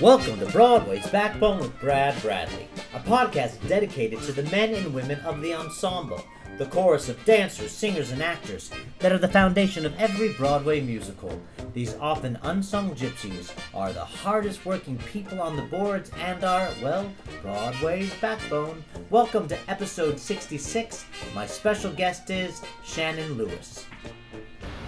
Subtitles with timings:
[0.00, 5.20] Welcome to Broadway's Backbone with Brad Bradley, a podcast dedicated to the men and women
[5.20, 6.20] of the ensemble,
[6.58, 11.40] the chorus of dancers, singers, and actors that are the foundation of every Broadway musical.
[11.74, 17.10] These often unsung gypsies are the hardest working people on the boards and are, well,
[17.40, 18.84] Broadway's backbone.
[19.10, 21.04] Welcome to episode 66.
[21.36, 23.86] My special guest is Shannon Lewis.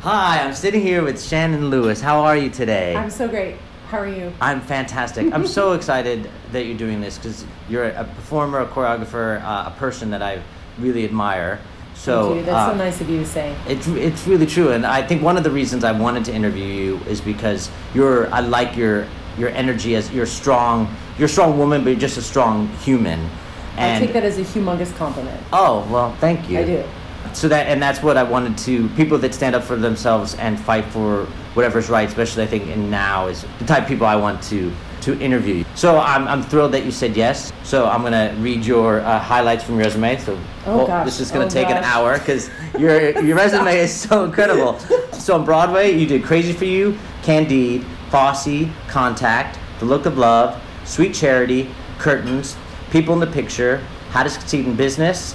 [0.01, 2.01] Hi, I'm sitting here with Shannon Lewis.
[2.01, 2.97] How are you today?
[2.97, 3.57] I'm so great.
[3.89, 4.33] How are you?
[4.41, 5.33] I'm fantastic.
[5.33, 9.75] I'm so excited that you're doing this because you're a performer, a choreographer, uh, a
[9.79, 10.43] person that I
[10.79, 11.61] really admire.
[11.95, 12.47] So Thank you.
[12.47, 13.57] That's uh, so nice of you to say.
[13.69, 16.65] It's it's really true, and I think one of the reasons I wanted to interview
[16.65, 19.07] you is because you're I like your
[19.39, 20.95] your energy as you're strong.
[21.17, 23.31] You're a strong woman, but you're just a strong human.
[23.77, 25.41] And I take that as a humongous compliment.
[25.53, 26.59] Oh well, thank you.
[26.59, 26.85] I do.
[27.33, 30.59] So that and that's what I wanted to people that stand up for themselves and
[30.59, 34.17] fight for whatever's right, especially I think in now is the type of people I
[34.17, 34.71] want to
[35.03, 35.63] to interview.
[35.77, 37.53] So I'm, I'm thrilled that you said yes.
[37.63, 40.17] So I'm gonna read your uh, highlights from your resume.
[40.19, 41.05] So Oh, well, gosh.
[41.07, 44.79] this is gonna Oh, take an hour because your your resume is so incredible.
[45.13, 50.61] So on Broadway, you did Crazy for You, Candide, Fosse, Contact, The Look of Love,
[50.85, 52.57] Sweet Charity, Curtains,
[52.91, 53.79] People in the Picture,
[54.11, 55.35] How to Succeed in Business,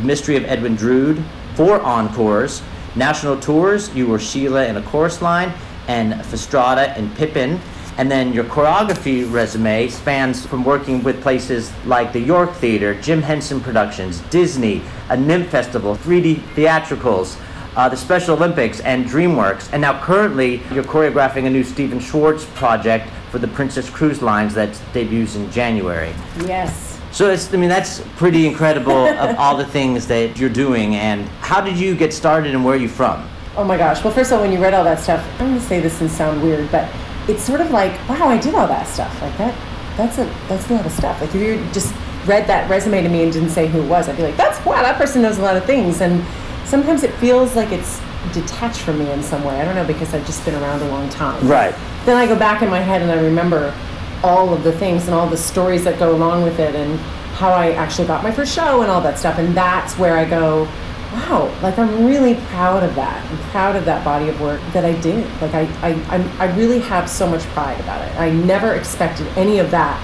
[0.00, 1.22] Mystery of Edwin Drood,
[1.54, 2.62] four encores,
[2.96, 3.94] national tours.
[3.94, 5.52] You were Sheila in a chorus line,
[5.88, 7.60] and Fastrada and Pippin.
[7.98, 13.20] And then your choreography resume spans from working with places like the York Theater, Jim
[13.20, 17.36] Henson Productions, Disney, a NIMH Festival, 3D Theatricals,
[17.76, 19.70] uh, the Special Olympics, and DreamWorks.
[19.72, 24.54] And now currently you're choreographing a new Stephen Schwartz project for the Princess Cruise Lines
[24.54, 26.14] that debuts in January.
[26.46, 26.91] Yes.
[27.12, 30.94] So it's, I mean, that's pretty incredible of all the things that you're doing.
[30.96, 33.28] And how did you get started and where are you from?
[33.54, 34.02] Oh my gosh.
[34.02, 36.00] Well, first of all, when you read all that stuff, I'm going to say this
[36.00, 36.90] and sound weird, but
[37.28, 39.12] it's sort of like, wow, I did all that stuff.
[39.20, 39.54] Like that.
[39.96, 41.20] That's a that's a lot of stuff.
[41.20, 41.94] Like if you just
[42.26, 44.64] read that resume to me and didn't say who it was, I'd be like, that's
[44.64, 46.00] wow, that person knows a lot of things.
[46.00, 46.24] And
[46.64, 48.00] sometimes it feels like it's
[48.32, 49.60] detached from me in some way.
[49.60, 51.46] I don't know because I've just been around a long time.
[51.46, 51.74] Right.
[52.06, 53.74] then I go back in my head and I remember
[54.22, 56.98] all of the things and all the stories that go along with it and
[57.34, 59.38] how I actually got my first show and all that stuff.
[59.38, 60.64] And that's where I go,
[61.12, 63.24] wow, like I'm really proud of that.
[63.30, 65.26] I'm proud of that body of work that I did.
[65.40, 68.14] Like I, I, I'm, I really have so much pride about it.
[68.16, 70.00] I never expected any of that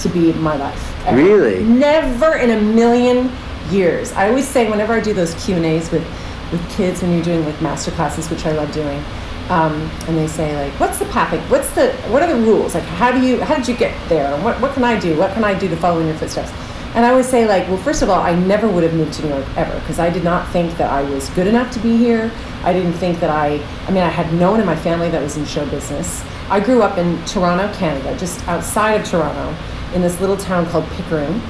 [0.00, 1.06] to be my life.
[1.06, 1.16] ever.
[1.16, 1.64] Really?
[1.64, 3.30] Never in a million
[3.70, 4.12] years.
[4.12, 6.04] I always say whenever I do those Q and A's with,
[6.50, 9.02] with kids when you're doing like master classes, which I love doing,
[9.48, 9.72] um,
[10.06, 11.32] and they say like, "What's the path?
[11.50, 12.74] What's the what are the rules?
[12.74, 14.32] Like, how do you how did you get there?
[14.32, 15.16] And what what can I do?
[15.16, 16.52] What can I do to follow in your footsteps?"
[16.94, 19.22] And I always say like, well, first of all, I never would have moved to
[19.22, 21.96] New York ever because I did not think that I was good enough to be
[21.96, 22.30] here.
[22.64, 23.64] I didn't think that I.
[23.86, 26.22] I mean, I had no one in my family that was in show business.
[26.50, 29.56] I grew up in Toronto, Canada, just outside of Toronto,
[29.94, 31.40] in this little town called Pickering,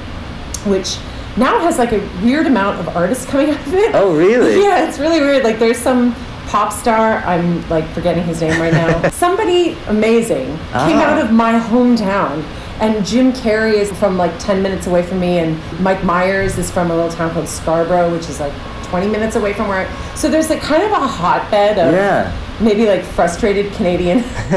[0.65, 0.97] which
[1.35, 3.93] now has like a weird amount of artists coming out of it.
[3.93, 4.61] Oh, really?
[4.61, 5.43] Yeah, it's really weird.
[5.43, 6.15] Like there's some
[6.53, 9.09] pop star, I'm like forgetting his name right now.
[9.25, 11.09] Somebody amazing came Ah.
[11.15, 12.43] out of my hometown.
[12.79, 16.69] And Jim Carrey is from like 10 minutes away from me, and Mike Myers is
[16.69, 18.53] from a little town called Scarborough, which is like
[18.83, 20.15] 20 minutes away from where I.
[20.15, 22.31] So there's like kind of a hotbed of Yeah.
[22.61, 24.21] maybe like frustrated Canadian,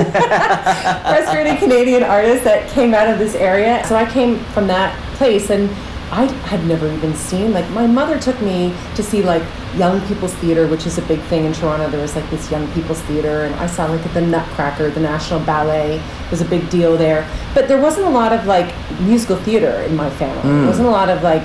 [1.13, 3.83] frustrated Canadian artists that came out of this area.
[3.87, 5.71] So I came from that place and
[6.11, 9.43] I had never even seen, like my mother took me to see like
[9.75, 11.89] young people's theater, which is a big thing in Toronto.
[11.89, 15.01] There was like this young people's theater and I saw like at the Nutcracker, the
[15.01, 16.01] National Ballet
[16.31, 17.29] was a big deal there.
[17.55, 20.43] But there wasn't a lot of like musical theater in my family.
[20.43, 20.67] There mm.
[20.69, 21.43] wasn't a lot of like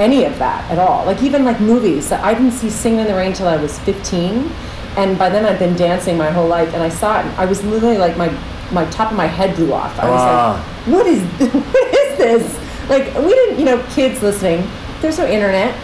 [0.00, 1.04] any of that at all.
[1.06, 2.10] Like even like movies.
[2.10, 4.50] I didn't see Singing in the Rain till I was 15,
[4.96, 6.72] and by then I'd been dancing my whole life.
[6.74, 7.26] And I saw it.
[7.26, 8.28] And I was literally like my
[8.72, 9.96] my top of my head blew off.
[9.98, 10.84] I was like, ah.
[10.86, 11.22] what is
[11.54, 12.69] what is this?
[12.90, 14.68] Like we didn't, you know, kids listening.
[15.00, 15.74] There's no internet.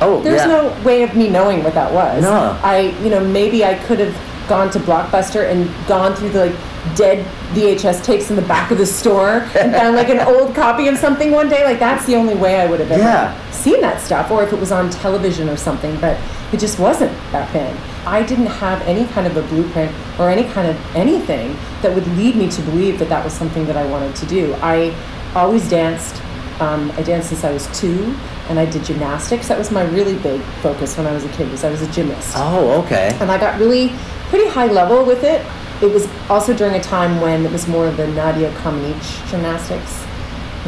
[0.00, 0.46] Oh, There's yeah.
[0.46, 2.22] no way of me knowing what that was.
[2.22, 2.58] No.
[2.62, 6.56] I, you know, maybe I could have gone to Blockbuster and gone through the like
[6.96, 10.88] dead VHS tapes in the back of the store and found like an old copy
[10.88, 11.64] of something one day.
[11.64, 13.50] Like that's the only way I would have ever Yeah.
[13.52, 15.98] seen that stuff, or if it was on television or something.
[16.00, 16.18] But
[16.52, 17.76] it just wasn't back then.
[18.06, 22.06] I didn't have any kind of a blueprint or any kind of anything that would
[22.16, 24.54] lead me to believe that that was something that I wanted to do.
[24.60, 24.94] I
[25.34, 26.20] always danced.
[26.60, 28.14] Um, I danced since I was two,
[28.48, 29.48] and I did gymnastics.
[29.48, 31.50] That was my really big focus when I was a kid.
[31.50, 33.16] Was I was a gymnast, Oh, okay.
[33.20, 33.92] and I got really
[34.28, 35.44] pretty high level with it.
[35.82, 40.04] It was also during a time when it was more of the Nadia Comaneci gymnastics,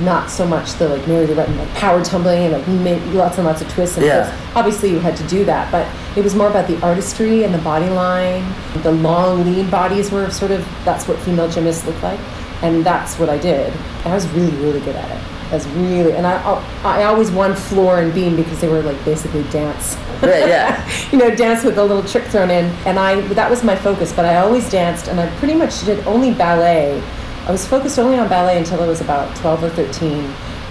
[0.00, 2.53] not so much the like Mary Retton like power tumbling and
[2.85, 4.25] like lots and lots of twists and Yeah.
[4.29, 4.56] flips.
[4.56, 5.87] Obviously, you had to do that, but
[6.17, 8.44] it was more about the artistry and the body line.
[8.83, 12.19] The long, lean bodies were sort of that's what female gymnasts look like.
[12.62, 13.71] and that's what I did.
[14.05, 15.23] And I was really, really good at it.
[15.50, 16.43] I was really, and I,
[16.82, 19.96] I always won floor and beam because they were like basically dance.
[20.20, 20.90] Right, yeah.
[21.12, 24.12] you know, dance with a little trick thrown in, and I that was my focus.
[24.12, 27.00] But I always danced, and I pretty much did only ballet.
[27.46, 30.25] I was focused only on ballet until I was about 12 or 13,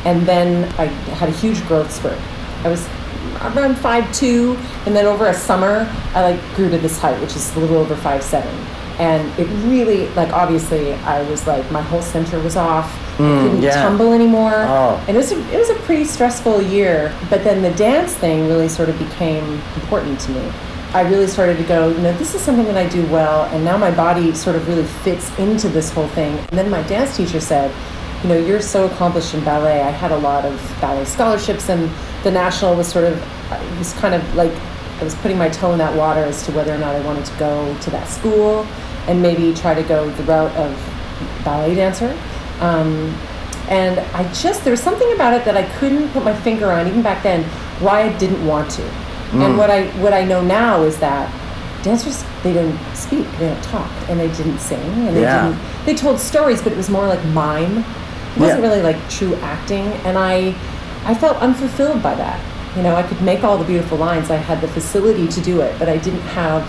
[0.04, 0.86] and then I
[1.16, 2.20] had a huge growth spurt.
[2.66, 2.86] I was
[3.56, 7.36] around five two, and then over a summer, I like grew to this height, which
[7.36, 8.54] is a little over five seven
[9.00, 12.90] and it really like obviously I was like my whole center was off.
[13.18, 13.82] Mm, I couldn't yeah.
[13.84, 15.04] tumble anymore, Oh.
[15.08, 17.14] and it was a, it was a pretty stressful year.
[17.30, 19.44] But then the dance thing really sort of became
[19.76, 20.52] important to me.
[20.94, 23.64] I really started to go, you know, this is something that I do well, and
[23.66, 26.38] now my body sort of really fits into this whole thing.
[26.38, 27.74] And then my dance teacher said,
[28.24, 29.82] you know, you're so accomplished in ballet.
[29.82, 31.90] I had a lot of ballet scholarships, and
[32.24, 33.22] the national was sort of
[33.52, 34.52] it was kind of like
[35.00, 37.26] I was putting my toe in that water as to whether or not I wanted
[37.26, 38.66] to go to that school
[39.08, 40.76] and maybe try to go the route of
[41.44, 42.18] ballet dancer.
[42.60, 43.16] Um,
[43.70, 46.88] and I just there was something about it that I couldn't put my finger on
[46.88, 47.44] even back then
[47.80, 48.84] why I didn't want to.
[49.34, 51.30] And what I what I know now is that
[51.84, 55.48] dancers they didn't speak, they don't talk, and they didn't sing, and they Yeah.
[55.50, 55.60] didn't.
[55.86, 57.80] They told stories, but it was more like mime.
[58.36, 58.70] It wasn't Yeah.
[58.70, 60.54] really like true acting, and I
[61.08, 62.40] I felt unfulfilled by that.
[62.76, 64.30] You know, I could make all the beautiful lines.
[64.32, 66.64] I had the facility to do it, but I didn't have.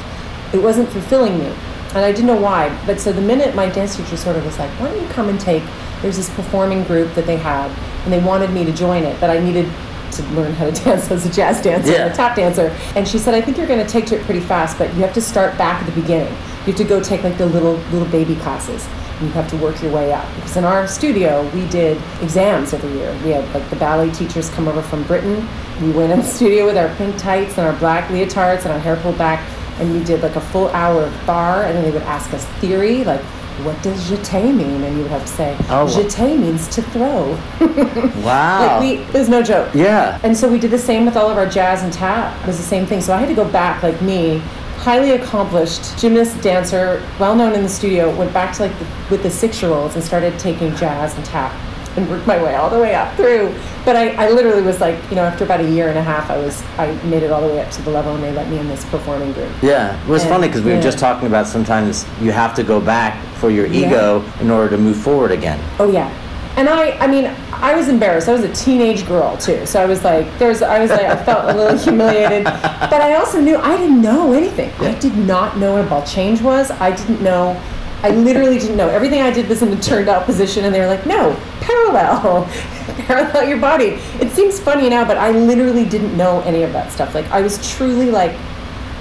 [0.53, 1.51] It wasn't fulfilling me,
[1.97, 2.77] and I didn't know why.
[2.87, 5.29] But so the minute my dance teacher sort of was like, "Why don't you come
[5.29, 5.63] and take?"
[6.03, 7.71] There's this performing group that they had,
[8.05, 9.69] and they wanted me to join it, but I needed
[10.13, 12.05] to learn how to dance as a jazz dancer Yeah.
[12.05, 12.71] and a tap dancer.
[12.95, 15.01] And she said, "I think you're going to take to it pretty fast, but you
[15.01, 16.33] have to start back at the beginning.
[16.67, 18.87] You have to go take like the little little baby classes."
[19.19, 22.75] and You have to work your way up because in our studio we did exams
[22.75, 23.11] every year.
[23.25, 25.49] We had like the ballet teachers come over from Britain.
[25.81, 28.79] We went in the studio with our pink tights and our black leotards and our
[28.79, 29.41] hair pulled back,
[29.81, 31.65] and we did like a full hour of barre.
[31.67, 33.21] And then they would ask us theory, like,
[33.65, 35.87] "What does jeté mean?" And you would have to say, Oh.
[35.87, 37.39] "Jeté means to throw."
[38.27, 38.67] Wow.
[38.67, 39.71] Like we, it was no joke.
[39.75, 40.19] yeah.
[40.23, 42.39] And so we did the same with all of our jazz and tap.
[42.43, 43.01] It was the same thing.
[43.01, 44.39] So I had to go back, like me,
[44.79, 49.23] highly accomplished gymnast, dancer, well known in the studio, went back to like the, with
[49.23, 51.53] the six year olds and started taking jazz and tap
[51.97, 53.55] and worked my way all the way up through.
[53.85, 56.31] But I, I literally was like, you know, after about a year and a half,
[56.31, 58.49] I was, I made it all the way up to the level and they let
[58.49, 59.51] me in this performing group.
[59.63, 62.63] Yeah, it was And- funny because we were just talking about sometimes you have to
[62.63, 63.89] go back for your Yeah.
[63.89, 65.61] ego in order to move forward again.
[65.79, 66.11] Oh yeah.
[66.57, 68.31] And I, I mean, I was embarrassed.
[68.31, 71.23] I was a teenage girl too, so I was like, there's, I was like, I
[71.23, 74.71] felt a little humiliated, but I also knew I didn't know anything.
[74.81, 76.71] I did not know what a ball change was.
[76.71, 77.61] I didn't know.
[78.03, 78.89] I literally didn't know.
[78.89, 82.45] Everything I did was in a turned out position, and they were like, no, parallel,
[83.07, 83.99] parallel your body.
[84.21, 87.15] It seems funny now, but I literally didn't know any of that stuff.
[87.15, 88.37] Like I was truly like,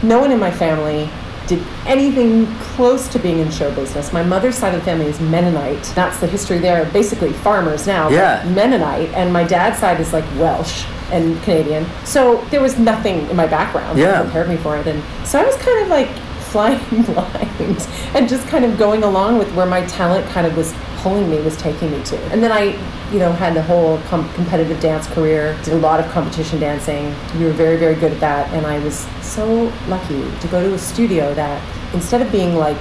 [0.04, 1.10] no one in my family
[1.48, 4.12] did anything close to being in show business.
[4.12, 5.84] My mother's side of the family is Mennonite.
[5.94, 6.86] That's the history there.
[6.92, 8.06] Basically, farmers now.
[8.06, 8.44] but Yeah.
[8.56, 11.86] Mennonite, and my dad's side is like Welsh and Canadian.
[12.04, 14.14] So there was nothing in my background Yeah.
[14.14, 14.88] that prepared me for it.
[14.88, 16.10] And so I was kind of like
[16.46, 20.74] flying blind and just kind of going along with where my talent kind of was
[20.98, 22.18] pulling me, was taking me to.
[22.32, 22.74] And then I,
[23.12, 27.14] you know, had the whole com- competitive dance career, did a lot of competition dancing.
[27.38, 28.50] We were very, very good at that.
[28.54, 31.62] And I was so lucky to go to a studio that
[31.94, 32.78] instead of being like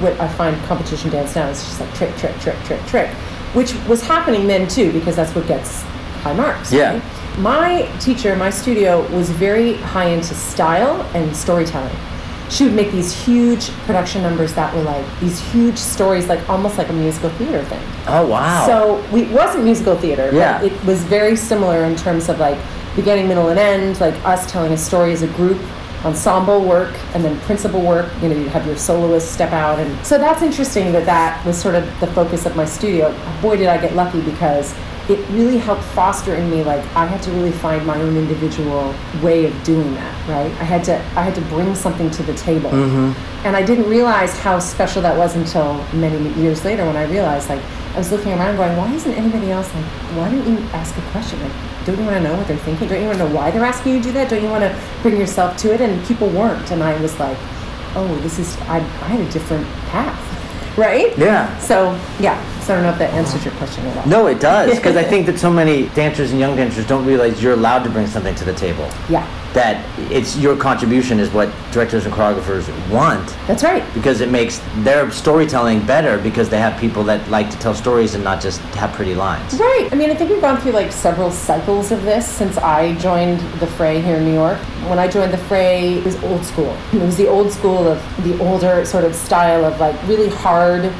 [0.00, 3.10] what I find competition dance now is just like trick, trick, trick, trick, trick,
[3.54, 5.82] which was happening then too, because that's what gets
[6.22, 6.72] high marks.
[6.72, 6.94] Yeah.
[6.94, 7.38] right?
[7.38, 11.94] My teacher, my studio was very high into style and storytelling.
[12.50, 16.78] She would make these huge production numbers that were like these huge stories, like almost
[16.78, 17.82] like a musical theater thing.
[18.06, 18.66] Oh wow.
[18.66, 20.58] So we, it wasn't musical theater, Yeah.
[20.60, 22.58] but it was very similar in terms of like
[22.96, 25.60] beginning, middle, and end, like us telling a story as a group,
[26.04, 28.10] ensemble work, and then principal work.
[28.22, 31.60] You know, you have your soloist step out, and so that's interesting that that was
[31.60, 33.14] sort of the focus of my studio.
[33.42, 34.74] Boy, did I get lucky because
[35.08, 38.94] it really helped foster in me like I had to really find my own individual
[39.22, 40.28] way of doing that.
[40.28, 40.52] Right?
[40.60, 43.46] I had to I had to bring something to the table, mm-hmm.
[43.46, 47.48] and I didn't realize how special that was until many years later when I realized
[47.48, 47.62] like
[47.94, 49.84] I was looking around going, why isn't anybody else like,
[50.14, 51.40] why don't you ask a question?
[51.40, 51.52] Like,
[51.84, 52.86] don't you want to know what they're thinking?
[52.86, 54.28] Don't you want to know why they're asking you to do that?
[54.30, 55.80] Don't you want to bring yourself to it?
[55.80, 56.70] And people weren't.
[56.70, 57.36] And I was like,
[57.96, 61.16] oh, this is, I, I had a different path, right?
[61.18, 61.58] Yeah.
[61.58, 62.38] So, yeah.
[62.68, 64.06] So I don't know if that answers your question at all.
[64.06, 67.42] No, it does because I think that so many dancers and young dancers don't realize
[67.42, 68.86] you're allowed to bring something to the table.
[69.08, 69.82] Yeah, That
[70.12, 73.82] it's your contribution is what directors and choreographers want that's right.
[73.94, 78.14] because it makes their storytelling better because they have people that like to tell stories
[78.14, 79.58] and not just have pretty lines.
[79.58, 79.88] Right.
[79.90, 83.40] I mean, I think we've gone through like several cycles of this since I joined
[83.60, 84.58] the fray here in New York.
[84.90, 86.76] When I joined the fray, it was old school.
[86.92, 90.92] It was the old school of the older sort of style of like really hard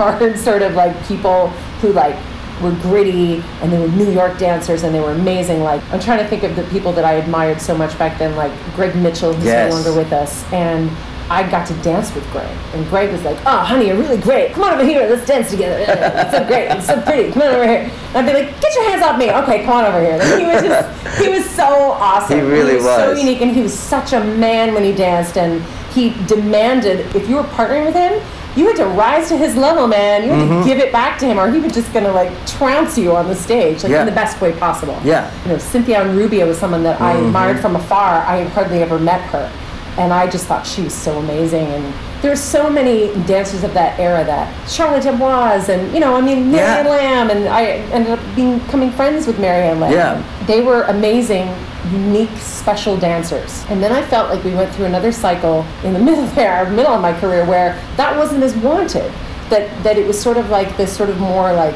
[0.00, 1.48] hard sort of like people
[1.82, 2.16] who like
[2.62, 5.60] were gritty and they were New York dancers and they were amazing.
[5.62, 8.34] Like I'm trying to think of the people that I admired so much back then,
[8.36, 9.70] like Greg Mitchell, who's Yes.
[9.70, 10.90] no longer with us, and
[11.30, 12.50] I got to dance with Greg.
[12.74, 14.52] And Greg was like, "Oh, honey, you're really great.
[14.52, 15.08] Come on over here.
[15.08, 15.78] Let's dance together.
[15.86, 16.66] It's so great.
[16.72, 17.30] It's so pretty.
[17.32, 19.74] Come on over here." And I'd be like, "Get your hands off me." Okay, come
[19.78, 20.16] on over here.
[20.18, 22.36] Like, he was just, he was so awesome.
[22.40, 22.96] He really so was.
[23.04, 25.62] So unique, and he was such a man when he danced, and
[25.94, 28.20] he demanded if you were partnering with him.
[28.56, 30.24] You had to rise to his level, man.
[30.24, 30.62] You had Mm-hmm.
[30.62, 33.28] to give it back to him, or he was just gonna like trounce you on
[33.28, 34.00] the stage, like Yeah.
[34.00, 34.98] in the best way possible.
[35.04, 35.30] Yeah.
[35.44, 38.24] You know, Cynthia Onrubia was someone that I admired from afar.
[38.26, 39.50] I had hardly ever met her,
[39.98, 41.66] and I just thought she was so amazing.
[41.66, 41.92] And
[42.22, 46.50] there's so many dancers of that era that Charlotte d'Amboise, and you know, I mean,
[46.50, 46.90] Mary Ann Yeah.
[46.90, 47.64] Lamb, and I
[47.94, 49.92] ended up becoming friends with Mary Ann Lamb.
[49.92, 50.46] Yeah.
[50.46, 51.48] They were amazing,
[51.90, 53.64] unique, special dancers.
[53.68, 56.92] And then I felt like we went through another cycle in the middle there, middle
[56.92, 59.12] of my career, where that wasn't as wanted.
[59.50, 61.74] That that it was sort of like this sort of more like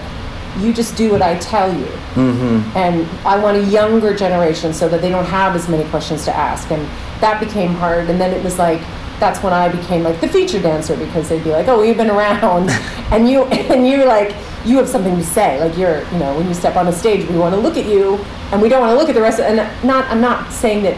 [0.58, 1.86] you just do what I tell you.
[2.14, 2.76] Mm-hmm.
[2.76, 6.36] And I want a younger generation so that they don't have as many questions to
[6.36, 6.70] ask.
[6.70, 6.82] And
[7.20, 8.08] that became hard.
[8.08, 8.80] And then it was like
[9.20, 12.10] that's when I became like the feature dancer because they'd be like, "Oh, you've been
[12.10, 12.70] around,
[13.10, 15.60] and you and you like you have something to say.
[15.60, 17.86] Like you're, you know, when you step on a stage, we want to look at
[17.86, 18.16] you,
[18.52, 19.38] and we don't want to look at the rest.
[19.38, 19.56] Of, and
[19.86, 20.96] not, I'm not saying that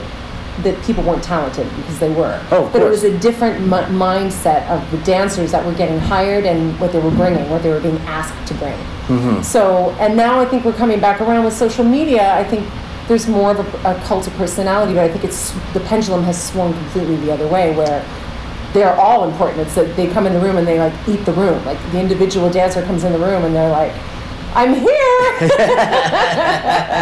[0.62, 2.42] that people weren't talented because they were.
[2.50, 6.46] Oh, but it was a different mi- mindset of the dancers that were getting hired
[6.46, 8.78] and what they were bringing, what they were being asked to bring.
[9.06, 9.42] Mm-hmm.
[9.42, 12.34] So, and now I think we're coming back around with social media.
[12.34, 12.66] I think
[13.08, 16.42] there's more of a, a cult of personality, but I think it's the pendulum has
[16.42, 18.04] swung completely the other way, where
[18.72, 19.60] they're all important.
[19.66, 21.64] It's that they come in the room and they like eat the room.
[21.64, 23.92] Like the individual dancer comes in the room and they're like,
[24.54, 25.50] "I'm here."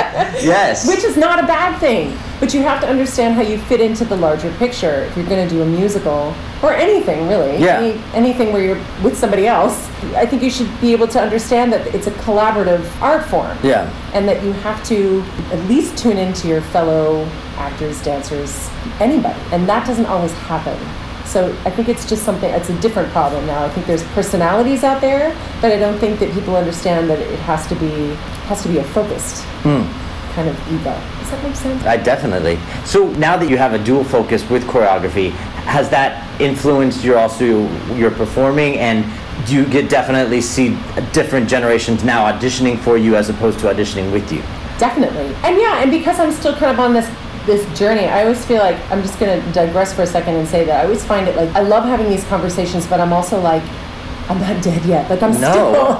[0.44, 0.86] Yes.
[0.88, 4.04] Which is not a bad thing, but you have to understand how you fit into
[4.04, 5.06] the larger picture.
[5.08, 7.78] If you're going to do a musical or anything really, Yeah.
[7.78, 11.72] any, anything where you're with somebody else, I think you should be able to understand
[11.72, 13.56] that it's a collaborative art form.
[13.62, 13.90] Yeah.
[14.12, 18.68] And that you have to at least tune into your fellow actors, dancers,
[19.00, 19.40] anybody.
[19.50, 20.76] And that doesn't always happen.
[21.24, 23.64] So I think it's just something, it's a different problem now.
[23.64, 27.38] I think there's personalities out there, but I don't think that people understand that it
[27.38, 28.12] has to be,
[28.50, 29.80] has to be a focused hmm.
[30.34, 30.94] kind of ego.
[31.34, 31.84] That make sense?
[31.84, 32.58] I definitely.
[32.84, 35.30] So now that you have a dual focus with choreography,
[35.66, 39.04] has that influenced your also your performing and
[39.46, 40.78] do you get definitely see
[41.12, 44.40] different generations now auditioning for you as opposed to auditioning with you?
[44.78, 45.34] Definitely.
[45.42, 47.10] And yeah, and because I'm still kind of on this
[47.46, 50.64] this journey, I always feel like I'm just gonna digress for a second and say
[50.64, 53.62] that I always find it like I love having these conversations, but I'm also like
[54.28, 55.10] I'm not dead yet.
[55.10, 55.50] Like I'm No,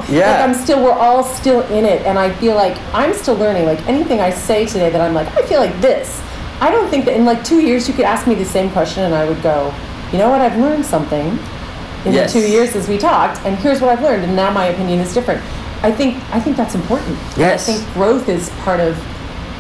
[0.05, 0.31] still yeah.
[0.33, 3.67] like I'm still we're all still in it and I feel like I'm still learning.
[3.67, 6.21] Like anything I say today that I'm like, I feel like this.
[6.61, 9.05] I don't think that in like two years you could ask me the same question
[9.05, 9.75] and I would go,
[10.13, 11.39] you know what, I've learned something
[12.07, 12.33] in Yes.
[12.33, 15.01] the two years since we talked, and here's what I've learned, and now my opinion
[15.01, 15.41] is different.
[15.83, 17.17] I think I think that's important.
[17.37, 17.67] Yes.
[17.69, 18.95] I think growth is part of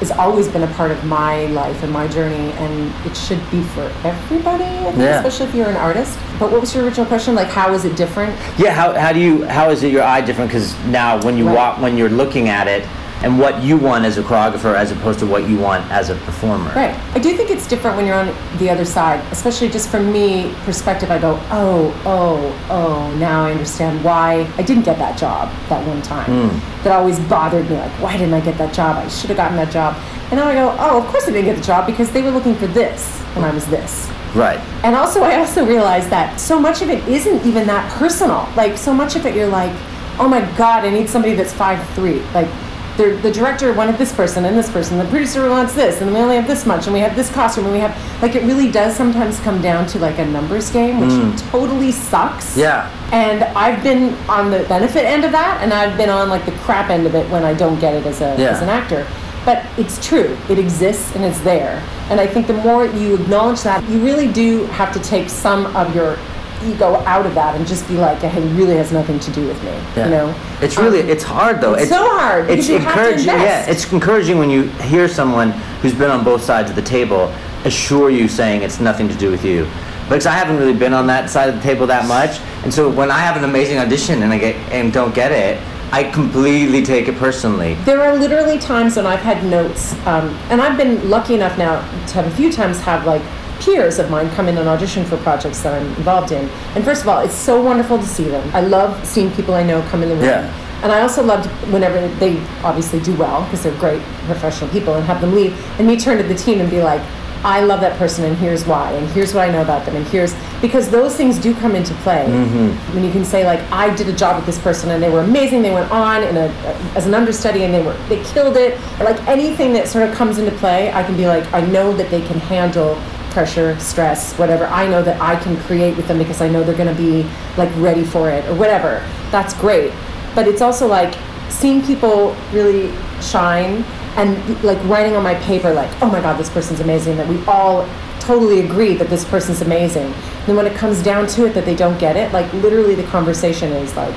[0.00, 3.62] has always been a part of my life and my journey, and it should be
[3.62, 4.64] for everybody.
[4.64, 5.16] I think, Yeah.
[5.20, 6.18] especially if you're an artist.
[6.38, 7.34] But what was your original question?
[7.34, 8.32] Like, how is it different?
[8.58, 11.46] Yeah, how, how do you how is it your eye different because now when you
[11.46, 11.54] Right.
[11.56, 12.86] walk when you're looking at it
[13.22, 16.14] and what you want as a choreographer as opposed to what you want as a
[16.26, 16.70] performer.
[16.74, 16.94] Right.
[17.14, 20.52] I do think it's different when you're on the other side, especially just from me
[20.64, 21.10] perspective.
[21.10, 23.16] I go, oh, oh, oh.
[23.18, 26.50] Now I understand why I didn't get that job that one time.
[26.50, 26.82] Hmm.
[26.84, 27.76] That always bothered me.
[27.76, 28.96] Like, why didn't I get that job?
[28.96, 29.96] I should have gotten that job.
[30.30, 32.30] And now I go, oh, of course I didn't get the job because they were
[32.30, 34.10] looking for this, and I was this.
[34.34, 34.58] Right.
[34.84, 38.48] And also, I also realized that so much of it isn't even that personal.
[38.56, 39.72] Like, so much of it, you're like,
[40.18, 42.20] oh my God, I need somebody that's five three.
[42.34, 42.48] Like,
[42.96, 46.20] the, the director wanted this person and this person, the producer wants this, and we
[46.20, 48.70] only have this much, and we have this costume, and we have, like, it really
[48.70, 51.50] does sometimes come down to like a numbers game, which mm.
[51.50, 52.56] totally sucks.
[52.56, 52.88] Yeah.
[53.12, 56.52] And I've been on the benefit end of that, and I've been on like the
[56.52, 58.50] crap end of it when I don't get it as, a, Yeah.
[58.50, 59.06] as an actor.
[59.44, 61.82] But it's true, it exists and it's there.
[62.10, 65.74] And I think the more you acknowledge that, you really do have to take some
[65.76, 66.18] of your
[66.64, 69.46] ego out of that and just be like, hey, it really has nothing to do
[69.46, 69.72] with me.
[69.96, 70.04] Yeah.
[70.06, 70.34] You know?
[70.62, 71.74] It's really Um, it's hard though.
[71.74, 73.26] it's so hard It's because you have to encouraging.
[73.26, 75.50] Yeah, it's encouraging when you hear someone
[75.82, 77.32] who's been on both sides of the table
[77.64, 79.68] assure you saying it's nothing to do with you.
[80.08, 82.90] Because I haven't really been on that side of the table that much, and so
[82.90, 85.58] when I have an amazing audition and I get and don't get it,
[85.94, 87.74] I completely take it personally.
[87.84, 91.82] There are literally times when I've had notes, um, and I've been lucky enough now
[92.08, 93.22] to have a few times have like
[93.60, 96.48] peers of mine come in and audition for projects that I'm involved in.
[96.74, 98.44] And first of all, it's so wonderful to see them.
[98.52, 100.24] I love seeing people I know come in the room.
[100.24, 100.80] Yeah.
[100.82, 105.04] And I also loved whenever they obviously do well because they're great professional people and
[105.04, 107.02] have them leave, and me turn to the team and be like,
[107.44, 110.06] I love that person and here's why and here's what I know about them and
[110.06, 112.24] here's because those things do come into play.
[112.26, 112.94] Mm-hmm.
[112.94, 115.20] when you can say like I did a job with this person and they were
[115.20, 116.48] amazing they went on in a
[116.96, 120.38] as an understudy and they were they killed it like anything that sort of comes
[120.38, 122.98] into play I can be like I know that they can handle
[123.34, 124.64] pressure stress whatever.
[124.66, 127.28] I know that I can create with them because I know they're going to be
[127.58, 129.06] like ready for it or whatever.
[129.30, 129.92] That's great.
[130.34, 131.14] But it's also like
[131.50, 133.84] seeing people really shine
[134.16, 137.44] and like writing on my paper like oh my god this person's amazing that we
[137.46, 137.88] all
[138.24, 140.06] totally agree that this person's amazing.
[140.06, 142.94] And then when it comes down to it that they don't get it like literally
[142.94, 144.14] the conversation is like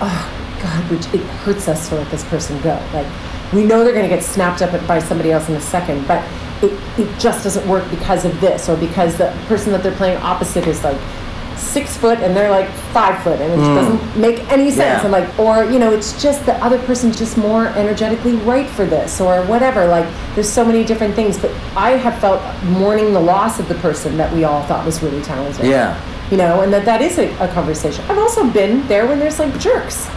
[0.00, 2.80] oh god which it hurts us to let this person go.
[2.92, 3.06] Like
[3.52, 6.24] we know they're going to get snapped up by somebody else in a second but
[6.62, 10.16] it, it just doesn't work because of this or because the person that they're playing
[10.18, 10.98] opposite is like
[11.58, 13.74] six foot and they're like five foot and it mm.
[13.74, 14.78] doesn't make any sense.
[14.78, 15.02] Yeah.
[15.02, 18.84] and like or you know it's just the other person's just more energetically right for
[18.86, 19.86] this or whatever.
[19.86, 21.38] Like there's so many different things.
[21.38, 25.02] But i have felt mourning the loss of the person that we all thought was
[25.02, 25.66] really talented.
[25.66, 26.00] Yeah.
[26.30, 28.04] you know and that that is a, a conversation.
[28.08, 30.08] I've also been there when there's like jerks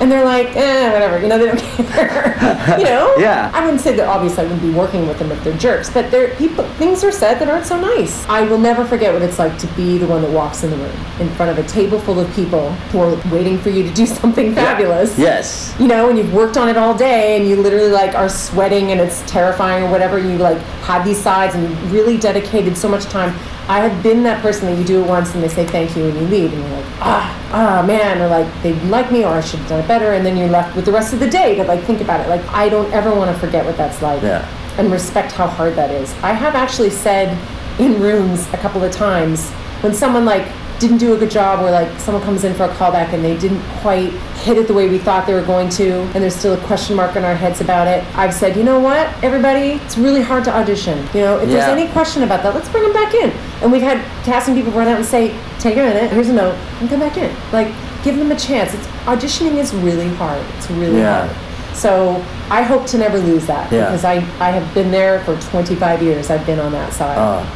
[0.00, 1.58] and they're like eh whatever you know they don't
[1.90, 2.36] care
[2.78, 3.50] you know Yeah.
[3.54, 6.10] i wouldn't say that obviously i wouldn't be working with them if they're jerks but
[6.10, 9.38] there people things are said that aren't so nice i will never forget what it's
[9.38, 11.98] like to be the one that walks in the room in front of a table
[11.98, 15.74] full of people who are waiting for you to do something fabulous Yes.
[15.80, 18.92] you know, and you've worked on it all day and you literally like are sweating
[18.92, 22.88] and it's terrifying or whatever, you like have these sides and you really dedicated so
[22.88, 23.30] much time.
[23.68, 26.04] I have been that person that you do it once and they say thank you
[26.06, 29.28] and you leave and you're like, ah, ah man, or like they like me or
[29.34, 31.28] I should have done it better and then you're left with the rest of the
[31.28, 32.28] day to like think about it.
[32.28, 34.46] Like I don't ever want to forget what that's like Yeah.
[34.78, 36.12] and respect how hard that is.
[36.22, 37.36] I have actually said
[37.80, 39.50] in rooms a couple of times
[39.82, 40.46] when someone like
[40.80, 43.36] didn't do a good job or like someone comes in for a callback and they
[43.38, 44.10] didn't quite
[44.44, 46.94] hit it the way we thought they were going to and there's still a question
[46.94, 50.44] mark in our heads about it i've said you know what everybody it's really hard
[50.44, 53.30] to audition you know if there's any question about that let's bring them back in
[53.60, 56.54] and we've had casting people run out and say take a minute here's a note
[56.78, 57.66] and come back in like
[58.04, 61.26] give them a chance it's auditioning is really hard it's really Yeah.
[61.26, 61.36] hard
[61.76, 63.84] so I hope to never lose that Yeah.
[63.86, 66.28] because I, I have been there for 25 years.
[66.28, 67.16] I've been on that side.
[67.16, 67.46] Uh,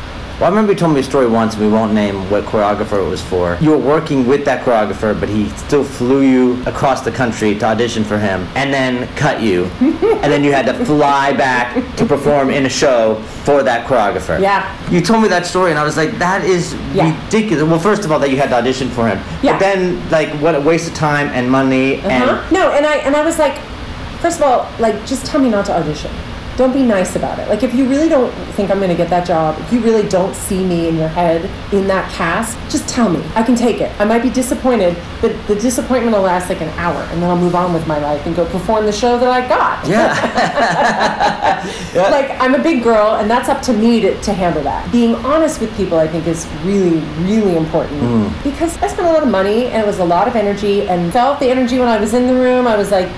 [0.43, 2.99] well, I remember you told me a story once, and we won't name what choreographer
[2.99, 3.57] it was for.
[3.61, 7.65] You were working with that choreographer, but he still flew you across the country to
[7.65, 12.05] audition for him, and then cut you, and then you had to fly back to
[12.05, 14.41] perform in a show for that choreographer.
[14.41, 14.67] Yeah.
[14.91, 17.15] You told me that story, and I was like, that is Yeah.
[17.27, 17.63] ridiculous.
[17.63, 19.53] Well, first of all, that you had to audition for him, Yeah.
[19.53, 22.11] but then like what a waste of time and money, Uh-huh.
[22.11, 23.59] and no, and I and I was like,
[24.21, 26.11] first of all, like just tell me not to audition.
[26.57, 27.49] Don't be nice about it.
[27.49, 30.07] Like if you really don't think I'm going to get that job, if you really
[30.09, 33.25] don't see me in your head in that cast, just tell me.
[33.35, 33.91] I can take it.
[33.99, 37.39] I might be disappointed, but the disappointment will last like an hour, and then I'll
[37.39, 39.87] move on with my life and go perform the show that I got.
[39.89, 42.09] yeah, Yeah.
[42.11, 44.91] like I'm a big girl, and that's up to me to, to handle that.
[44.93, 48.43] Being honest with people, I think, is really, really important hmm.
[48.43, 51.13] because I spent a lot of money and it was a lot of energy, and
[51.13, 52.67] felt the energy when I was in the room.
[52.67, 53.09] I was like.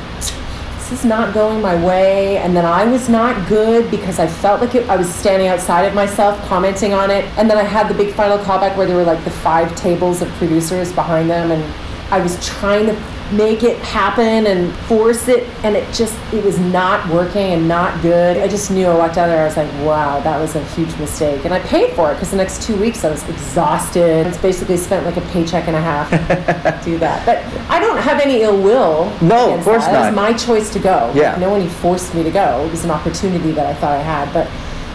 [0.94, 4.76] Is not going my way, and then I was not good because I felt like
[4.76, 7.94] it, I was standing outside of myself, commenting on it, and then I had the
[7.94, 11.74] big final callback where there were like the five tables of producers behind them, and
[12.12, 12.94] I was trying to
[13.32, 18.00] make it happen and force it and it just it was not working and not
[18.02, 18.36] good.
[18.36, 20.94] I just knew i walked out there i was like wow that was a huge
[20.98, 21.44] mistake.
[21.44, 24.26] And i paid for it because the next two weeks i was exhausted.
[24.26, 27.24] It's basically spent like a paycheck and a half to do that.
[27.24, 27.38] But
[27.70, 29.94] i don't have any ill will No, of course that.
[29.94, 31.10] It was my choice to go.
[31.14, 31.36] Yeah.
[31.36, 32.64] no one forced me to go.
[32.66, 34.32] It was an opportunity that i thought i had.
[34.34, 34.50] But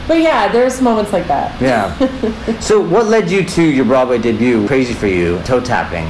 [0.07, 1.59] but yeah there's moments like that.
[1.59, 2.59] Yeah.
[2.59, 6.07] so, what led you to your Broadway debut, Crazy for You, toe tapping?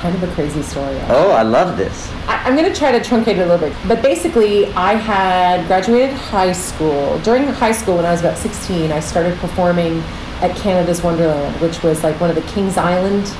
[0.00, 1.16] Kind of a crazy story actually.
[1.16, 2.10] Oh, I love this.
[2.26, 3.72] I- I'm going to try to truncate it a little bit.
[3.86, 7.18] But basically, I had graduated high school.
[7.20, 10.00] During high school, when I was about 16, I started performing
[10.40, 13.34] at Canada's Wonderland, which was like one of the Kings Island,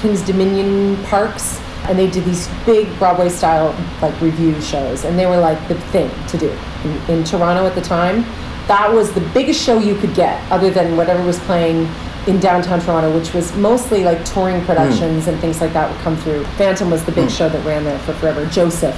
[0.00, 1.60] Kings Dominion parks.
[1.88, 5.04] And they did these big Broadway style like review shows.
[5.04, 8.22] And they were like the thing to do in, in Toronto at the time.
[8.68, 11.88] That was the biggest show you could get, other than whatever was playing
[12.26, 14.66] in downtown Toronto, which was mostly like touring hmm.
[14.66, 16.44] productions and things like that would come through.
[16.56, 17.30] Phantom was the big hmm.
[17.30, 18.46] show that ran there for forever.
[18.46, 18.96] Joseph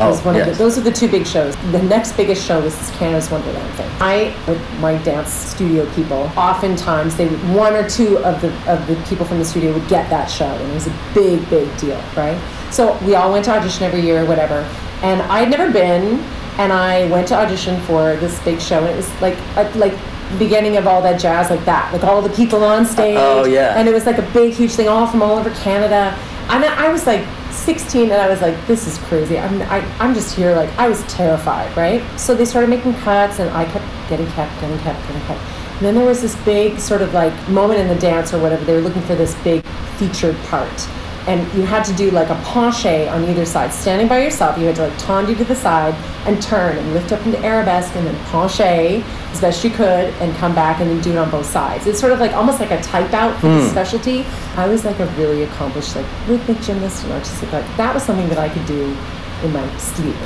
[0.00, 0.56] Oh, was one of yes.
[0.56, 1.54] the, those are the two big shows.
[1.72, 3.90] The next biggest show was this Canada's Wonderland thing.
[4.00, 8.86] I, with my dance studio people, oftentimes they would, one or two of the of
[8.86, 11.76] the people from the studio would get that show, and it was a big, big
[11.76, 12.40] deal, right?
[12.70, 14.66] So we all went to audition every year, or whatever.
[15.02, 16.20] And I had never been,
[16.58, 19.98] and I went to audition for this big show, and it was like a, like
[20.38, 23.16] beginning of all that jazz, like that, like all the people on stage.
[23.18, 23.78] Oh, yeah.
[23.78, 26.16] And it was like a big, huge thing, all from all over Canada.
[26.48, 29.38] And I I was like 16 and I was like, this is crazy.
[29.38, 32.02] I'm, I, I'm just here, like, I was terrified, right?
[32.18, 35.40] So they started making cuts and I kept getting kept, getting kept, getting kept.
[35.76, 38.64] And then there was this big sort of like moment in the dance or whatever.
[38.64, 39.64] They were looking for this big
[39.96, 40.68] featured part.
[41.26, 43.72] And you had to do like a penché on either side.
[43.72, 45.94] Standing by yourself, you had to like tendu to the side
[46.26, 49.02] and turn and lift up into arabesque and then penché
[49.32, 51.86] as best you could and come back and then do it on both sides.
[51.86, 53.68] It's sort of like almost like a type out for the hmm.
[53.68, 54.24] specialty.
[54.56, 57.52] I was like a really accomplished like rhythmic gymnast and artistic.
[57.52, 58.96] Like that was something that I could do
[59.42, 60.16] in my sleep.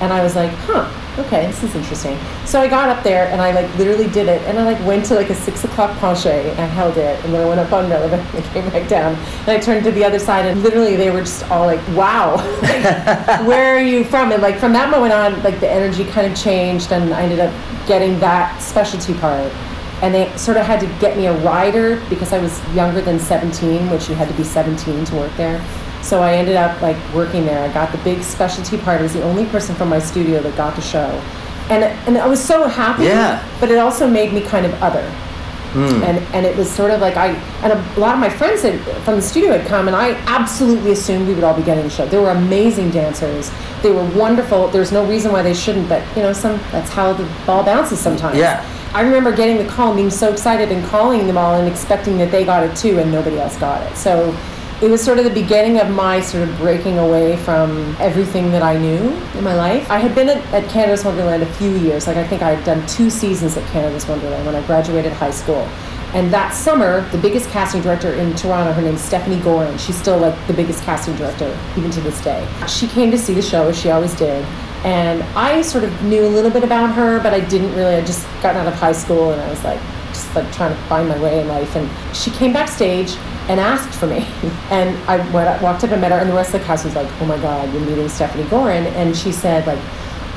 [0.00, 2.18] And I was like, huh, okay, this is interesting.
[2.44, 4.40] So I got up there and I like literally did it.
[4.42, 7.22] And I like went to like a six o'clock penché and I held it.
[7.24, 9.14] And then I went up on relevant and I came back down.
[9.14, 12.36] And I turned to the other side and literally they were just all like, wow,
[12.62, 14.32] like, where are you from?
[14.32, 17.40] And like from that moment on, like the energy kind of changed and I ended
[17.40, 17.52] up
[17.86, 19.52] getting that specialty part.
[20.00, 23.18] And they sort of had to get me a rider because I was younger than
[23.18, 25.60] 17, which you had to be 17 to work there.
[26.02, 27.68] So I ended up like working there.
[27.68, 29.00] I got the big specialty part.
[29.00, 31.08] I was the only person from my studio that got the show,
[31.70, 33.04] and and I was so happy.
[33.04, 33.46] Yeah.
[33.60, 35.08] But it also made me kind of other.
[35.72, 36.02] Hmm.
[36.02, 37.28] And and it was sort of like I
[37.62, 40.92] and a lot of my friends had, from the studio had come, and I absolutely
[40.92, 42.06] assumed we would all be getting the show.
[42.06, 43.50] They were amazing dancers.
[43.82, 44.68] They were wonderful.
[44.68, 48.00] There's no reason why they shouldn't, but you know, some that's how the ball bounces
[48.00, 48.38] sometimes.
[48.38, 48.64] Yeah.
[48.94, 52.16] I remember getting the call and being so excited and calling them all and expecting
[52.18, 53.94] that they got it too and nobody else got it.
[53.96, 54.34] So
[54.80, 58.62] it was sort of the beginning of my sort of breaking away from everything that
[58.62, 59.90] I knew in my life.
[59.90, 62.06] I had been at, at Canada's Wonderland a few years.
[62.06, 65.32] Like I think I had done two seasons at Canada's Wonderland when I graduated high
[65.32, 65.68] school.
[66.14, 69.78] And that summer, the biggest casting director in Toronto, her name's Stephanie Gorin.
[69.80, 72.48] She's still like the biggest casting director even to this day.
[72.68, 74.44] She came to see the show as she always did.
[74.84, 77.96] And I sort of knew a little bit about her, but I didn't really.
[77.96, 80.80] I just gotten out of high school and I was like, just like trying to
[80.82, 81.74] find my way in life.
[81.74, 83.16] And she came backstage
[83.48, 84.26] and asked for me.
[84.70, 86.94] And I went, walked up and met her, and the rest of the cast was
[86.94, 88.84] like, oh my God, you're meeting Stephanie Gorin.
[88.92, 89.78] And she said, like,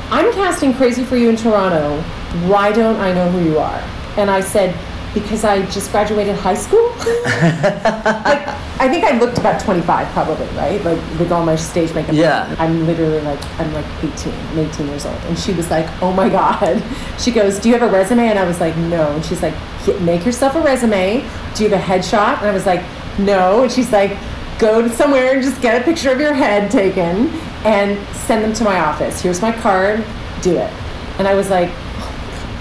[0.09, 2.01] I'm casting Crazy for You in Toronto.
[2.47, 3.83] Why don't I know who you are?
[4.15, 4.73] And I said,
[5.13, 6.87] because I just graduated high school.
[6.97, 8.47] like,
[8.79, 10.83] I think I looked about 25 probably, right?
[10.83, 12.15] Like with all my stage makeup.
[12.15, 12.55] Yeah.
[12.57, 15.17] I'm literally like, I'm like 18, I'm 18 years old.
[15.25, 16.81] And she was like, oh my God.
[17.19, 18.29] She goes, do you have a resume?
[18.29, 19.11] And I was like, no.
[19.11, 19.53] And she's like,
[20.01, 21.23] make yourself a resume.
[21.53, 22.39] Do you have a headshot?
[22.39, 22.83] And I was like,
[23.25, 23.63] no.
[23.63, 24.17] And she's like,
[24.59, 27.29] go to somewhere and just get a picture of your head taken
[27.65, 29.21] and send them to my office.
[29.21, 30.03] Here's my card.
[30.41, 30.71] Do it.
[31.19, 31.69] And I was like,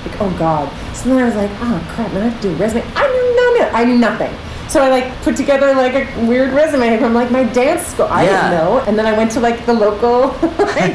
[0.06, 0.68] like oh god.
[0.96, 2.82] So then I was like, oh crap, now I have to do a resume.
[2.94, 3.74] I knew none.
[3.74, 4.34] I knew nothing.
[4.68, 8.06] So I like put together like a weird resume from like my dance school.
[8.06, 8.50] I Yeah.
[8.50, 8.78] didn't know.
[8.86, 10.94] And then I went to like the local like,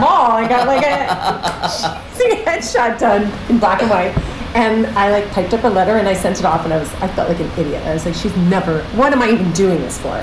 [0.00, 0.32] mall.
[0.32, 2.02] I got like a
[2.44, 4.14] headshot done in black and white.
[4.56, 6.90] And I like typed up a letter and I sent it off and I was
[6.94, 7.84] I felt like an idiot.
[7.84, 10.14] I was like, she's never what am I even doing this for?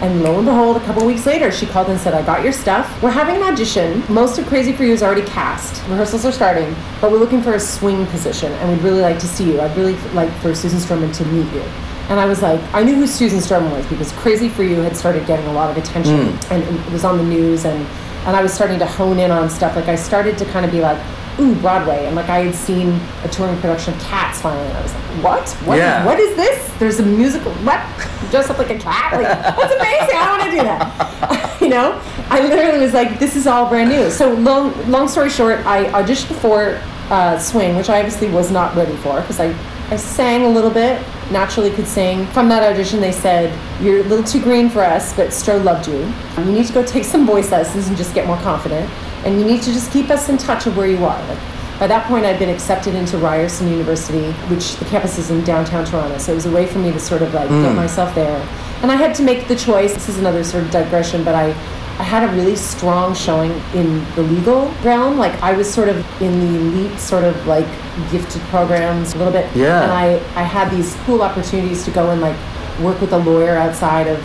[0.00, 2.54] And lo and behold, a couple weeks later, she called and said, I got your
[2.54, 3.02] stuff.
[3.02, 4.02] We're having an audition.
[4.08, 5.86] Most of Crazy for You is already cast.
[5.90, 9.28] Rehearsals are starting, but we're looking for a swing position and we'd really like to
[9.28, 9.60] see you.
[9.60, 11.60] I'd really like for Susan Stroman to meet you.
[12.08, 14.96] And I was like, I knew who Susan Stroman was because Crazy for You had
[14.96, 16.52] started getting a lot of attention hmm.
[16.54, 17.86] and it was on the news and
[18.24, 19.76] and I was starting to hone in on stuff.
[19.76, 20.96] Like I started to kind of be like,
[21.40, 22.06] ooh, Broadway.
[22.06, 24.66] And like I had seen a touring production of Cats finally.
[24.66, 25.48] And I was like, what?
[25.66, 26.04] What, Yeah.
[26.04, 26.72] what is this?
[26.78, 27.52] There's a musical.
[27.64, 27.80] What?
[28.30, 29.12] Dress up like a cat?
[29.14, 30.16] Like, that's amazing.
[30.16, 31.58] I want to do that.
[31.60, 32.00] you know?
[32.30, 34.10] I literally was like, this is all brand new.
[34.10, 38.74] So long, long story short, I auditioned for uh, Swing, which I obviously was not
[38.74, 39.54] ready for because I,
[39.90, 42.26] I sang a little bit, naturally could sing.
[42.28, 45.86] From that audition, they said, you're a little too green for us, but Stro loved
[45.88, 46.10] you.
[46.42, 48.90] You need to go take some voice lessons and just get more confident.
[49.24, 51.28] And you need to just keep us in touch of where you are.
[51.28, 51.38] Like,
[51.78, 55.84] by that point, I'd been accepted into Ryerson University, which the campus is in downtown
[55.84, 56.16] Toronto.
[56.18, 57.74] So it was a way for me to sort of like get mm.
[57.74, 58.38] myself there.
[58.82, 59.92] And I had to make the choice.
[59.92, 61.46] This is another sort of digression, but I,
[61.98, 65.18] I had a really strong showing in the legal realm.
[65.18, 67.66] Like I was sort of in the elite, sort of like
[68.10, 69.50] gifted programs a little bit.
[69.56, 69.82] Yeah.
[69.82, 72.36] And I, I had these cool opportunities to go and like
[72.80, 74.20] work with a lawyer outside of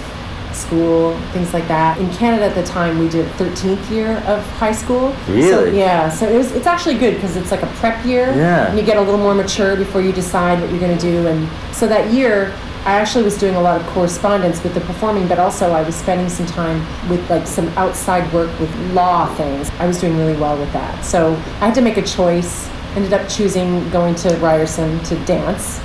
[0.57, 1.97] school, things like that.
[1.99, 5.13] In Canada at the time, we did 13th year of high school.
[5.25, 5.77] So, Really?
[5.79, 6.09] yeah.
[6.09, 8.27] So it was, it's actually good because it's like a prep year.
[8.35, 8.67] Yeah.
[8.67, 11.27] And you get a little more mature before you decide what you're going to do.
[11.27, 12.53] And so that year,
[12.85, 15.93] I actually was doing a lot of correspondence with the performing, but also I was
[15.95, 19.69] spending some time with like some outside work with law things.
[19.79, 21.03] I was doing really well with that.
[21.03, 22.69] So I had to make a choice.
[22.95, 25.79] Ended up choosing going to Ryerson to dance,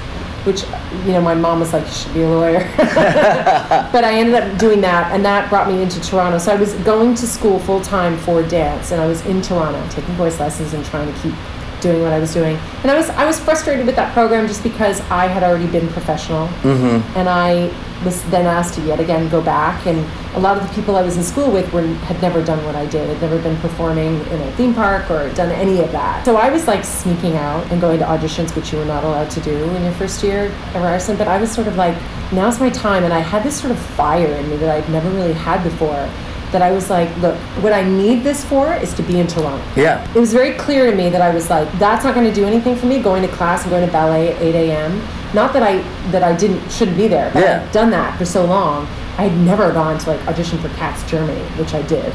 [0.45, 0.65] which,
[1.07, 2.69] you know, my mom was like, you should be a lawyer.
[2.77, 6.39] but I ended up doing that, and that brought me into Toronto.
[6.39, 9.85] So I was going to school full time for dance, and I was in Toronto
[9.91, 11.35] taking voice lessons and trying to keep
[11.81, 12.57] doing what I was doing.
[12.83, 15.89] And I was I was frustrated with that program just because I had already been
[15.89, 17.19] professional, mm-hmm.
[17.19, 17.73] and I
[18.05, 19.99] was then asked to yet again go back, and
[20.37, 22.75] a lot of the people I was in school with were had never done what
[22.75, 23.09] I did.
[23.09, 26.25] Had never been performing in a theme park or done any of that.
[26.25, 29.31] So I was like sneaking out and going to auditions, which you were not allowed
[29.31, 31.17] to do in your first year at Ryerson.
[31.17, 31.97] But I was sort of like,
[32.33, 35.11] now's my time, and I had this sort of fire in me that I'd never
[35.11, 36.09] really had before.
[36.53, 39.65] That I was like, look, what I need this for is to be in Toronto
[39.75, 40.07] Yeah.
[40.15, 42.45] it was very clear to me that I was like, that's not going to do
[42.45, 43.01] anything for me.
[43.03, 45.01] Going to class and going to ballet at 8 a.m.
[45.35, 45.79] Not that I
[46.11, 47.65] that I didn't shouldn't be there, but Yeah.
[47.67, 48.87] I'd done that for so long.
[49.17, 52.13] I had never gone to like audition for Cats Germany, which I did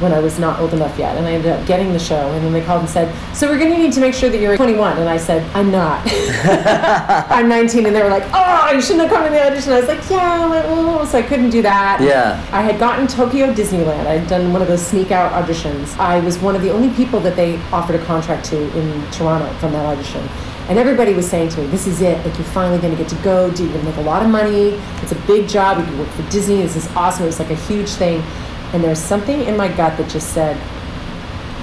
[0.00, 2.30] when I was not old enough yet, and I ended up getting the show.
[2.32, 4.38] And then they called and said, "So we're going to need to make sure that
[4.38, 6.02] you're 21." And I said, "I'm not.
[7.30, 9.80] I'm 19." And they were like, "Oh, you shouldn't have come to the audition." I
[9.80, 11.04] was like, "Yeah," like, oh.
[11.04, 12.00] so I couldn't do that.
[12.00, 12.44] Yeah.
[12.52, 14.06] I had gotten Tokyo Disneyland.
[14.06, 15.96] I had done one of those sneak out auditions.
[15.98, 19.52] I was one of the only people that they offered a contract to in Toronto
[19.58, 20.26] from that audition.
[20.70, 22.24] And everybody was saying to me, this is it.
[22.24, 23.50] Like, you're finally going to get to go.
[23.50, 24.78] Do You're going to make a lot of money.
[25.02, 25.78] It's a big job.
[25.78, 26.62] You can work for Disney.
[26.62, 27.24] This is awesome.
[27.24, 28.22] It was like a huge thing.
[28.72, 30.56] And there's something in my gut that just said,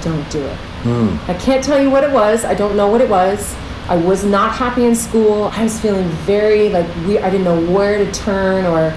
[0.02, 0.56] don't do it.
[0.82, 1.30] Hmm.
[1.30, 2.44] I can't tell you what it was.
[2.44, 3.54] I don't know what it was.
[3.88, 5.44] I was not happy in school.
[5.44, 8.90] I was feeling very like we I didn't know where to turn or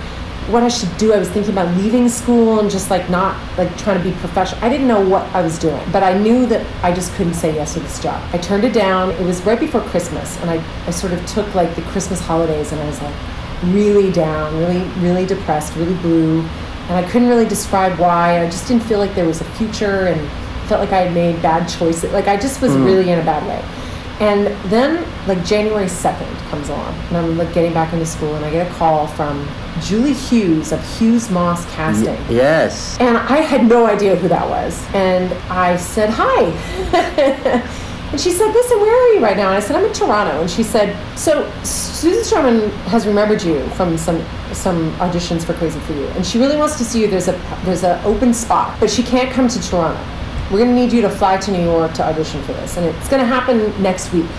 [0.52, 1.13] what I should do.
[1.13, 4.63] I was thinking about leaving school and just like not like trying to be professional.
[4.63, 7.56] I didn't know what I was doing, but I knew that I just couldn't say
[7.56, 8.21] yes to this job.
[8.34, 9.12] I turned it down.
[9.12, 12.71] It was right before Christmas, and I, I sort of took like the Christmas holidays
[12.74, 13.15] and I was like
[13.65, 16.47] really down, really, really depressed, really blue.
[16.89, 18.41] And I couldn't really describe why.
[18.41, 20.20] I just didn't feel like there was a future and
[20.67, 22.12] felt like I had made bad choices.
[22.12, 22.84] Like I just was hmm.
[22.84, 23.63] really in a bad way.
[24.22, 28.46] And then like January 2nd comes along and I'm like getting back into school and
[28.46, 29.48] I get a call from
[29.82, 32.20] Julie Hughes of Hughes Moss Casting.
[32.30, 33.00] Yes.
[33.00, 34.80] And I had no idea who that was.
[34.94, 36.44] And I said, Hi.
[38.12, 39.48] and she said, Listen, where are you right now?
[39.48, 40.41] And I said, I'm in Toronto.
[40.41, 45.79] And she said, So Susan Stroman has remembered you from some some auditions for Crazy
[45.81, 46.07] for You.
[46.09, 47.07] And she really wants to see you.
[47.07, 47.33] There's a
[47.63, 50.01] there's an open spot, but she can't come to Toronto.
[50.51, 52.77] We're gonna need you to fly to New York to audition for this.
[52.77, 54.29] And it's gonna happen next week.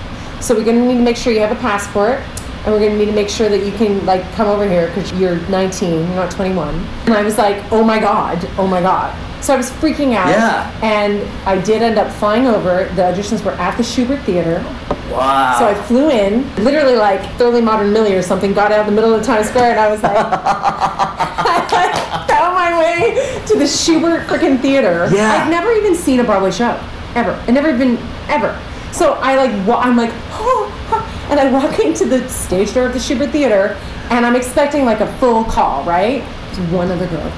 [0.41, 2.21] So we're gonna need to make sure you have a passport
[2.65, 5.13] and we're gonna need to make sure that you can like come over here because
[5.13, 6.75] you're 19, you're not 21.
[7.07, 9.17] And I was like, oh my god, oh my god.
[9.43, 10.29] So I was freaking out.
[10.29, 10.71] Yeah.
[10.83, 12.85] And I did end up flying over.
[12.95, 14.65] The auditions were at the Shubert Theater.
[15.11, 15.57] Wow.
[15.59, 19.01] So I flew in, literally like Thoroughly Modern Millie or something, got out in the
[19.01, 23.15] middle of Times Square, and I was like, I found my way
[23.47, 25.09] to the Shubert freaking theater.
[25.13, 25.33] Yeah.
[25.33, 26.79] I'd never even seen a Broadway show,
[27.15, 27.33] ever.
[27.47, 28.59] I'd never even, ever.
[28.93, 32.87] So I like, wa- I'm like, oh, oh, and I walk into the stage door
[32.87, 33.77] of the Shubert Theater,
[34.11, 36.23] and I'm expecting like a full call, right?
[36.51, 37.33] It's one other girl.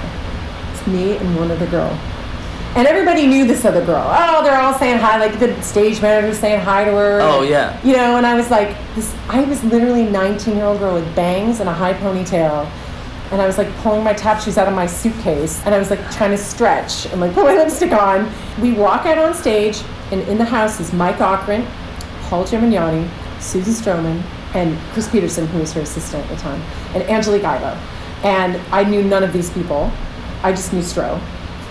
[0.72, 1.98] It's me and one other girl.
[2.76, 4.04] And everybody knew this other girl.
[4.04, 7.20] Oh, they're all saying hi, like the stage manager was saying hi to her.
[7.22, 7.80] Oh, yeah.
[7.84, 9.14] You know, and I was like, this.
[9.28, 12.68] I was literally a 19 year old girl with bangs and a high ponytail,
[13.30, 15.88] and I was like pulling my tap shoes out of my suitcase, and I was
[15.88, 18.28] like trying to stretch and like put my lipstick on.
[18.60, 21.68] We walk out on stage, and in the house is Mike Ockrent,
[22.22, 23.08] Paul Gemignani,
[23.40, 24.20] Susan Stroman,
[24.54, 26.60] and Chris Peterson, who was her assistant at the time,
[26.92, 27.78] and Angelique Ilo.
[28.24, 29.92] And I knew none of these people.
[30.42, 31.20] I just knew Stro.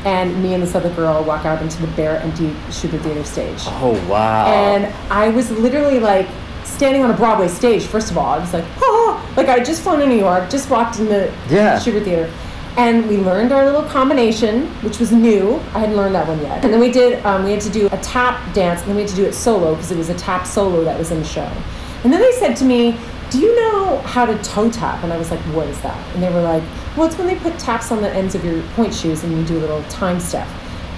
[0.06, 3.60] And me and this other girl walk out into the bare, empty Shubert Theater stage.
[3.66, 4.48] Oh wow.
[4.48, 6.28] And I was literally like
[6.66, 8.28] standing on a Broadway stage, first of all.
[8.34, 11.32] I was like, oh, like I just flown to New York, just walked in the
[11.50, 11.80] Yeah.
[11.80, 12.32] Shubert Theater.
[12.76, 15.58] And we learned our little combination, which was new.
[15.76, 16.66] I hadn't learned that one yet.
[16.66, 19.04] And then we did, um, we had to do a tap dance, and then we
[19.04, 21.26] had to do it solo because it was a tap solo that was in the
[21.26, 21.48] show.
[22.04, 22.98] And then they said to me,
[23.34, 25.04] do you know how to toe tap?
[25.04, 25.98] And I was like, what is that?
[26.14, 26.62] And they were like,
[26.96, 29.44] well, it's when they put taps on the ends of your pointe shoes and you
[29.44, 30.48] do a little time step.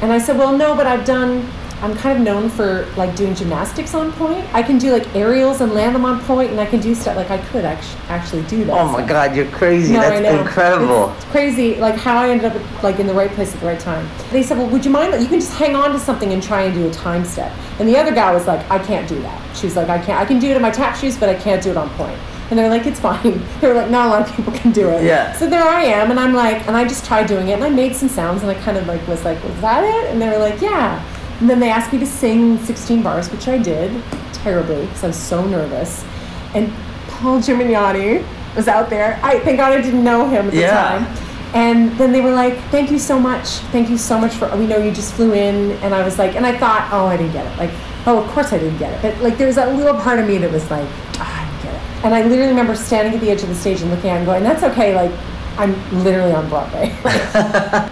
[0.02, 1.50] And I said, well, no, but I've done,
[1.82, 4.46] I'm kind of known for like doing gymnastics on pointe.
[4.54, 7.16] I can do like aerials and land them on pointe, and I can do stuff
[7.16, 8.74] like I could actually actually do that.
[8.80, 9.10] oh my stuff.
[9.10, 9.94] God, you're crazy.
[9.94, 11.14] No, That's incredible.
[11.16, 13.80] It's crazy, like how I ended up like in the right place at the right
[13.80, 14.08] time.
[14.32, 15.14] They said, "Well, would you mind?
[15.22, 17.88] You can just hang on to something and try and do a time step." And
[17.88, 20.20] the other guy was like, "I can't do that." She was like, "I can't.
[20.20, 22.18] I can do it in my tap shoes, but I can't do it on pointe."
[22.50, 24.90] And they're like, "It's fine." They were like, "Not a lot of people can do
[24.90, 25.34] it." Yeah.
[25.34, 27.70] So there I am, and I'm like, and I just tried doing it, and I
[27.70, 30.30] made some sounds, and I kind of like was like, "Was that it?" And they
[30.30, 31.04] were like, "Yeah."
[31.40, 33.92] And then they asked me to sing 16 bars, which I did
[34.34, 36.04] terribly because I was so nervous.
[36.54, 36.72] And
[37.10, 39.20] Paul Gemignani was out there.
[39.22, 40.74] I thank God I didn't know him at the Yeah.
[40.74, 41.08] time.
[41.54, 43.48] And then they were like, "Thank you so much.
[43.72, 44.48] Thank you so much for.
[44.58, 47.16] We know you just flew in." And I was like, and I thought, "Oh, I
[47.16, 47.70] didn't get it." Like,
[48.06, 49.02] oh, of course I didn't get it.
[49.02, 51.64] But like, there was that little part of me that was like, ah, "I didn't
[51.64, 54.10] get it." And I literally remember standing at the edge of the stage and looking
[54.10, 55.12] at it and going, "That's okay." Like,
[55.58, 56.94] I'm literally on Broadway.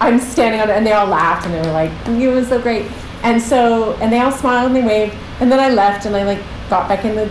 [0.01, 2.59] I'm standing on it, and they all laughed and they were like, "You was so
[2.59, 2.85] great."
[3.23, 5.15] And so, and they all smiled and they waved.
[5.39, 7.29] And then I left and I like got back in the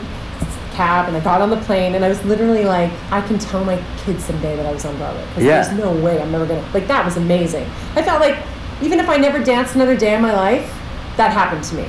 [0.72, 3.62] cab and I got on the plane and I was literally like, I can tell
[3.64, 5.24] my kids someday that I was on Broadway.
[5.34, 5.62] 'cause Yeah.
[5.62, 7.66] There's no way I'm never gonna like that was amazing.
[7.94, 8.36] I felt like
[8.80, 10.72] even if I never danced another day in my life,
[11.18, 11.84] that happened to me.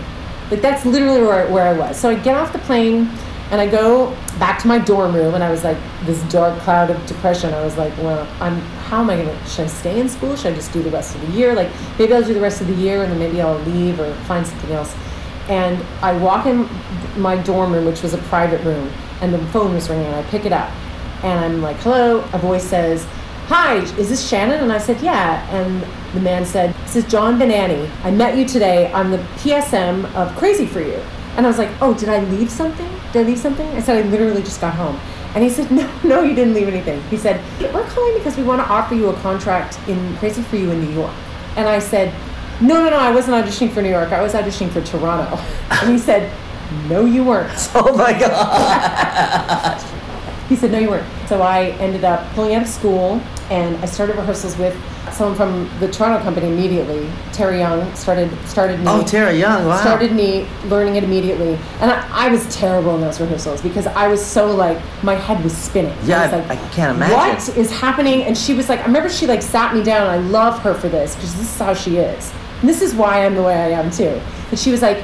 [0.51, 1.97] Like that's literally where, where I was.
[1.97, 3.09] So I get off the plane
[3.53, 6.89] and I go back to my dorm room and I was like this dark cloud
[6.89, 7.53] of depression.
[7.53, 10.35] I was like, well, I'm how am I gonna should I stay in school?
[10.35, 11.53] Should I just do the rest of the year?
[11.53, 14.11] Like maybe I'll do the rest of the year and then maybe I'll leave or
[14.25, 14.95] find something else.
[15.49, 16.67] And I walk in
[17.15, 20.23] my dorm room, which was a private room, and the phone was ringing and I
[20.23, 20.71] pick it up
[21.23, 22.21] and I'm like, hello.
[22.33, 23.05] A voice says,
[23.45, 24.61] hi, is this Shannon?
[24.63, 25.47] And I said, yeah.
[25.55, 25.83] And
[26.15, 27.87] the man said, this is John Benani.
[28.03, 28.91] I met you today.
[28.93, 30.99] I'm the PSM of Crazy for You.
[31.37, 32.89] And I was like, oh, did I leave something?
[33.13, 33.67] Did I leave something?
[33.67, 34.99] I said, I literally just got home.
[35.35, 37.01] And he said, no, no, you didn't leave anything.
[37.03, 37.39] He said,
[37.73, 40.83] we're calling because we want to offer you a contract in Crazy for You in
[40.83, 41.13] New York.
[41.55, 42.11] And I said,
[42.59, 44.11] no, no, no, I wasn't auditioning for New York.
[44.11, 45.39] I was auditioning for Toronto.
[45.69, 46.31] And he said,
[46.89, 47.51] no, you weren't.
[47.75, 49.92] Oh my god.
[50.53, 51.27] He said, no, you weren't.
[51.27, 54.79] So I ended up pulling out of school and I started rehearsals with
[55.11, 57.09] someone from the Toronto company immediately.
[57.31, 58.85] Terry Young started started me.
[58.87, 59.65] Oh, Tara Young.
[59.65, 59.81] Wow.
[59.81, 61.55] Started me learning it immediately.
[61.79, 65.43] And I, I was terrible in those rehearsals because I was so like, my head
[65.43, 65.97] was spinning.
[66.03, 67.17] Yeah, I- like, I can't imagine.
[67.17, 68.21] What is happening?
[68.21, 70.75] And she was like, I remember she like sat me down and I love her
[70.75, 72.31] for this because this is how she is.
[72.59, 74.21] And this is why I'm the way I am too.
[74.51, 75.03] And she was like,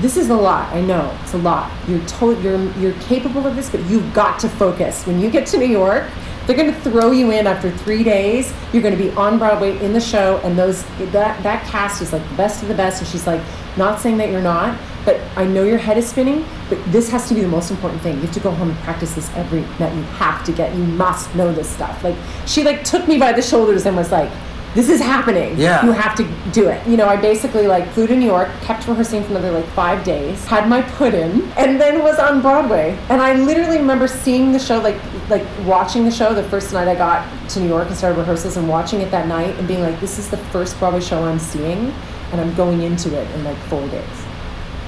[0.00, 0.72] this is a lot.
[0.72, 1.70] I know it's a lot.
[1.88, 5.06] You're to- you're you're capable of this, but you've got to focus.
[5.06, 6.04] When you get to New York,
[6.46, 8.52] they're going to throw you in after three days.
[8.72, 12.12] You're going to be on Broadway in the show, and those that that cast is
[12.12, 13.00] like the best of the best.
[13.00, 13.42] And she's like,
[13.76, 16.44] not saying that you're not, but I know your head is spinning.
[16.68, 18.16] But this has to be the most important thing.
[18.16, 19.94] You have to go home and practice this every night.
[19.94, 20.74] You have to get.
[20.74, 22.02] You must know this stuff.
[22.02, 24.30] Like she like took me by the shoulders and was like.
[24.72, 25.58] This is happening.
[25.58, 25.84] Yeah.
[25.84, 26.86] You have to do it.
[26.86, 30.04] You know, I basically like flew to New York, kept rehearsing for another like five
[30.04, 32.96] days, had my put in, and then was on Broadway.
[33.08, 34.96] And I literally remember seeing the show, like
[35.28, 38.56] like watching the show the first night I got to New York and started rehearsals
[38.56, 41.40] and watching it that night and being like, this is the first Broadway show I'm
[41.40, 41.92] seeing,
[42.30, 44.04] and I'm going into it in like four days.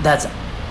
[0.03, 0.27] That's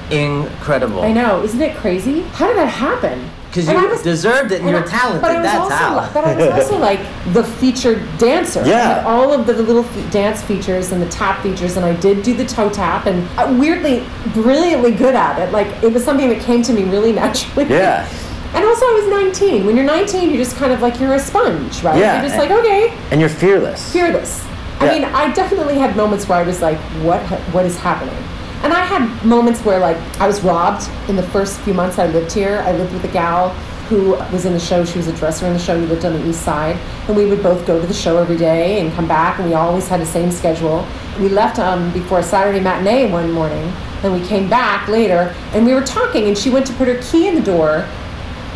[0.10, 1.02] incredible.
[1.02, 2.22] I know, isn't it crazy?
[2.22, 3.30] How did that happen?
[3.52, 5.22] Because you was- deserved it and and you're I- talented.
[5.22, 6.10] But I was That's also, how.
[6.14, 7.00] But I was also like
[7.34, 8.64] the featured dancer.
[8.66, 9.04] Yeah.
[9.06, 12.34] All of the little fe- dance features and the tap features, and I did do
[12.34, 15.52] the toe tap, and uh, weirdly, brilliantly good at it.
[15.52, 17.70] Like it was something that came to me really naturally.
[17.70, 18.08] Yeah.
[18.54, 19.08] And also, I was
[19.40, 19.66] 19.
[19.66, 21.98] When you're 19, you're just kind of like you're a sponge, right?
[21.98, 22.16] Yeah.
[22.22, 23.92] You're just like, okay, and you're fearless.
[23.94, 24.46] fearless.
[24.82, 28.18] I mean, I definitely had moments where I was like, what ha- what is happening?
[28.64, 32.08] And I had moments where like I was robbed in the first few months I
[32.08, 32.60] lived here.
[32.66, 33.50] I lived with a gal
[33.90, 34.86] who was in the show.
[34.86, 35.80] She was a dresser in the show.
[35.80, 38.38] We lived on the east side, and we would both go to the show every
[38.38, 40.88] day and come back, and we always had the same schedule.
[41.20, 45.66] We left um, before a Saturday matinee one morning, and we came back later, and
[45.66, 47.86] we were talking, and she went to put her key in the door,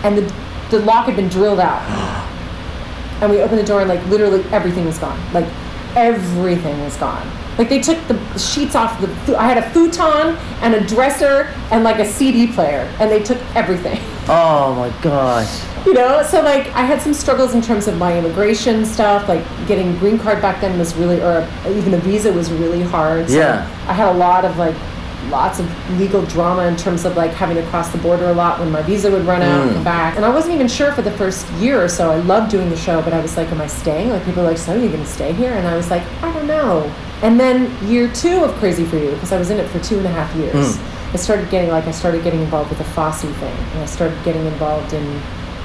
[0.04, 0.34] and the
[0.72, 1.82] the lock had been drilled out
[3.22, 5.46] and we opened the door and like literally everything was gone like
[5.96, 10.74] everything was gone like they took the sheets off the i had a futon and
[10.74, 14.00] a dresser and like a cd player and they took everything.
[14.28, 15.86] Oh my gosh.
[15.86, 19.46] you know so like i had some struggles in terms of my immigration stuff like
[19.68, 23.30] getting green card back then was really or even a visa was really hard.
[23.30, 23.70] So Yeah.
[23.88, 24.76] i had a lot of like
[25.30, 28.60] lots of legal drama in terms of like having to cross the border a lot
[28.60, 29.86] when my visa would run out and come mm.
[29.86, 30.16] back.
[30.16, 32.10] And i wasn't even sure for the first year or so.
[32.10, 34.10] I loved doing the show but i was like am i staying?
[34.10, 35.54] Like people were like so are you going to stay here?
[35.54, 39.12] And i was like i don't know and then year two of crazy for you
[39.12, 40.96] because i was in it for two and a half years hmm.
[41.16, 44.22] I started getting like I started getting involved with the Fosse thing, and I started
[44.26, 45.22] getting involved in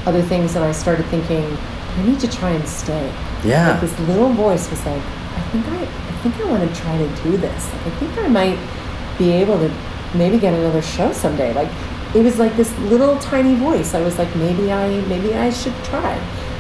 [0.07, 1.45] other things, and I started thinking
[1.97, 3.13] I need to try and stay.
[3.45, 3.73] Yeah.
[3.73, 6.97] Like this little voice was like, I think I, I think I want to try
[6.97, 7.67] to do this.
[7.73, 8.59] Like I think I might
[9.19, 9.75] be able to
[10.15, 11.53] maybe get another show someday.
[11.53, 11.69] Like
[12.15, 13.93] it was like this little tiny voice.
[13.93, 16.13] I was like, maybe I, maybe I should try.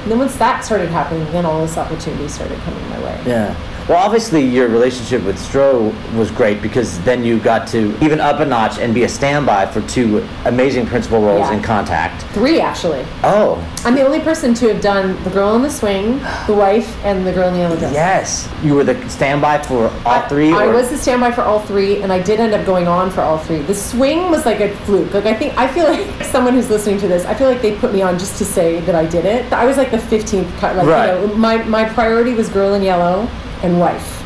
[0.03, 3.23] And then once that started happening, then all this opportunity started coming my way.
[3.25, 3.55] Yeah.
[3.91, 8.39] Well, obviously, your relationship with Stro was great because then you got to even up
[8.39, 11.55] a notch and be a standby for two amazing principal roles Yeah.
[11.55, 12.23] in Contact.
[12.33, 13.05] Three actually.
[13.25, 16.89] Oh, I'm the only person to have done the girl in the swing, the wife,
[17.05, 17.93] and the girl in the yellow dress.
[17.93, 18.49] yes.
[18.63, 20.53] You were the standby for all three?
[20.53, 22.87] I, I or- was the standby for all three, and I did end up going
[22.87, 23.59] on for all three.
[23.59, 25.13] The swing was like a fluke.
[25.15, 27.75] Like I think I feel like someone who's listening to this, I feel like they
[27.77, 29.53] put me on just to say that I did it.
[29.53, 30.77] I was like the 15th cut.
[30.77, 31.21] Like Right.
[31.21, 33.29] you know, my my priority was girl in yellow
[33.63, 34.17] and wife.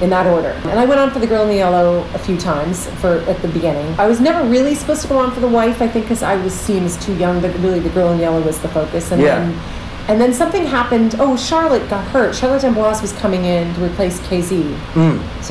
[0.00, 2.36] In that order, and I went on for the girl in the yellow a few
[2.36, 3.86] times for at the beginning.
[4.00, 6.34] I was never really supposed to go on for the wife, I think, because I
[6.42, 7.40] was seen as too young.
[7.40, 9.12] But really, the girl in yellow was the focus.
[9.12, 9.38] And Yeah.
[9.38, 9.60] then
[10.08, 11.14] and then something happened.
[11.20, 12.34] Oh, Charlotte got hurt.
[12.34, 14.74] Charlotte d'Amboise was coming in to replace KZ,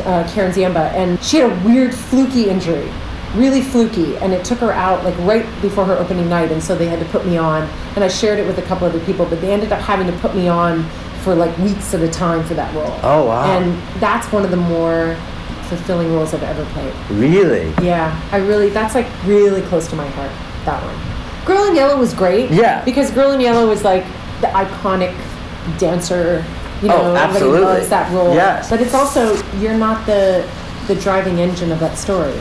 [0.06, 2.90] uh, Karen Ziemba, and she had a weird fluky injury.
[3.34, 6.76] really fluky and it took her out like right before her opening night and so
[6.76, 7.62] they had to put me on
[7.96, 10.12] and i shared it with a couple other people but they ended up having to
[10.20, 10.86] put me on
[11.24, 13.44] for like weeks at a time for that role Oh, wow.
[13.46, 15.16] and that's one of the more
[15.70, 17.70] fulfilling roles i've ever played Really?
[17.86, 20.32] yeah i really that's like really close to my heart
[20.66, 22.84] that one girl in yellow was great Yeah.
[22.84, 24.04] because girl in yellow was like
[24.42, 25.16] the iconic
[25.78, 26.44] dancer
[26.82, 27.62] you Oh, know everybody absolutely.
[27.62, 28.70] loves that role Yes.
[28.70, 30.48] but it's also you're not the
[30.88, 32.34] the driving engine of that story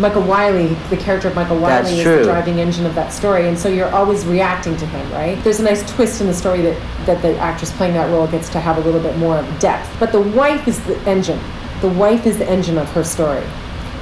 [0.00, 2.18] Michael Wiley, the character of Michael That's Wiley, is true.
[2.18, 5.42] the driving engine of that story, and so you're always reacting to him, right?
[5.44, 8.48] There's a nice twist in the story that, that the actress playing that role gets
[8.50, 9.88] to have a little bit more depth.
[10.00, 11.38] But the wife is the engine.
[11.80, 13.44] The wife is the engine of her story,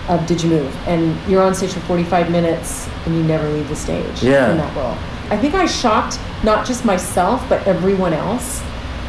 [0.09, 0.76] of Did You Move?
[0.86, 4.51] And you're on stage for 45 minutes, and you never leave the stage Yeah.
[4.51, 4.97] in that role.
[5.30, 8.62] I think I shocked not just myself, but everyone else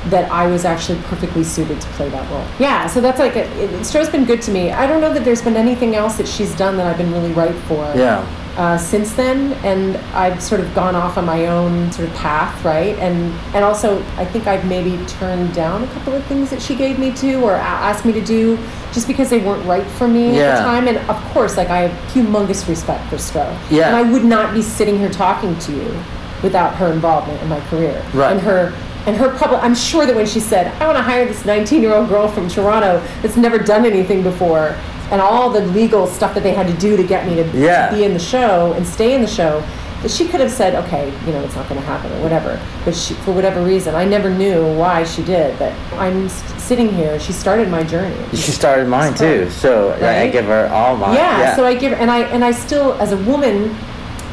[0.10, 2.46] that I was actually perfectly suited to play that role.
[2.60, 4.72] Yeah, so that's like, a, it, Stro's been good to me.
[4.72, 7.32] I don't know that there's been anything else that she's done that I've been really
[7.32, 8.26] right for Yeah.
[8.58, 12.64] uh, since then, and I've sort of gone off on my own sort of path,
[12.66, 12.98] right?
[13.00, 16.76] And and also, I think I've maybe turned down a couple of things that she
[16.76, 18.58] gave me to or a- asked me to do,
[18.92, 20.88] just because they weren't right for me at the time.
[20.90, 23.88] And of course, like I have humongous respect for Stro, Yeah.
[23.88, 26.04] and I would not be sitting here talking to you
[26.44, 28.34] without her involvement in my career Right.
[28.34, 28.74] and her.
[29.06, 31.82] And her public, I'm sure that when she said, I want to hire this 19
[31.82, 34.76] year old girl from Toronto that's never done anything before,
[35.12, 37.90] and all the legal stuff that they had to do to get me to, Yeah.
[37.90, 39.62] to be in the show and stay in the show,
[40.02, 42.60] that she could have said, okay, you know, it's not going to happen or whatever.
[42.84, 45.58] But she, for whatever reason, I never knew why she did.
[45.60, 47.20] But I'm sitting here.
[47.20, 48.16] She started my journey.
[48.32, 51.16] She started mine too, so I- I give her all mine.
[51.16, 53.76] Yeah, So I give, and I and I still, as a woman,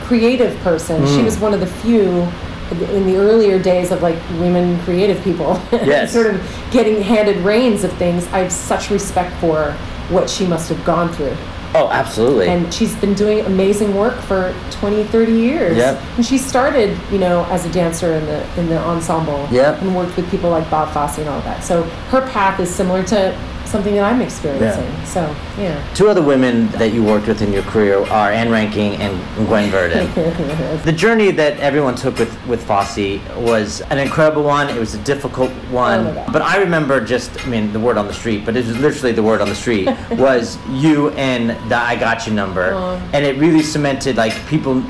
[0.04, 1.16] creative person, Mm.
[1.16, 2.26] she was one of the few
[2.72, 6.12] in the earlier days of like women creative people, Yes.
[6.12, 8.26] sort of getting handed reins of things.
[8.28, 9.72] I have such respect for
[10.08, 11.36] what she must have gone through.
[11.72, 12.48] Oh, absolutely.
[12.48, 16.02] and she's been doing amazing work for 20 30 years Yep.
[16.16, 19.80] and she started you know as a dancer in the in the ensemble Yep.
[19.82, 23.04] and worked with people like bob fosse and all that so her path is similar
[23.04, 23.32] to
[23.70, 25.22] something that i'm experiencing so
[25.56, 29.46] yeah Two other women that you worked with in your career are Ann Reinking and
[29.48, 30.06] Gwen Verdon.
[30.84, 34.68] the journey that everyone took with, with Fosse was an incredible one.
[34.70, 36.06] It was a difficult one.
[36.06, 38.78] Oh but I remember just, I mean, the word on the street, but it was
[38.78, 42.72] literally the word on the street, was you and the I Got You number.
[43.12, 44.82] And it really cemented, like, people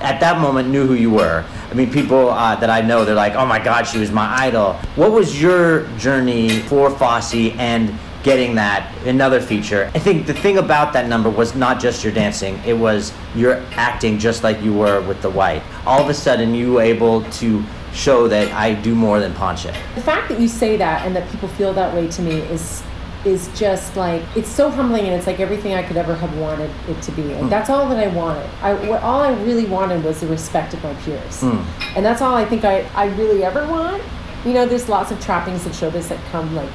[0.00, 1.44] at that moment knew who you were.
[1.70, 4.28] I mean, people uh, that I know, they're like, oh my God, she was my
[4.46, 4.74] idol.
[4.96, 9.90] What was your journey for Fosse and getting that another feature?
[9.94, 13.56] I think the thing about that number was not just your dancing, it was your
[13.72, 15.62] acting just like you were with the white.
[15.86, 17.62] All of a sudden, you were able to
[17.92, 19.64] show that I do more than Ponche.
[19.96, 22.82] the fact that you say that and that people feel that way to me is
[23.22, 26.70] is just like it's so humbling and it's like everything I could ever have wanted
[26.88, 27.22] it to be.
[27.34, 28.48] Like, that's all that I wanted.
[28.62, 31.62] I what, all I really wanted was the respect of my peers, Mm.
[31.96, 34.02] and that's all I think I I really ever want.
[34.44, 36.70] You know, there's lots of trappings in showbiz that come like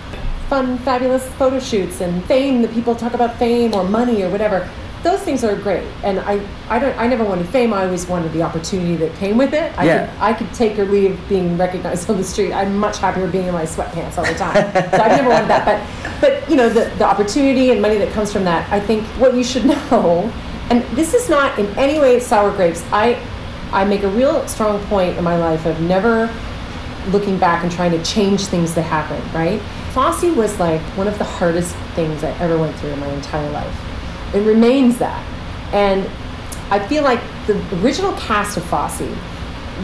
[0.49, 4.69] fun, fabulous photo shoots and fame that people talk about fame or money or whatever.
[5.03, 7.73] Those things are great, and I, I don't I never wanted fame.
[7.73, 9.71] I always wanted the opportunity that came with it.
[9.77, 10.07] I Yeah.
[10.07, 12.51] could I could take or leave being recognized on the street.
[12.53, 14.55] I'm much happier being in my sweatpants all the time.
[14.73, 15.65] so I've never wanted that.
[15.65, 18.67] But but you know the, the opportunity and money that comes from that.
[18.71, 20.31] I think what you should know,
[20.71, 22.83] and this is not in any way sour grapes.
[22.91, 23.19] I
[23.71, 26.33] I make a real strong point in my life of never
[27.11, 29.23] looking back and trying to change things that happened.
[29.35, 29.61] Right?
[29.95, 33.49] Fosse was like one of the hardest things I ever went through in my entire
[33.51, 34.35] life.
[34.35, 35.25] It remains that,
[35.73, 36.05] and
[36.69, 39.09] I feel like the original cast of Fosse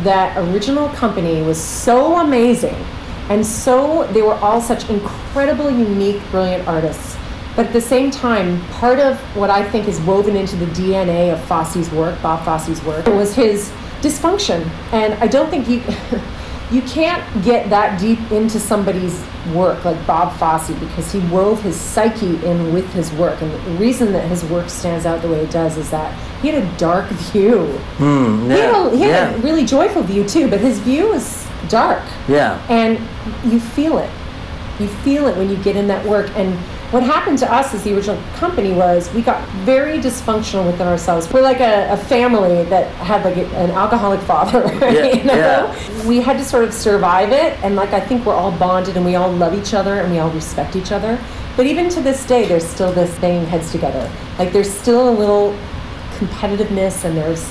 [0.04, 2.76] that original company was so amazing
[3.30, 7.16] and so they were all such incredible unique brilliant artists.
[7.56, 11.34] But at the same time part of what i think is woven into the dna
[11.34, 13.70] of fosse's work bob fosse's work was his
[14.02, 14.70] dysfunction.
[14.92, 15.80] And i don't think you
[16.72, 21.76] you can't get that deep into somebody's work like bob fosse because he wove his
[21.76, 25.42] psyche in with his work and the reason that his work stands out the way
[25.44, 27.66] it does is that he had a dark view
[27.98, 31.10] Hmm, he had, a, he had yeah, a really joyful view too, but his view
[31.10, 32.60] was dark, yeah.
[32.70, 32.98] and
[33.52, 34.10] you feel it.
[34.80, 36.30] You feel it when you get in that work.
[36.36, 36.58] And
[36.92, 41.32] what happened to us as the original company was we got very dysfunctional within ourselves.
[41.32, 44.70] We're like a, a family that had like a, an alcoholic father.
[44.92, 45.36] Yeah, you know?
[45.36, 46.08] yeah.
[46.08, 49.06] We had to sort of survive it, and like I think we're all bonded and
[49.06, 51.18] we all love each other and we all respect each other.
[51.56, 54.12] But even to this day, there's still this banging heads together.
[54.38, 55.58] Like there's still a little
[56.18, 57.50] competitiveness and there's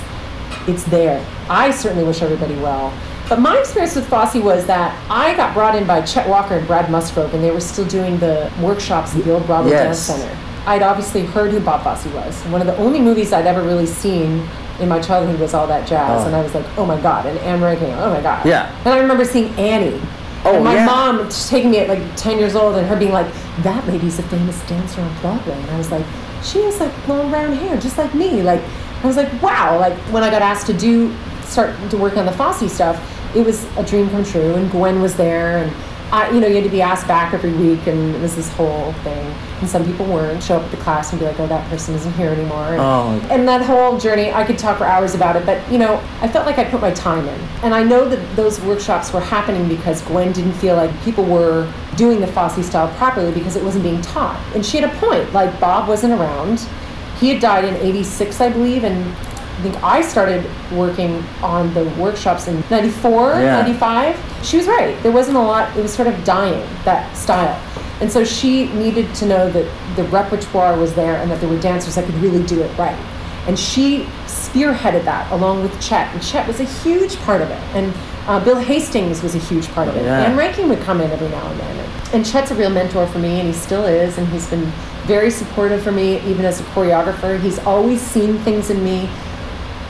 [0.69, 1.25] it's there.
[1.49, 2.93] I certainly wish everybody well.
[3.31, 6.67] But my experience with Fosse was that I got brought in by Chet Walker and
[6.67, 10.09] Brad Musgrove, and they were still doing the workshops at the old Broadway Yes.
[10.09, 10.39] Dance Center.
[10.67, 12.43] I'd obviously heard who Bob Fosse was.
[12.47, 14.47] One of the only movies I'd ever really seen
[14.81, 16.27] in my childhood was All That Jazz, Oh.
[16.27, 18.45] and I was like, oh my god, and Ann Reinking, oh my god.
[18.45, 18.69] Yeah.
[18.85, 20.01] And I remember seeing Annie.
[20.45, 20.87] Oh, and my yeah.
[20.87, 24.23] mom taking me at like 10 years old and her being like, that lady's a
[24.25, 25.53] famous dancer on Broadway.
[25.53, 26.05] And I was like,
[26.43, 28.43] she has like long brown hair, just like me.
[28.43, 28.63] Like,
[29.05, 29.79] I was like, wow.
[29.79, 31.15] Like, when I got asked to do,
[31.45, 32.99] start to work on the Fosse stuff,
[33.35, 34.55] it was a dream come true.
[34.55, 35.59] And Gwen was there.
[35.59, 35.73] And
[36.13, 37.87] I, you know, you had to be asked back every week.
[37.87, 39.27] And it was this whole thing.
[39.61, 40.43] And some people weren't.
[40.43, 42.65] Show up at the class and be like, oh, that person isn't here anymore.
[42.65, 43.27] And, Oh.
[43.31, 46.29] and that whole journey, I could talk for hours about it, but you know, I
[46.29, 47.41] felt like I put my time in.
[47.63, 51.71] And I know that those workshops were happening because Gwen didn't feel like people were
[51.97, 54.41] doing the Fosse style properly because it wasn't being taught.
[54.55, 56.67] And she had a point, like Bob wasn't around.
[57.19, 59.15] He had died in 86, I believe, and
[59.61, 60.43] I think I started
[60.73, 63.61] working on the workshops in 94, Yeah.
[63.61, 64.19] 95.
[64.43, 64.97] She was right.
[65.03, 67.61] There wasn't a lot, it was sort of dying, that style.
[68.01, 71.61] And so she needed to know that the repertoire was there and that there were
[71.61, 72.99] dancers that could really do it right.
[73.47, 76.11] And she spearheaded that along with Chet.
[76.15, 77.61] And Chet was a huge part of it.
[77.75, 77.93] And
[78.27, 80.05] uh, Bill Hastings was a huge part of it.
[80.05, 80.23] Yeah.
[80.23, 81.91] Ann Reinking would come in every now and then.
[82.15, 84.17] And Chet's a real mentor for me, and he still is.
[84.17, 84.73] And he's been
[85.05, 87.39] very supportive for me, even as a choreographer.
[87.39, 89.09] He's always seen things in me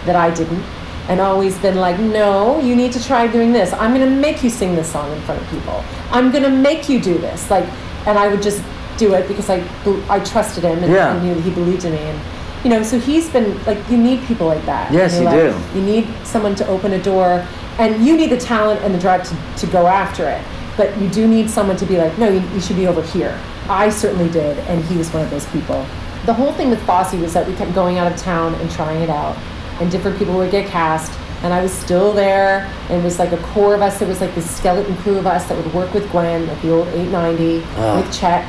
[0.06, 0.62] that I didn't.
[1.08, 3.72] And always been like, no, you need to try doing this.
[3.72, 5.82] I'm going to make you sing this song in front of people.
[6.10, 7.50] I'm going to make you do this.
[7.50, 7.64] Like,
[8.06, 8.62] and I would just
[8.96, 9.66] do it because I,
[10.08, 11.20] I trusted him and Yeah.
[11.20, 11.98] Knew that he believed in me.
[11.98, 12.20] And,
[12.62, 14.92] you know, so he's been like, you need people like that.
[14.92, 15.72] Yes, you life.
[15.72, 15.78] do.
[15.78, 17.44] You need someone to open a door,
[17.78, 20.44] and you need the talent and the drive to, to go after it.
[20.76, 23.40] But you do need someone to be like, no, you, you should be over here.
[23.68, 25.86] I certainly did, and he was one of those people.
[26.26, 29.00] The whole thing with Fosse was that we kept going out of town and trying
[29.00, 29.36] it out,
[29.80, 31.12] and different people would get cast,
[31.42, 33.98] and I was still there, and it was like a core of us.
[33.98, 36.70] There was like this skeleton crew of us that would work with Gwen, like the
[36.70, 37.80] old 890, Oh.
[37.80, 37.96] Ah.
[38.00, 38.44] with Chet,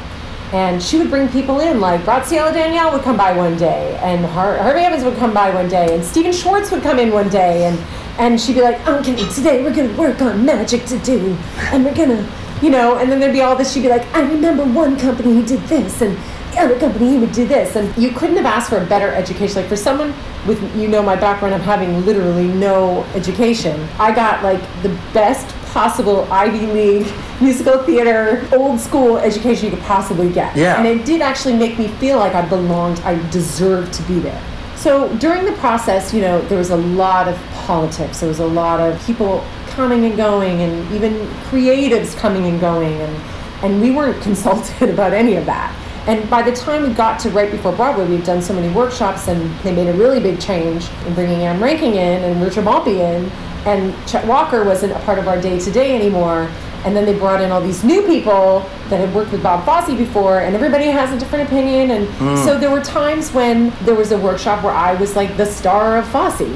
[0.54, 4.26] and she would bring people in, like Graciela Daniele would come by one day, and
[4.26, 7.66] Harvey Evans would come by one day, and Stephen Schwartz would come in one day,
[7.66, 7.80] and
[8.20, 11.36] and she'd be like, "Okay, today we're gonna work on magic to do,
[11.72, 12.24] and we're gonna,
[12.62, 13.72] you know," and then there'd be all this.
[13.72, 16.18] She'd be like, "I remember one company who did this, and
[16.52, 19.14] the other company who would do this," and you couldn't have asked for a better
[19.14, 19.58] education.
[19.58, 20.14] Like for someone
[20.48, 25.56] with, you know, my background of having literally no education, I got like the best
[25.72, 30.56] possible Ivy League musical theater, old school education you could possibly get.
[30.56, 30.78] Yeah.
[30.78, 34.42] And it did actually make me feel like I belonged, I deserved to be there.
[34.76, 38.20] So during the process, you know, there was a lot of politics.
[38.20, 41.14] There was a lot of people coming and going, and even
[41.50, 43.16] creatives coming and going, and
[43.64, 45.72] and we weren't consulted about any of that.
[46.08, 49.28] And by the time we got to right before Broadway, we'd done so many workshops,
[49.28, 53.00] and they made a really big change in bringing Ann Reinking in and Richard Maltby
[53.00, 53.32] in,
[53.66, 56.50] and Chet Walker wasn't a part of our day to day anymore.
[56.84, 59.96] And then they brought in all these new people that had worked with Bob Fosse
[59.96, 61.92] before, and everybody has a different opinion.
[61.92, 62.36] And hmm.
[62.38, 66.00] so there were times when there was a workshop where I was like the star
[66.00, 66.50] of Fosse.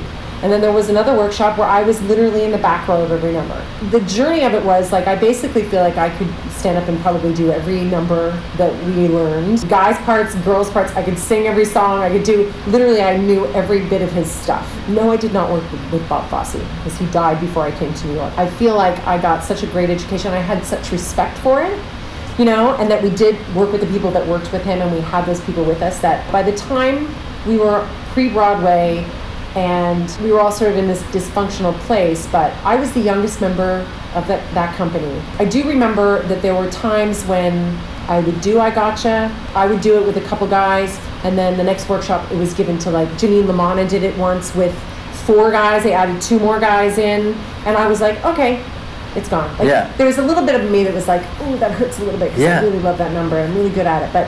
[0.43, 3.11] And then there was another workshop where I was literally in the back row of
[3.11, 3.65] every number.
[3.89, 6.99] The journey of it was like I basically feel like I could stand up and
[7.01, 9.67] probably do every number that we learned.
[9.69, 13.45] Guys' parts, girls' parts, I could sing every song, I could do literally I knew
[13.47, 14.69] every bit of his stuff.
[14.87, 18.07] No, I did not work with, Bob Fosse because he died before I came to
[18.07, 18.37] New York.
[18.37, 20.33] I feel like I got such a great education.
[20.33, 21.79] I had such respect for it
[22.37, 24.91] you know, and that we did work with the people that worked with him and
[24.91, 27.07] we had those people with us that by the time
[27.47, 29.09] we were pre Broadway
[29.55, 33.39] and we were all sort of in this dysfunctional place, but I was the youngest
[33.41, 35.21] member of that, that company.
[35.39, 37.77] I do remember that there were times when
[38.09, 41.57] I would do I Gotcha, I would do it with a couple guys, and then
[41.57, 44.77] the next workshop it was given to like Janine Lamana did it once with
[45.25, 47.33] four guys, they added two more guys in,
[47.65, 48.63] and I was like, okay,
[49.15, 49.49] it's gone.
[49.57, 49.91] Like, Yeah.
[49.97, 52.19] There was a little bit of me that was like, oh, that hurts a little
[52.19, 52.59] bit because Yeah.
[52.59, 53.39] I really love that number.
[53.39, 54.27] I'm really good at it, but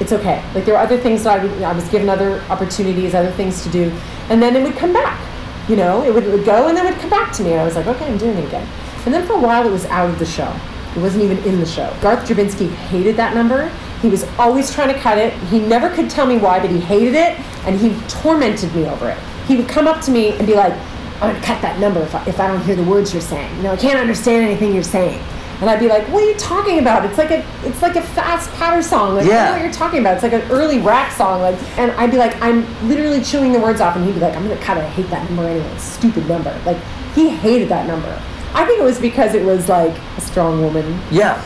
[0.00, 0.42] it's okay.
[0.54, 3.62] Like there were other things that I, would, I was given other opportunities, other things
[3.62, 3.90] to do,
[4.30, 5.20] and then it would come back.
[5.68, 7.52] You know, it would, it would go and then it would come back to me.
[7.52, 8.66] And I was like, okay, I'm doing it again.
[9.04, 10.52] And then for a while, it was out of the show.
[10.96, 11.94] It wasn't even in the show.
[12.00, 13.70] Garth Drabinsky hated that number.
[14.02, 15.32] He was always trying to cut it.
[15.44, 19.10] He never could tell me why, but he hated it, and he tormented me over
[19.10, 19.18] it.
[19.46, 20.72] He would come up to me and be like,
[21.20, 23.54] I'm gonna cut that number if I, if I don't hear the words you're saying.
[23.58, 25.22] You know, I can't understand anything you're saying.
[25.60, 27.04] And I'd be like, "What are you talking about?
[27.04, 29.16] It's like a it's like a fast patter song.
[29.16, 29.44] Like, I Yeah.
[29.46, 30.14] know what you're talking about.
[30.14, 31.42] It's like an early rap song.
[31.42, 34.34] Like, and I'd be like, I'm literally chewing the words off, and he'd be like,
[34.36, 35.66] I'm gonna kind of hate that number anyway.
[35.78, 36.54] Stupid number.
[36.64, 36.78] Like,
[37.14, 38.18] he hated that number.
[38.54, 41.38] I think it was because it was like a strong woman Yeah.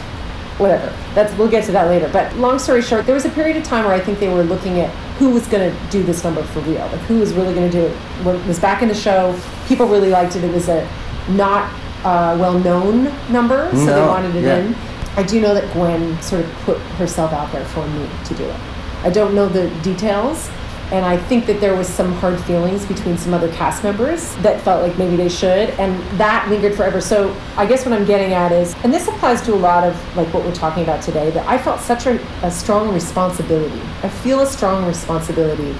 [0.59, 0.93] whatever.
[1.15, 2.09] That's we'll get to that later.
[2.13, 4.45] But long story short, there was a period of time where I think they were
[4.45, 7.55] looking at who was going to do this number for real, like who was really
[7.55, 7.97] going to do it.
[8.27, 9.35] It was back in the show,
[9.69, 10.45] people really liked it.
[10.45, 10.87] It was a
[11.29, 11.69] not
[12.05, 14.59] uh, well-known number, so they wanted it yeah.
[14.59, 14.75] in.
[15.17, 18.45] I do know that Gwen sort of put herself out there for me to do
[18.45, 18.61] it.
[19.03, 20.51] I don't know the details.
[20.93, 24.61] And I think that there was some hard feelings between some other cast members that
[24.61, 27.01] felt like maybe they should, and that lingered forever.
[27.01, 29.97] So I guess what I'm getting at is, and this applies to a lot of
[30.15, 33.81] like what we're talking about today, that I felt such a, a strong responsibility.
[34.03, 35.75] I feel a strong responsibility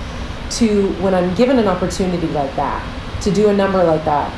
[0.53, 2.83] to when I'm given an opportunity like that
[3.23, 4.33] to do a number like that.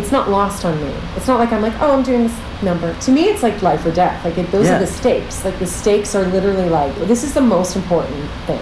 [0.00, 0.92] It's not lost on me.
[1.16, 2.94] It's not like I'm like, oh, I'm doing this number.
[3.00, 4.24] To me, it's like life or death.
[4.24, 4.76] Like it, those Yeah.
[4.76, 5.44] are the stakes.
[5.44, 8.60] Like the stakes are literally like this is the most important thing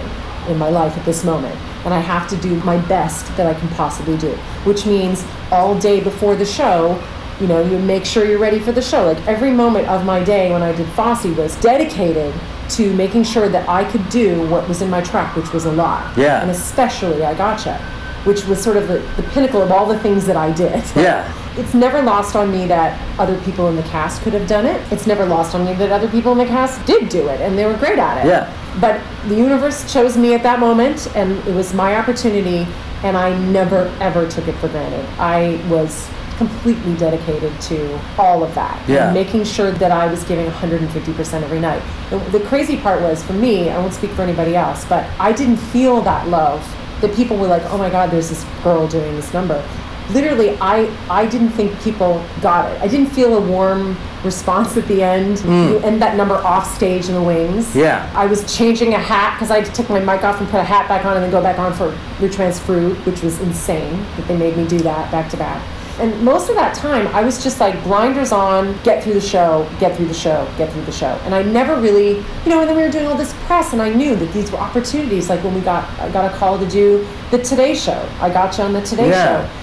[0.49, 3.53] in my life at this moment, and I have to do my best that I
[3.59, 4.31] can possibly do.
[4.65, 7.01] Which means all day before the show,
[7.39, 9.05] you know, you make sure you're ready for the show.
[9.05, 12.33] Like every moment of my day when I did Fosse was dedicated
[12.71, 15.71] to making sure that I could do what was in my track, which was a
[15.71, 16.17] lot.
[16.17, 16.41] Yeah.
[16.41, 17.79] And especially I Gotcha,
[18.25, 20.83] which was sort of the, the pinnacle of all the things that I did.
[20.95, 21.33] Yeah.
[21.57, 24.79] It's never lost on me that other people in the cast could have done it.
[24.93, 27.57] It's never lost on me that other people in the cast did do it and
[27.57, 28.29] they were great at it.
[28.29, 28.53] Yeah.
[28.79, 32.65] But the universe chose me at that moment and it was my opportunity
[33.03, 35.05] and I never ever took it for granted.
[35.19, 36.09] I was
[36.39, 38.81] completely dedicated to all of that.
[38.87, 39.11] Yeah.
[39.11, 41.83] Making sure that I was giving 150% every night.
[42.09, 45.33] The, the crazy part was for me, I won't speak for anybody else, but I
[45.33, 46.61] didn't feel that love.
[47.01, 49.63] That people were like, oh my God, there's this girl doing this number
[50.11, 52.81] literally I I didn't think people got it.
[52.81, 55.39] I didn't feel a warm response at the end.
[55.45, 57.67] You end that number off stage in the wings.
[57.67, 57.75] Mm.
[57.75, 58.11] Yeah.
[58.15, 60.59] I was changing a hat because I had to take my mic off and put
[60.59, 64.05] a hat back on and then go back on for Manson Trio, which was insane
[64.17, 65.61] that they made me do that back to back.
[65.99, 69.69] And most of that time, I was just like blinders on, get through the show,
[69.79, 71.19] get through the show, get through the show.
[71.25, 73.81] And I never really, you know, and then we were doing all this press, and
[73.81, 75.29] I knew that these were opportunities.
[75.29, 78.07] Like when we got, I got a call to do the Today Show.
[78.21, 79.45] I got you on the Today Yeah.
[79.45, 79.53] Show.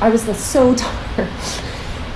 [0.00, 1.28] I was like, so tired.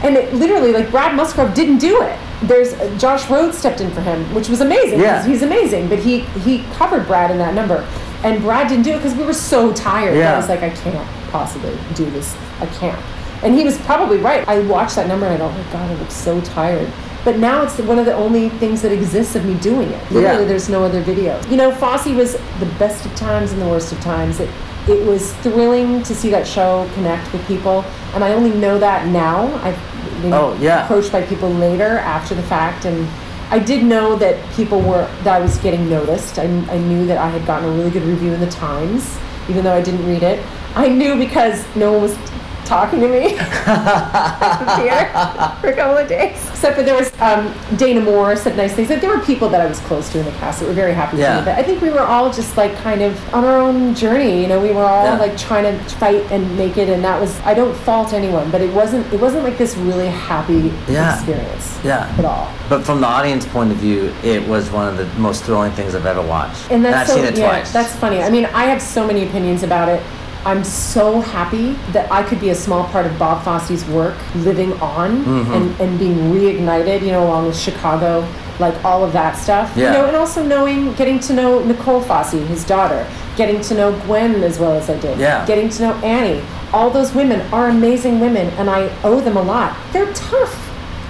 [0.02, 2.18] And it literally, like Brad Musgrove didn't do it.
[2.42, 5.00] There's uh, Josh Rhodes stepped in for him, which was amazing.
[5.00, 5.26] Yeah.
[5.26, 5.88] he's amazing.
[5.88, 7.78] But he he covered Brad in that number,
[8.22, 10.16] and Brad didn't do it because we were so tired.
[10.16, 10.34] Yeah.
[10.34, 12.36] I was like, I can't possibly do this.
[12.60, 13.00] I can't.
[13.42, 14.46] And he was probably right.
[14.48, 16.90] I watched that number and I go, oh my god, I look so tired.
[17.24, 20.02] But now it's one of the only things that exists of me doing it.
[20.10, 20.48] Literally, Yeah.
[20.48, 21.40] there's no other video.
[21.48, 24.40] You know, Fosse was the best of times and the worst of times.
[24.40, 24.50] It,
[24.88, 27.82] it was thrilling to see that show connect with people,
[28.14, 29.46] and I only know that now.
[29.64, 29.78] I've
[30.20, 30.84] been Oh, yeah.
[30.84, 33.08] approached by people later after the fact, and
[33.50, 36.38] I did know that people were that I was getting noticed.
[36.38, 39.16] I, I knew that I had gotten a really good review in the Times,
[39.48, 40.44] even though I didn't read it.
[40.74, 42.16] I knew because no one was
[42.64, 46.36] talking to me at the theater for a couple of days.
[46.50, 48.88] Except for there was um, Dana Moore said nice things.
[48.90, 50.92] Like there were people that I was close to in the cast that were very
[50.94, 51.34] happy Yeah.
[51.36, 51.52] for me.
[51.52, 54.40] But I think we were all just like kind of on our own journey.
[54.40, 55.18] You know, we were all Yeah.
[55.18, 58.60] like trying to fight and make it, and that was I don't fault anyone, but
[58.60, 61.14] it wasn't it wasn't like this really happy Yeah.
[61.14, 62.12] experience Yeah.
[62.18, 62.48] at all.
[62.68, 65.94] But from the audience point of view, it was one of the most thrilling things
[65.94, 66.70] I've ever watched.
[66.70, 67.72] And that's I've so, seen it yeah, twice.
[67.72, 68.22] That's funny.
[68.22, 70.02] I mean, I have so many opinions about it.
[70.46, 74.72] I'm so happy that I could be a small part of Bob Fosse's work living
[74.74, 75.52] on Mm-hmm.
[75.52, 78.26] and, and being reignited, you know, along with Chicago,
[78.58, 79.72] like all of that stuff.
[79.76, 79.86] Yeah.
[79.92, 83.98] You know, and also knowing, getting to know Nicole Fosse, his daughter, getting to know
[84.00, 85.46] Gwen as well as I did, Yeah.
[85.46, 86.42] getting to know Annie.
[86.72, 89.76] All those women are amazing women, and I owe them a lot.
[89.92, 90.60] They're tough.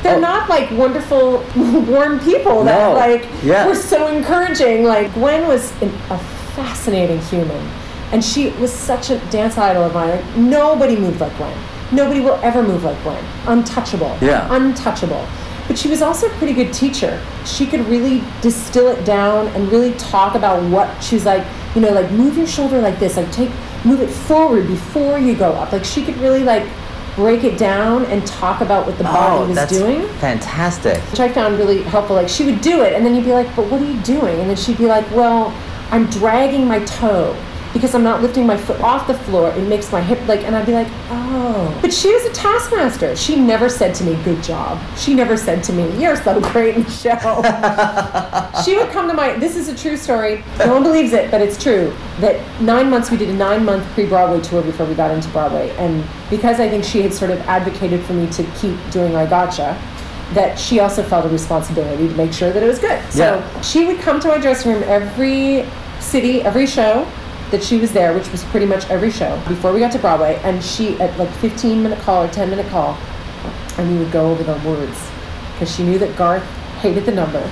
[0.02, 0.20] They're Oh.
[0.20, 2.94] not like wonderful, warm people that No.
[2.94, 3.66] like Yeah.
[3.66, 4.84] were so encouraging.
[4.84, 6.18] Like Gwen was an, a
[6.54, 7.66] fascinating human,
[8.14, 10.10] and she was such a dance idol of mine.
[10.10, 11.58] Like, nobody moved like Gwen.
[11.90, 13.22] Nobody will ever move like Gwen.
[13.48, 14.16] Untouchable.
[14.20, 14.46] Yeah.
[14.54, 15.26] Untouchable.
[15.66, 17.20] But she was also a pretty good teacher.
[17.44, 21.44] She could really distill it down and really talk about what she's like.
[21.74, 23.16] You know, like move your shoulder like this.
[23.16, 23.50] Like take
[23.84, 25.72] move it forward before you go up.
[25.72, 26.68] Like she could really like
[27.16, 30.98] break it down and talk about what the body oh, was that's doing fantastic.
[31.10, 32.14] which I found really helpful.
[32.14, 34.38] Like she would do it, and then you'd be like, "But what are you doing?"
[34.38, 35.52] And then she'd be like, "Well,
[35.90, 37.36] I'm dragging my toe
[37.74, 39.50] because I'm not lifting my foot off the floor.
[39.50, 43.14] It makes my hip like." And I'd be like, "Oh." But she was a taskmaster.
[43.16, 46.76] She never said to me, "Good job." She never said to me, "You're so great
[46.76, 47.18] in show."
[48.64, 49.36] she would come to my.
[49.38, 50.42] This is a true story.
[50.58, 51.92] No one believes it, but it's true.
[52.20, 55.28] That nine months we did a nine month pre Broadway tour before we got into
[55.28, 59.14] Broadway, and because I think she had sort of advocated for me to keep doing
[59.16, 59.76] I Gotcha
[60.32, 63.00] that she also felt a responsibility to make sure that it was good.
[63.10, 63.60] So Yeah.
[63.60, 65.64] she would come to my dressing room every
[66.00, 67.06] city, every show
[67.54, 70.40] that she was there, which was pretty much every show before we got to Broadway.
[70.42, 72.98] And she, at like 15 minute call or 10 minute call,
[73.78, 75.08] and we would go over the words
[75.52, 76.42] because she knew that Garth
[76.80, 77.48] hated the number.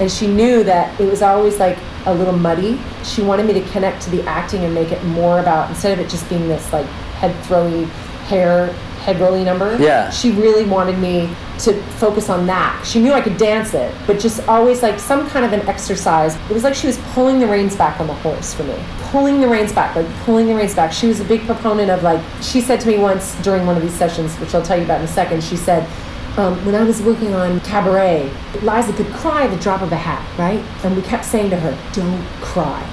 [0.00, 2.78] And she knew that it was always like a little muddy.
[3.04, 6.04] She wanted me to connect to the acting and make it more about, instead of
[6.04, 6.84] it just being this like
[7.16, 7.86] head throwy,
[8.28, 8.66] hair,
[9.06, 9.76] head rolly number.
[9.78, 10.10] Yeah.
[10.10, 12.84] She really wanted me to focus on that.
[12.84, 16.34] She knew I could dance it, but just always like some kind of an exercise.
[16.50, 18.76] It was like she was pulling the reins back on the horse for me.
[19.12, 20.92] Pulling the reins back, like pulling the reins back.
[20.92, 23.82] She was a big proponent of like, she said to me once during one of
[23.82, 25.88] these sessions, which I'll tell you about in a second, she said,
[26.36, 28.28] um, when I was working on Cabaret,
[28.62, 30.62] Liza could cry at the drop of a hat, right?
[30.84, 32.84] And we kept saying to her, don't cry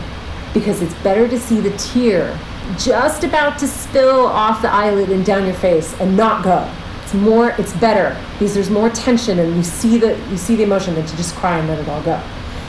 [0.53, 2.39] because it's better to see the tear
[2.77, 6.69] just about to spill off the eyelid and down your face and not go.
[7.03, 10.63] It's more it's better because there's more tension and you see the you see the
[10.63, 12.21] emotion than to just cry and let it all go.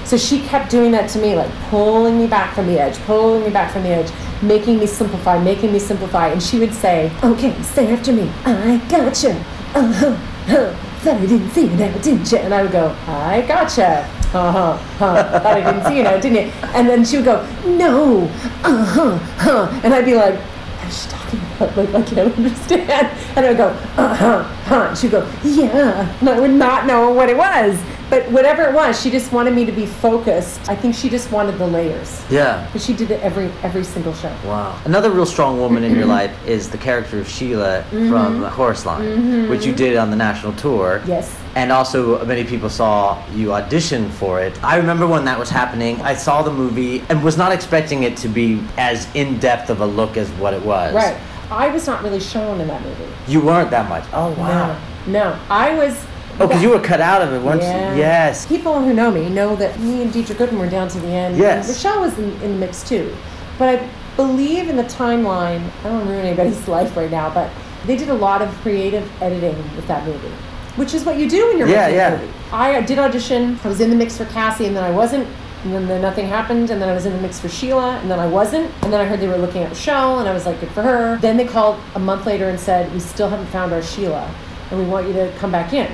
[0.05, 3.43] So she kept doing that to me, like pulling me back from the edge, pulling
[3.43, 6.29] me back from the edge, making me simplify, making me simplify.
[6.29, 9.33] And she would say, Okay, say after me, I gotcha.
[9.75, 10.15] Uh-huh.
[10.47, 10.75] Huh.
[11.01, 12.39] Thought I didn't see you now, didn't you?
[12.39, 14.09] And I would go, I gotcha.
[14.35, 14.77] Uh-huh.
[14.99, 15.41] Huh.
[15.41, 16.53] Thought I didn't see you now, didn't you?
[16.75, 18.25] And then she would go, No.
[18.65, 19.17] Uh-huh.
[19.39, 19.81] Huh.
[19.85, 21.77] And I'd be like, what is she talking about?
[21.77, 23.19] Like, I can't understand.
[23.37, 24.87] And I would go, uh-huh, huh.
[24.89, 26.19] And she'd go, yeah.
[26.21, 27.81] And I would not know what it was.
[28.11, 30.69] But whatever it was, she just wanted me to be focused.
[30.69, 32.23] I think she just wanted the layers.
[32.31, 32.69] Yeah.
[32.73, 34.35] But she did it every every single show.
[34.45, 34.79] Wow.
[34.85, 38.11] Another real strong woman in your life is the character of Sheila mm-hmm.
[38.11, 39.51] from Chorus Line, mm-hmm.
[39.51, 41.03] which you did on the national tour.
[41.07, 41.37] Yes.
[41.57, 44.63] And also, many people saw you audition for it.
[44.63, 46.01] I remember when that was happening.
[46.03, 49.81] I saw the movie and was not expecting it to be as in depth of
[49.81, 50.95] a look as what it was.
[50.95, 51.17] Right.
[51.51, 53.07] I was not really shown in that movie.
[53.29, 54.05] You weren't that much.
[54.13, 54.79] Oh wow.
[55.07, 55.13] No.
[55.13, 55.41] No.
[55.49, 56.05] I was
[56.41, 57.93] Oh, because you were cut out of it, weren't Yeah.
[57.95, 57.99] you?
[58.01, 58.47] Yes.
[58.47, 61.37] People who know me know that me and Deidre Goodwin were down to the end.
[61.37, 61.71] Yes.
[61.71, 63.15] Rachelle was in, in the mix too.
[63.59, 67.33] But I believe in the timeline, I don't want to ruin anybody's life right now,
[67.33, 67.51] but
[67.87, 70.29] they did a lot of creative editing with that movie,
[70.77, 72.15] which is what you do when you're Yeah, making yeah.
[72.15, 72.33] a movie.
[72.53, 75.29] I uh, did audition, I was in the mix for Cassie, and then I wasn't.
[75.65, 78.11] And then, then nothing happened, and then I was in the mix for Sheila, and
[78.11, 78.71] then I wasn't.
[78.83, 80.83] And then I heard they were looking at Rachelle, and I was like, good for
[80.83, 81.17] her.
[81.19, 84.31] Then they called a month later and said, we still haven't found our Sheila,
[84.71, 85.91] and we want you to come back in.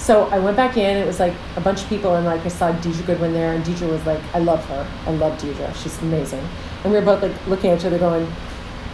[0.00, 0.96] So I went back in.
[0.96, 3.62] It was like a bunch of people, and like I saw Deidre Goodwin there, and
[3.62, 4.86] Deidre was like, "I love her.
[5.06, 5.74] I love Deidre.
[5.76, 6.42] She's amazing."
[6.82, 8.24] And we were both like looking at each other, going,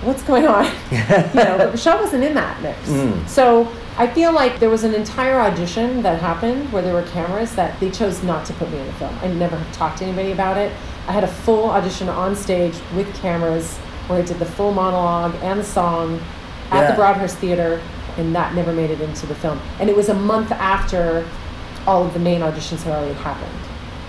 [0.03, 2.89] "What's going on?" you know, but Rachelle wasn't in that mix.
[2.89, 3.27] Mm.
[3.29, 7.55] So I feel like there was an entire audition that happened where there were cameras
[7.55, 9.17] that they chose not to put me in the film.
[9.23, 10.73] I never talked to anybody about it.
[11.07, 13.77] I had a full audition on stage with cameras
[14.09, 16.21] where I did the full monologue and the song
[16.73, 16.91] at Yeah.
[16.91, 17.81] the Broadhurst Theater,
[18.19, 19.61] and that never made it into the film.
[19.81, 21.27] And it was a month after
[21.87, 23.53] all of the main auditions had already happened.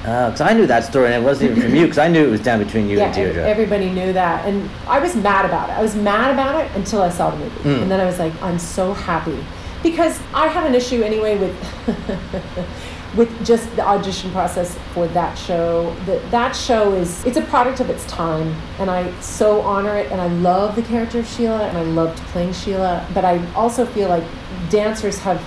[0.02, 2.32] Because I knew that story, and it wasn't even from you, because I knew it
[2.32, 3.30] was down between you yeah, and Deidre.
[3.30, 5.74] ev- everybody knew that, and I was mad about it.
[5.74, 7.82] I was mad about it until I saw the movie, Mm.
[7.82, 9.38] and then I was like, I'm so happy
[9.84, 11.54] because I have an issue anyway with
[13.16, 15.96] with just the audition process for that show.
[16.06, 20.12] That that show is it's a product of its time, and I so honor it,
[20.12, 23.08] and I love the character of Sheila, and I loved playing Sheila.
[23.14, 24.24] But I also feel like
[24.70, 25.40] dancers have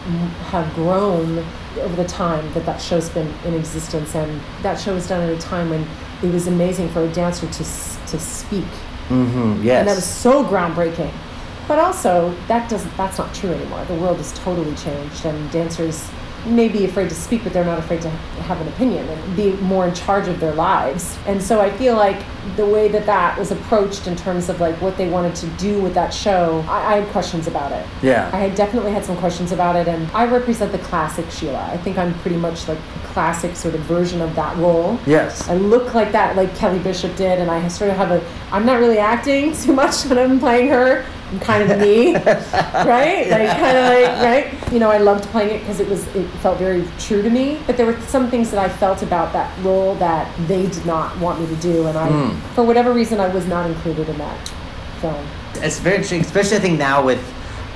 [0.52, 1.44] have grown
[1.78, 5.30] over the time that that show's been in existence, and that show was done at
[5.30, 5.86] a time when
[6.22, 7.64] it was amazing for a dancer to
[8.11, 8.64] to speak,
[9.08, 9.62] Mm-hmm.
[9.64, 9.80] Yes.
[9.80, 11.12] and that was so groundbreaking.
[11.68, 13.84] But also, that doesn't that's not true anymore.
[13.84, 16.11] The world has totally changed, and dancers
[16.47, 19.53] may be afraid to speak, but they're not afraid to have an opinion and be
[19.57, 21.18] more in charge of their lives.
[21.26, 22.22] And so I feel like
[22.57, 25.80] the way that that was approached in terms of like what they wanted to do
[25.80, 27.86] with that show, I, I had questions about it.
[28.03, 28.30] yeah.
[28.32, 31.64] I had definitely had some questions about it, and I represent the classic Sheila.
[31.70, 34.99] I think I'm pretty much like a classic sort of version of that role.
[35.07, 35.49] yes.
[35.49, 38.24] I look like that, like Kelly Bishop did, and I sort of have a.
[38.53, 41.05] I'm not really acting too much when I'm playing her.
[41.40, 43.28] Kind of me, right?
[43.30, 44.72] Like kind of like right.
[44.72, 47.60] You know, I loved playing it because it was it felt very true to me.
[47.66, 51.16] But there were some things that I felt about that role that they did not
[51.18, 52.36] want me to do, and I, Mm.
[52.54, 54.48] for whatever reason, I was not included in that
[55.00, 55.24] film.
[55.56, 57.22] It's very interesting, especially I think now with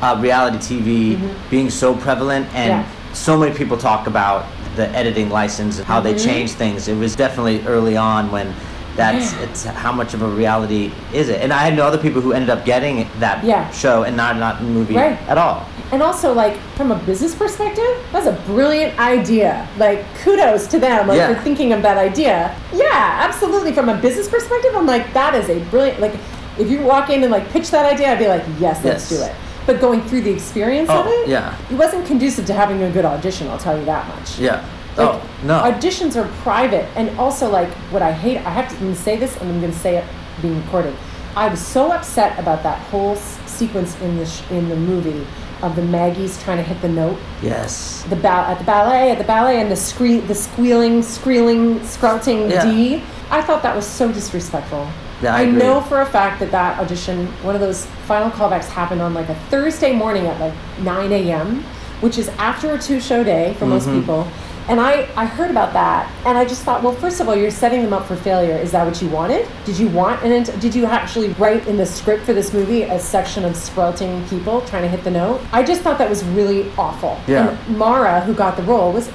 [0.02, 2.90] uh, reality TV being so prevalent and Mm-hmm.
[3.08, 3.12] Yeah.
[3.14, 6.24] so many people talk about the editing license and how they Mhm.
[6.24, 6.88] change things.
[6.88, 8.52] It was definitely early on when
[8.96, 9.40] that's Yeah.
[9.42, 11.40] it's how much of a reality is it?
[11.42, 13.70] And I know other people who ended up getting that Yeah.
[13.70, 15.18] show and not not the movie Right.
[15.28, 15.62] at all.
[15.92, 19.66] And also, like from a business perspective, that's a brilliant idea.
[19.78, 21.28] Like, kudos to them like, Yeah.
[21.34, 22.50] for thinking of that idea.
[22.72, 23.72] Yeah, absolutely.
[23.72, 26.00] From a business perspective, I'm like, that is a brilliant.
[26.00, 26.14] Like,
[26.58, 29.20] if you walk in and like pitch that idea, I'd be like, yes, let's do
[29.22, 29.32] it.
[29.66, 31.54] But going through the experience of Oh, it, yeah.
[31.70, 33.48] it wasn't conducive to having a good audition.
[33.48, 34.38] I'll tell you that much.
[34.38, 34.60] Yeah.
[34.96, 35.60] Like, oh no.
[35.62, 38.38] Auditions are private, and also like what I hate.
[38.38, 40.04] I have to say this, and I'm going to say it
[40.42, 40.94] being recorded.
[41.36, 45.26] I was so upset about that whole s- sequence in the sh- in the movie
[45.62, 48.04] of the Maggies trying to hit the note, yes.
[48.10, 52.50] the ba- at the ballet, at the ballet, and the scree- the squealing, squealing, scrouting
[52.50, 52.64] Yeah.
[52.70, 53.02] D.
[53.30, 54.86] I thought that was so disrespectful.
[55.22, 58.66] Yeah, I I, know for a fact that that audition, one of those final callbacks
[58.68, 61.64] happened on like a Thursday morning at like 9 a.m.,
[62.00, 64.00] which is after a two show day for most Mhm.
[64.00, 64.26] people.
[64.66, 67.50] And I, I heard about that, and I just thought, well, first of all, you're
[67.50, 68.56] setting them up for failure.
[68.56, 69.46] Is that what you wanted?
[69.66, 70.32] Did you want an?
[70.32, 74.26] int- Did you actually write in the script for this movie a section of sprouting
[74.28, 75.42] people trying to hit the note?
[75.52, 77.20] I just thought that was really awful.
[77.26, 77.50] Yeah.
[77.50, 79.10] And Mara, who got the role, was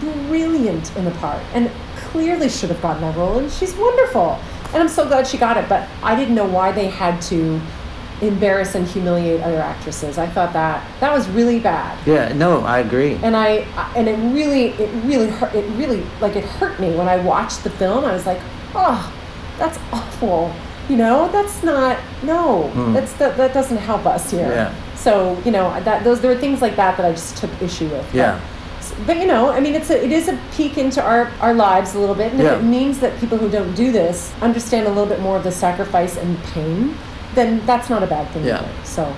[0.00, 4.38] brilliant in the part, and clearly should have gotten that role, and she's wonderful.
[4.74, 7.60] And I'm so glad she got it, but I didn't know why they had to
[8.22, 10.16] embarrass and humiliate other actresses.
[10.16, 13.14] I thought that that was really bad Yeah, no, I agree.
[13.22, 13.66] and I
[13.96, 17.64] and it really it really hurt it really like it hurt me when I watched
[17.64, 18.04] the film.
[18.04, 18.40] I was like,
[18.74, 19.12] oh,
[19.58, 20.54] that's awful.
[20.88, 22.70] You know, that's not no.
[22.74, 22.94] Mm.
[22.94, 24.48] That's that that doesn't help us here.
[24.50, 24.74] Yeah.
[24.94, 27.88] So you know that those there were things like that that I just took issue
[27.88, 28.06] with.
[28.06, 28.40] But- Yeah.
[29.06, 31.94] But, you know, I mean, it's a, it is a peek into our, our lives
[31.94, 32.56] a little bit, and Yeah.
[32.56, 35.44] if it means that people who don't do this understand a little bit more of
[35.44, 36.94] the sacrifice and pain,
[37.34, 38.60] then that's not a bad thing Yeah.
[38.60, 38.84] either.
[38.84, 39.14] So.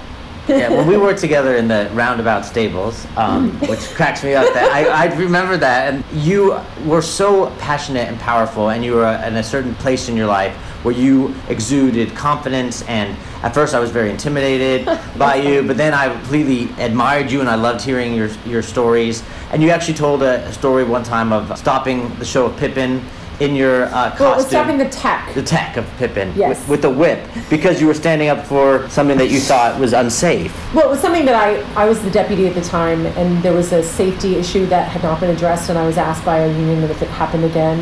[0.48, 4.52] yeah, when we worked together in the roundabout stables, um, which cracks me up.
[4.54, 9.06] That I, I remember that, and you were so passionate and powerful, and you were
[9.26, 10.54] in a certain place in your life
[10.84, 12.82] where you exuded confidence.
[12.82, 14.84] And at first, I was very intimidated
[15.18, 19.22] by you, but then I completely admired you, and I loved hearing your your stories.
[19.50, 23.02] And you actually told a story one time of stopping the show of Pippin
[23.40, 24.18] in your uh, costume.
[24.20, 25.34] Well, it was stopping the tech.
[25.34, 26.60] the tech of Pippin Yes.
[26.60, 29.92] with, with the whip because you were standing up for something that you thought was
[29.92, 30.52] unsafe.
[30.74, 33.52] Well, it was something that I, I was the deputy at the time, and there
[33.52, 36.46] was a safety issue that had not been addressed, and I was asked by our
[36.48, 37.78] union that if it happened again,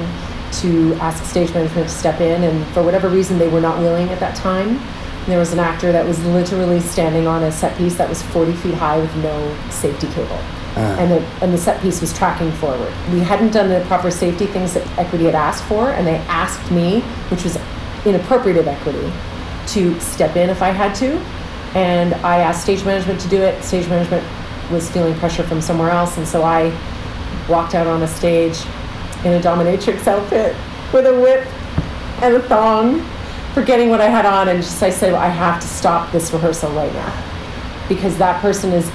[0.60, 4.08] to ask stage management to step in, and for whatever reason, they were not willing
[4.10, 4.78] at that time.
[5.26, 8.52] There was an actor that was literally standing on a set piece that was 40
[8.54, 10.38] feet high with no safety cable.
[10.74, 10.96] Uh.
[10.98, 12.92] And, the, and the set piece was tracking forward.
[13.12, 16.70] We hadn't done the proper safety things that Equity had asked for, and they asked
[16.70, 17.58] me, which was
[18.06, 19.12] inappropriate of Equity,
[19.68, 21.18] to step in if I had to.
[21.76, 23.62] And I asked stage management to do it.
[23.62, 24.26] Stage management
[24.70, 26.70] was feeling pressure from somewhere else, and so I
[27.50, 28.58] walked out on a stage
[29.24, 30.56] in a dominatrix outfit
[30.92, 31.46] with a whip
[32.22, 33.06] and a thong,
[33.52, 36.70] forgetting what I had on, and just I said, I have to stop this rehearsal
[36.72, 38.90] right now because that person is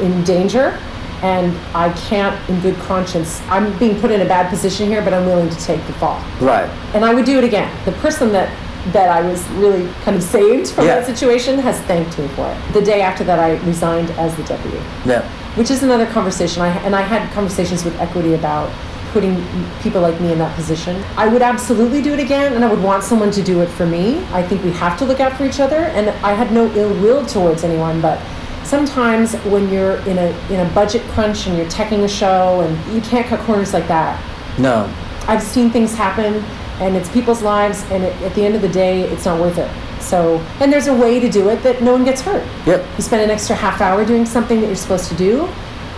[0.00, 0.78] in danger
[1.22, 5.14] and I can't, in good conscience, I'm being put in a bad position here, but
[5.14, 6.20] I'm willing to take the fall.
[6.40, 6.68] Right.
[6.94, 7.70] And I would do it again.
[7.84, 8.50] The person that
[8.92, 10.96] that I was really kind of saved from Yeah.
[10.96, 12.56] that situation has thanked me for it.
[12.72, 15.22] The day after that, I resigned as the deputy, Yeah.
[15.54, 16.62] which is another conversation.
[16.62, 18.70] I and I had conversations with equity about
[19.12, 19.40] putting
[19.84, 20.96] people like me in that position.
[21.16, 23.86] I would absolutely do it again, and I would want someone to do it for
[23.86, 24.20] me.
[24.32, 26.92] I think we have to look out for each other, and I had no ill
[26.94, 28.18] will towards anyone, but
[28.64, 32.94] sometimes when you're in a in a budget crunch and you're teching a show and
[32.94, 34.20] you can't cut corners like that
[34.58, 34.92] No.
[35.28, 36.34] I've seen things happen,
[36.80, 39.56] and it's people's lives, and it, at the end of the day, it's not worth
[39.56, 39.70] it.
[40.02, 42.44] So, and there's a way to do it that no one gets hurt.
[42.66, 42.84] Yep.
[42.96, 45.46] You spend an extra half hour doing something that you're supposed to do,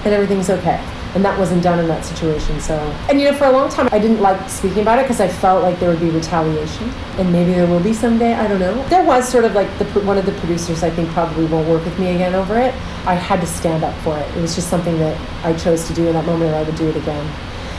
[0.04, 0.78] and everything's okay.
[1.14, 2.60] And that wasn't done in that situation.
[2.60, 2.76] So,
[3.08, 5.28] and you know, for a long time, I didn't like speaking about it because I
[5.28, 6.88] felt like there would be retaliation,
[7.18, 8.34] and maybe there will be someday.
[8.34, 8.82] I don't know.
[8.88, 11.84] There was sort of like the one of the producers I think probably won't work
[11.84, 12.74] with me again over it.
[13.06, 14.28] I had to stand up for it.
[14.36, 16.76] It was just something that I chose to do in that moment, and I would
[16.76, 17.32] do it again.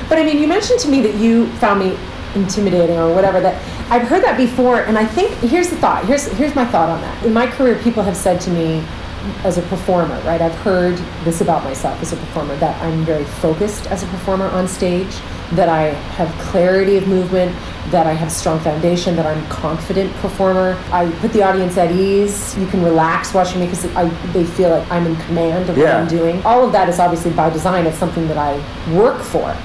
[0.07, 1.97] But I mean, you mentioned to me that you found me
[2.35, 3.41] intimidating or whatever.
[3.41, 3.55] That
[3.91, 6.05] I've heard that before, and I think here's the thought.
[6.05, 7.25] Here's here's my thought on that.
[7.25, 8.83] In my career, people have said to me,
[9.43, 10.41] as a performer, right?
[10.41, 14.45] I've heard this about myself as a performer that I'm very focused as a performer
[14.45, 15.13] on stage,
[15.53, 17.55] that I have clarity of movement,
[17.91, 20.77] that I have strong foundation, that I'm a confident performer.
[20.91, 22.57] I put the audience at ease.
[22.57, 25.87] You can relax watching me because I they feel like I'm in command of what
[25.87, 26.43] I'm doing.
[26.43, 27.85] All of that is obviously by design.
[27.85, 28.55] It's something that I
[28.93, 29.55] work for.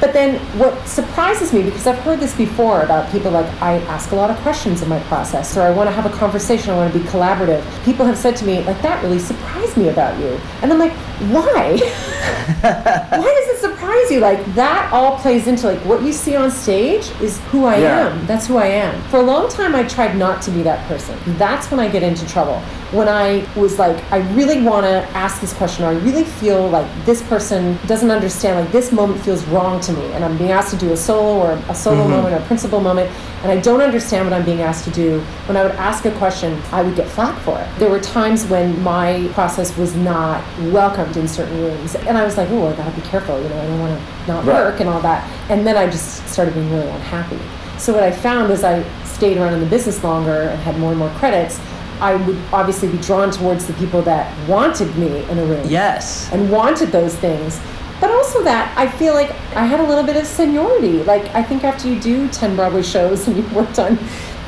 [0.00, 4.12] But then what surprises me, because I've heard this before about people like, I ask
[4.12, 6.76] a lot of questions in my process, or I want to have a conversation, I
[6.76, 7.62] want to be collaborative.
[7.84, 10.38] People have said to me, like, that really surprised me about you.
[10.62, 10.92] And I'm like,
[11.32, 11.78] why?
[12.60, 14.20] why does it surprise you?
[14.20, 18.06] Like, that all plays into, like, what you see on stage is who I Yeah.
[18.08, 18.26] am.
[18.26, 19.00] That's who I am.
[19.10, 21.18] For a long time, I tried not to be that person.
[21.38, 22.60] That's when I get into trouble.
[22.92, 26.68] When I was like, I really want to ask this question, or I really feel
[26.68, 30.50] like this person doesn't understand, like this moment feels wrong to me, and I'm being
[30.50, 32.10] asked to do a solo or a solo mm-hmm.
[32.10, 33.10] moment or a principal moment,
[33.42, 35.20] and I don't understand what I'm being asked to do.
[35.46, 37.68] When I would ask a question, I would get flack for it.
[37.78, 42.36] There were times when my process was not welcomed in certain rooms, and I was
[42.36, 44.54] like, oh, I gotta be careful, you know, I don't want to not Right.
[44.54, 45.28] work and all that.
[45.48, 47.38] And then I just started being really unhappy.
[47.78, 50.90] So what I found is I stayed around in the business longer and had more
[50.90, 51.58] and more credits,
[52.00, 56.28] I would obviously be drawn towards the people that wanted me in a room Yes.
[56.32, 57.58] and wanted those things.
[58.00, 61.02] But also that I feel like I had a little bit of seniority.
[61.02, 63.98] Like I think after you do ten Broadway shows and you've worked on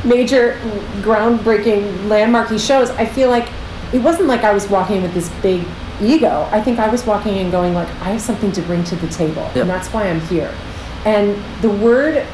[0.04, 0.58] major
[1.02, 3.48] groundbreaking landmarky shows, I feel like
[3.92, 5.64] it wasn't like I was walking with this big
[6.00, 6.48] ego.
[6.50, 9.08] I think I was walking in going like, I have something to bring to the
[9.08, 9.56] table, Yep.
[9.56, 10.54] and that's why I'm here.
[11.04, 12.24] And the word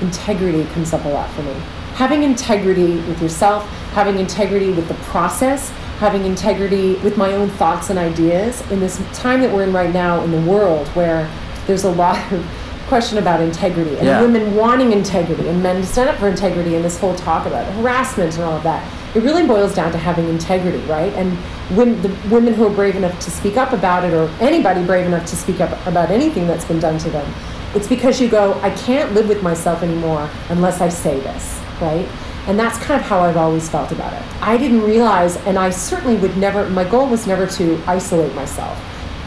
[0.00, 1.52] integrity comes up a lot for me.
[1.94, 5.72] Having integrity with yourself, having integrity with the process,
[6.02, 9.92] having integrity with my own thoughts and ideas in this time that we're in right
[9.94, 11.30] now in the world where
[11.68, 12.44] there's a lot of
[12.88, 14.20] question about integrity and Yeah.
[14.20, 17.64] women wanting integrity and men to stand up for integrity and this whole talk about
[17.74, 18.82] harassment and all of that.
[19.14, 21.12] It really boils down to having integrity, right?
[21.14, 21.38] And
[21.76, 25.06] when the women who are brave enough to speak up about it, or anybody brave
[25.06, 27.32] enough to speak up about anything that's been done to them,
[27.76, 32.08] it's because you go, I can't live with myself anymore unless I say this, right?
[32.48, 34.22] And that's kind of how I've always felt about it.
[34.42, 38.78] I didn't realize, and I certainly would never, my goal was never to isolate myself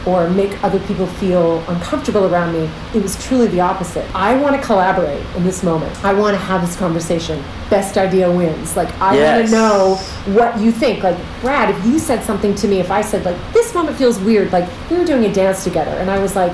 [0.06, 2.70] or make other people feel uncomfortable around me.
[2.94, 4.06] It was truly the opposite.
[4.14, 5.92] I want to collaborate in this moment.
[6.04, 7.42] I want to have this conversation.
[7.70, 8.76] Best idea wins.
[8.76, 9.96] Like, I want to know
[10.26, 11.02] what you think.
[11.02, 14.20] Like, Brad, if you said something to me, if I said, like, this moment feels
[14.20, 16.52] weird, like, we were doing a dance together, and I was like,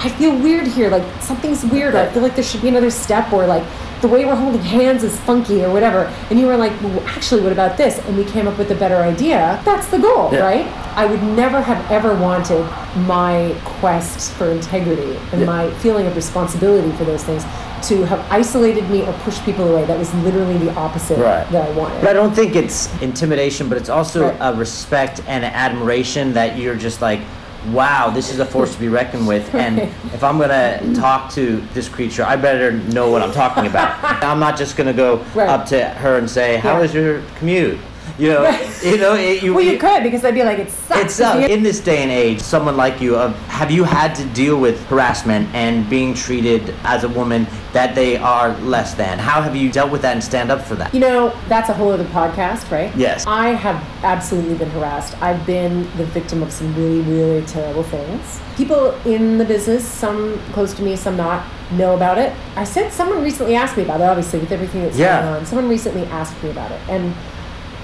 [0.00, 0.90] I feel weird here.
[0.90, 1.94] Like, something's weird.
[1.96, 3.64] I feel like there should be another step, or like,
[4.00, 6.04] the way we're holding hands is funky, or whatever.
[6.30, 7.98] And you were like, well, actually, what about this?
[8.06, 9.60] And we came up with a better idea.
[9.64, 10.40] That's the goal, Yeah.
[10.46, 10.66] right?
[10.96, 12.64] I would never have ever wanted
[13.08, 15.46] my quest for integrity and Yeah.
[15.46, 17.44] my feeling of responsibility for those things
[17.88, 19.84] to have isolated me or pushed people away.
[19.84, 21.50] That was literally the opposite Right.
[21.50, 22.00] that I wanted.
[22.00, 24.36] But I don't think it's intimidation, but it's also Right.
[24.40, 27.20] a respect and admiration that you're just like,
[27.66, 29.52] wow, this is a force to be reckoned with.
[29.58, 29.78] And
[30.14, 33.98] if I'm gonna talk to this creature, I better know what I'm talking about.
[34.24, 35.48] I'm not just gonna go Right.
[35.48, 36.80] up to her and say, "How Yeah.
[36.80, 37.78] was your commute?"
[38.18, 39.54] You know, you know, it, you.
[39.54, 41.20] well, you it- could because I'd be like, it sucks.
[41.20, 44.14] Uh, the end- in this day and age, someone like you, uh, have you had
[44.16, 49.18] to deal with harassment and being treated as a woman that they are less than?
[49.18, 50.92] How have you dealt with that and stand up for that?
[50.94, 52.94] You know, that's a whole other podcast, right?
[52.96, 53.24] Yes.
[53.26, 55.20] I have absolutely been harassed.
[55.22, 58.40] I've been the victim of some really, really terrible things.
[58.56, 62.32] People in the business, some close to me, some not, know about it.
[62.56, 65.22] I said someone recently asked me about it, obviously, with everything that's Yeah.
[65.22, 65.46] going on.
[65.46, 66.80] Someone recently asked me about it.
[66.88, 67.14] And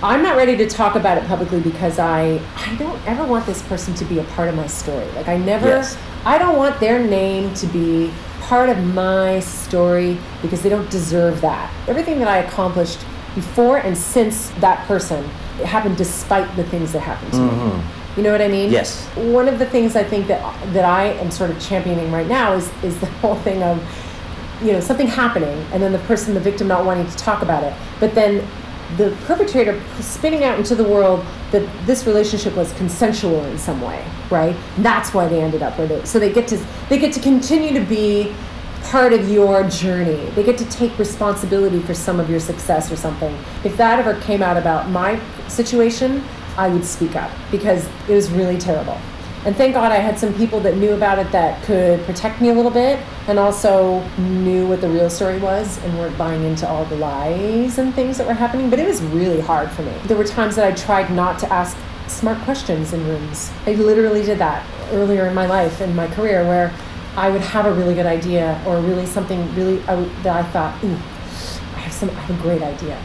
[0.04, 3.62] I'm not ready to talk about it publicly because I I don't ever want this
[3.62, 5.06] person to be a part of my story.
[5.12, 5.96] Like I never Yes.
[6.26, 11.40] I don't want their name to be part of my story because they don't deserve
[11.40, 11.72] that.
[11.88, 12.98] Everything that I accomplished
[13.34, 15.24] before and since that person
[15.58, 17.48] it happened despite the things that happened to me.
[17.48, 18.18] Mm-hmm.
[18.18, 18.70] You know what I mean?
[18.70, 19.06] Yes.
[19.16, 20.40] One of the things I think that
[20.74, 23.82] that I am sort of championing right now is is the whole thing of
[24.62, 27.64] you know something happening and then the person the victim not wanting to talk about
[27.64, 28.46] it but then
[28.96, 34.04] the perpetrator spinning out into the world that this relationship was consensual in some way
[34.30, 34.56] right?
[34.76, 37.20] And that's why they ended up with it so they get to they get to
[37.20, 38.34] continue to be
[38.84, 40.30] part of your journey.
[40.30, 43.34] They get to take responsibility for some of your success or something.
[43.64, 46.22] If that ever came out about my situation
[46.56, 48.98] i would speak up because it was really terrible
[49.44, 52.48] and thank God I had some people that knew about it that could protect me
[52.48, 56.66] a little bit and also knew what the real story was and weren't buying into
[56.68, 58.70] all the lies and things that were happening.
[58.70, 59.92] But it was really hard for me.
[60.04, 61.76] There were times that I tried not to ask
[62.06, 63.50] smart questions in rooms.
[63.66, 66.72] I literally did that earlier in my life, in my career, where
[67.16, 70.82] I would have a really good idea or really something really I that I thought,
[70.84, 70.88] ooh,
[71.76, 72.96] I have some, I have a great idea.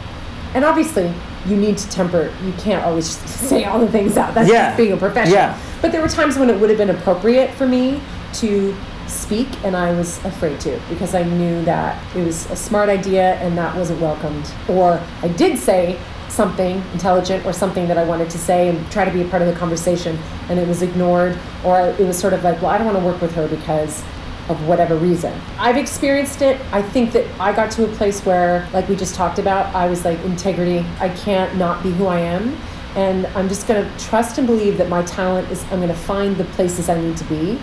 [0.54, 1.12] And obviously,
[1.46, 2.32] you need to temper.
[2.44, 4.34] You can't always just say all the things out.
[4.34, 4.68] That's Yeah.
[4.70, 5.34] just being a professional.
[5.36, 5.58] Yeah.
[5.80, 8.00] But there were times when it would have been appropriate for me
[8.34, 8.76] to
[9.06, 13.34] speak, and I was afraid to because I knew that it was a smart idea
[13.36, 14.50] and that wasn't welcomed.
[14.68, 19.04] Or I did say something intelligent or something that I wanted to say and try
[19.04, 20.16] to be a part of the conversation,
[20.48, 23.04] and it was ignored, or it was sort of like, well, I don't want to
[23.04, 24.02] work with her because
[24.48, 25.38] of whatever reason.
[25.58, 26.60] I've experienced it.
[26.72, 29.88] I think that I got to a place where, like we just talked about, I
[29.88, 30.84] was like, integrity.
[30.98, 32.56] I can't not be who I am.
[32.96, 35.94] And I'm just going to trust and believe that my talent is, I'm going to
[35.94, 37.58] find the places I need to be.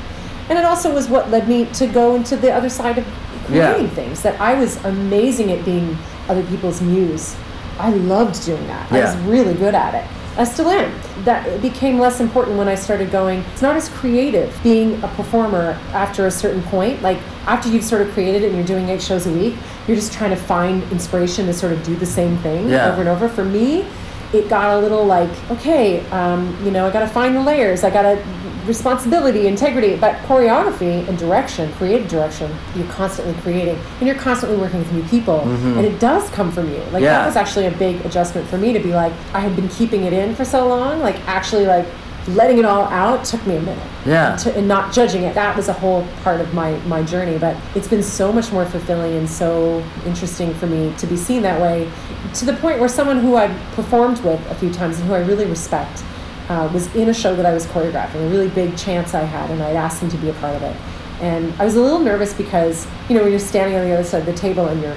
[0.50, 3.06] And it also was what led me to go into the other side of
[3.50, 3.74] Yeah.
[3.74, 5.98] creating things, that I was amazing at being
[6.30, 7.36] other people's muse.
[7.80, 8.92] I loved doing that.
[8.92, 10.06] I was really good at it.
[10.38, 10.92] I still am.
[11.26, 13.44] That it became less important when I started going.
[13.54, 17.02] It's not as creative being a performer after a certain point.
[17.02, 17.18] Like
[17.48, 19.56] after you've sort of created it and you're doing eight shows a week,
[19.88, 22.92] you're just trying to find inspiration to sort of do the same thing Yeah.
[22.92, 23.28] over and over.
[23.30, 23.86] For me,
[24.34, 27.84] it got a little like, okay, um, you know, I got to find the layers.
[27.84, 28.24] I got to
[28.66, 34.80] responsibility, integrity, but choreography and direction, creative direction, you're constantly creating and you're constantly working
[34.80, 35.40] with new people.
[35.40, 36.80] And it does come from you.
[36.92, 37.20] Like Yeah.
[37.20, 40.04] that was actually a big adjustment for me to be like, I had been keeping
[40.04, 41.86] it in for so long, like actually like
[42.30, 43.88] letting it all out took me a minute.
[44.06, 44.36] Yeah.
[44.38, 45.34] To, and not judging it.
[45.36, 47.38] That was a whole part of my, my journey.
[47.38, 51.42] But it's been so much more fulfilling and so interesting for me to be seen
[51.44, 51.90] that way
[52.36, 55.20] to the point where someone who I've performed with a few times and who I
[55.20, 56.04] really respect
[56.50, 59.50] uh, was in a show that I was choreographing, a really big chance I had,
[59.52, 60.76] and I'd asked him to be a part of it.
[61.22, 64.04] And I was a little nervous because, you know, when you're standing on the other
[64.04, 64.96] side of the table and you're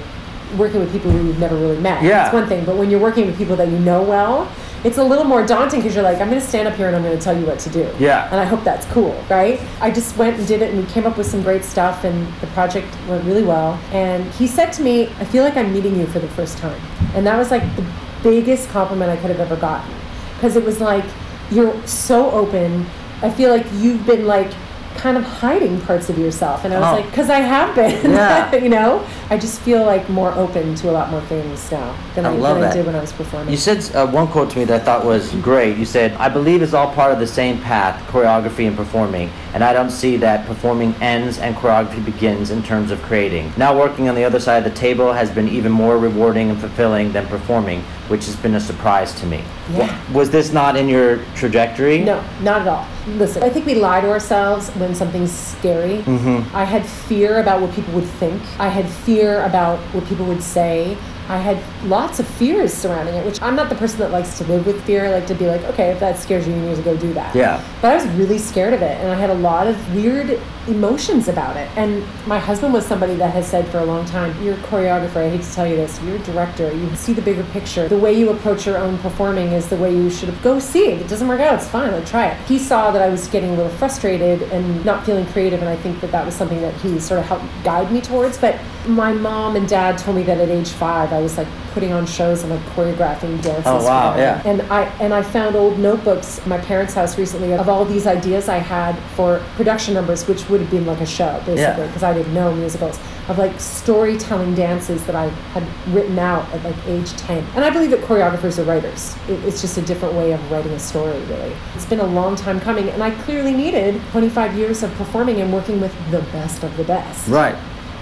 [0.57, 2.25] working with people who you've never really met, Yeah.
[2.25, 2.63] it's one thing.
[2.63, 4.49] But when you're working with people that you know well,
[4.83, 6.95] it's a little more daunting because you're like, I'm going to stand up here and
[6.95, 7.93] I'm going to tell you what to do.
[7.99, 8.29] Yeah.
[8.31, 9.59] And I hope that's cool, right?
[9.79, 12.27] I just went and did it and we came up with some great stuff and
[12.41, 13.79] the project went really well.
[13.91, 16.81] And he said to me, I feel like I'm meeting you for the first time.
[17.13, 17.85] And that was like the
[18.23, 19.93] biggest compliment I could have ever gotten.
[20.35, 21.05] Because it was like,
[21.51, 22.85] you're so open.
[23.21, 24.51] I feel like you've been like
[24.95, 26.63] kind of hiding parts of yourself.
[26.65, 26.95] And I was Oh.
[27.01, 28.11] like, because I have been.
[28.21, 28.53] Yeah.
[28.55, 29.05] you know?
[29.29, 32.37] I just feel like more open to a lot more things now than I I,
[32.37, 33.49] than I did when I was performing.
[33.49, 35.77] You said uh, one quote to me that I thought was great.
[35.77, 39.63] You said, I believe it's all part of the same path, choreography and performing, and
[39.63, 43.51] I don't see that performing ends and choreography begins in terms of creating.
[43.57, 46.59] Now working on the other side of the table has been even more rewarding and
[46.59, 49.41] fulfilling than performing, which has been a surprise to me.
[49.71, 50.11] Yeah.
[50.11, 51.99] Was this not in your trajectory?
[51.99, 52.85] No, not at all.
[53.07, 55.99] Listen, I think we lie to ourselves when something's scary.
[55.99, 56.53] Mm-hmm.
[56.53, 58.41] I had fear about what people would think.
[58.59, 60.97] I had fear about what people would say.
[61.29, 64.43] I had lots of fears surrounding it, which I'm not the person that likes to
[64.43, 65.05] live with fear.
[65.05, 67.13] I like to be like, okay, if that scares you, you need to go do
[67.13, 67.33] that.
[67.33, 67.63] Yeah.
[67.81, 70.37] But I was really scared of it, and I had a lot of weird
[70.67, 71.69] emotions about it.
[71.75, 75.17] And my husband was somebody that has said for a long time, "You're a choreographer.
[75.17, 75.99] I hate to tell you this.
[76.05, 76.71] You're a director.
[76.71, 77.87] You see the bigger picture.
[77.87, 80.93] The way you approach your own performing is the way you should go see it.
[80.95, 81.91] If it doesn't work out, it's fine.
[81.91, 85.25] Like try it." He saw that I was getting a little frustrated and not feeling
[85.27, 88.01] creative, and I think that that was something that he sort of helped guide me
[88.01, 88.37] towards.
[88.37, 88.55] But
[88.87, 92.05] my mom and dad told me that at age five, I was like putting on
[92.05, 93.63] shows and like choreographing dances.
[93.65, 94.41] Oh, wow, yeah.
[94.43, 98.05] And I and I found old notebooks at my parents' house recently of all these
[98.07, 101.87] ideas I had for production numbers, which would have been like a show basically, Yeah.
[101.87, 102.99] because I didn't know musicals
[103.29, 107.43] of like storytelling dances that I had written out at like age ten.
[107.55, 109.15] And I believe that choreographers are writers.
[109.27, 111.53] It, it's just a different way of writing a story, really.
[111.75, 115.51] It's been a long time coming, and I clearly needed 25 years of performing and
[115.53, 117.55] working with the best of the best Right.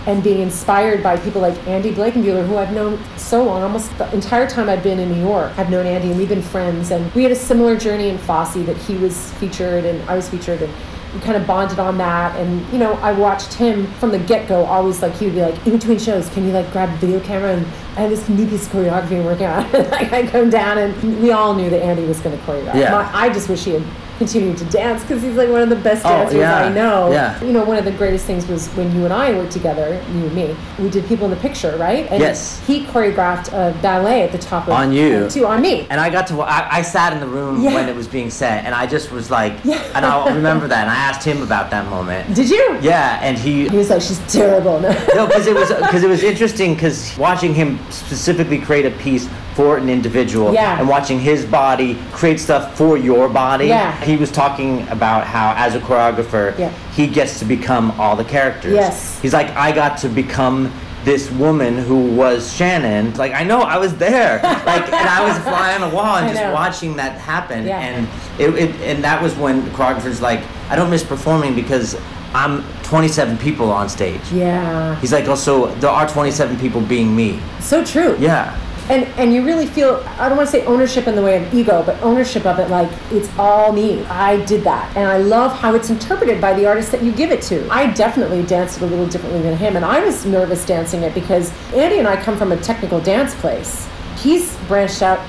[0.08, 4.12] and being inspired by people like Andy Blankenbuehler, who I've known so long, almost the
[4.14, 5.52] entire time I've been in New York.
[5.58, 6.91] I've known Andy, and we've been friends.
[6.91, 10.28] And we had a similar journey in Fosse that he was featured and I was
[10.30, 10.74] featured, and
[11.14, 12.36] we kind of bonded on that.
[12.39, 14.66] And you know, I watched him from the get go.
[14.66, 17.20] Always like he would be like, in between shows, can you like grab a video
[17.20, 17.66] camera and
[17.97, 19.72] I have this new piece of choreography I'm working on.
[19.91, 22.76] like I come down, and we all knew that Andy was going to choreograph.
[22.76, 22.91] Yeah.
[22.91, 23.84] My- I just wish he had
[24.20, 26.65] continued to dance because he's like one of the best Oh, dancers yeah.
[26.65, 27.11] I know.
[27.11, 27.41] Yeah.
[27.43, 30.26] You know, one of the greatest things was when you and I worked together, you
[30.26, 30.55] and me.
[30.78, 32.05] We did People in the Picture, right?
[32.11, 32.61] And Yes.
[32.67, 35.26] He choreographed a ballet at the top of On you.
[35.26, 35.88] uh, too on me.
[35.89, 37.74] And I got to, I, I sat in the room Yeah.
[37.74, 39.82] when it was being set, and I just was like, Yeah.
[39.95, 42.36] and I'll remember that, and I asked him about that moment.
[42.36, 42.78] Did you?
[42.82, 44.91] Yeah, and he, He was like, "She's terrible." No.
[45.15, 49.28] no, because it was because it was interesting because watching him specifically create a piece
[49.60, 50.80] for an individual Yeah.
[50.80, 53.68] and watching his body create stuff for your body.
[53.68, 53.93] Yeah.
[54.05, 56.70] He was talking about how as a choreographer, Yeah.
[56.95, 58.72] he gets to become all the characters.
[58.74, 59.20] Yes.
[59.22, 60.72] He's like, I got to become
[61.03, 63.14] this woman who was Shannon.
[63.16, 64.39] Like I know I was there.
[64.72, 67.68] Like and I was a fly on the wall and just watching that happen.
[67.68, 67.82] Yeah.
[67.82, 68.07] And
[68.39, 70.39] it, it and that was when the choreographer's like,
[70.70, 71.97] I don't miss performing because
[72.34, 74.22] I'm 27 people on stage.
[74.32, 74.95] Yeah.
[75.01, 77.41] He's like, oh, also, there are 27 people being me.
[77.60, 78.16] So true.
[78.20, 78.55] Yeah.
[78.90, 81.54] And and you really feel I don't want to say ownership in the way of
[81.54, 84.04] ego, but ownership of it like it's all me.
[84.06, 84.96] I did that.
[84.98, 87.68] And I love how it's interpreted by the artist that you give it to.
[87.70, 91.14] I definitely danced it a little differently than him and I was nervous dancing it
[91.14, 93.88] because Andy and I come from a technical dance place.
[94.18, 95.20] He's branched out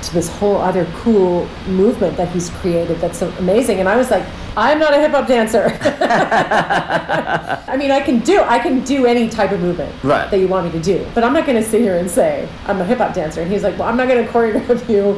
[0.00, 4.24] into this whole other cool movement that he's created that's amazing and I was like
[4.56, 5.78] I'm not a hip hop dancer.
[5.80, 10.28] I mean, I can do I can do any type of movement Right.
[10.28, 12.48] that you want me to do, but I'm not going to sit here and say
[12.66, 13.42] I'm a hip hop dancer.
[13.42, 15.10] And he's like, well, I'm not going to choreograph you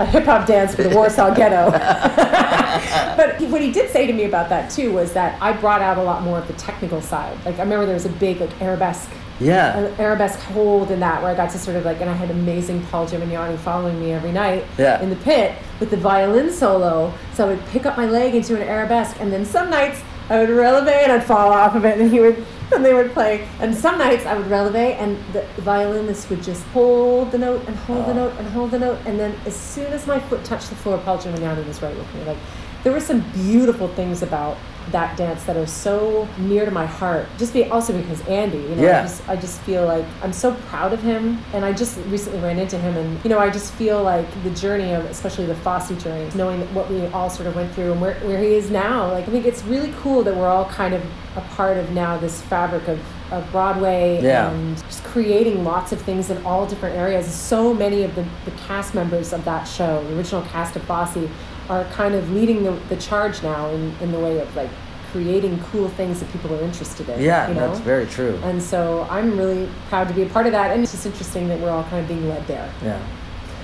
[0.00, 1.70] a hip hop dance for the Warsaw Ghetto.
[3.16, 5.80] but he- what he did say to me about that too was that I brought
[5.80, 7.36] out a lot more of the technical side.
[7.44, 9.10] Like I remember there was a big like arabesque
[9.42, 9.76] Yeah.
[9.78, 12.30] an arabesque hold in that where I got to sort of like, and I had
[12.30, 15.00] amazing Paul Gemignani following me every night Yeah.
[15.02, 17.12] in the pit with the violin solo.
[17.34, 20.00] So I would pick up my leg into an arabesque, and then some nights
[20.30, 22.44] I would releve and I'd fall off of it, and he would,
[22.74, 23.46] and they would play.
[23.60, 27.76] And some nights I would releve, and the violinist would just hold the note and
[27.76, 28.14] hold the Oh.
[28.14, 30.98] note and hold the note, and then as soon as my foot touched the floor,
[30.98, 32.24] Paul Gemignani was right with me.
[32.24, 32.38] Like
[32.84, 34.56] there were some beautiful things about
[34.90, 37.26] that dance that are so near to my heart.
[37.38, 38.98] Just be also because Andy, you know, Yeah.
[39.00, 42.40] I just I just feel like I'm so proud of him, and I just recently
[42.40, 45.54] ran into him, and you know, I just feel like the journey of, especially the
[45.56, 48.70] Fosse journey, knowing what we all sort of went through and where where he is
[48.70, 49.10] now.
[49.12, 51.02] Like I think it's really cool that we're all kind of
[51.36, 53.00] a part of now this fabric of
[53.30, 54.50] of Broadway Yeah.
[54.50, 57.24] and just creating lots of things in all different areas.
[57.32, 61.30] So many of the, the cast members of that show, the original cast of Fosse,
[61.68, 64.70] are kind of leading the, the charge now in, in the way of like
[65.12, 67.20] creating cool things that people are interested in.
[67.20, 67.68] Yeah, you know?
[67.68, 68.40] that's very true.
[68.42, 70.70] And so I'm really proud to be a part of that.
[70.70, 72.72] And it's just interesting that we're all kind of being led there.
[72.82, 73.00] Yeah.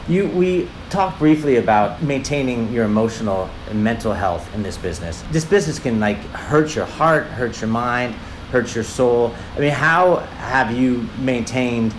[0.09, 5.23] You, we talked briefly about maintaining your emotional and mental health in this business.
[5.31, 8.15] This business can like hurt your heart, hurt your mind,
[8.51, 9.35] hurt your soul.
[9.57, 11.95] I mean, how have you maintained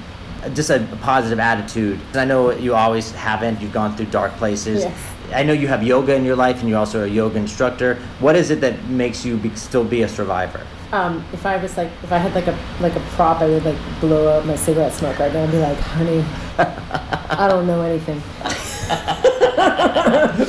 [0.53, 1.99] just a positive attitude?
[2.13, 3.61] I know you always haven't.
[3.61, 4.83] You've gone through dark places.
[4.83, 5.13] Yes.
[5.33, 7.95] I know you have yoga in your life, and you're also a yoga instructor.
[8.19, 10.65] What is it that makes you be, still be a survivor?
[10.91, 13.63] Um, if I was like, if I had like a like a prop, I would
[13.63, 16.25] like blow out my cigarette smoke right now and be like, honey,
[16.57, 18.21] I don't know anything.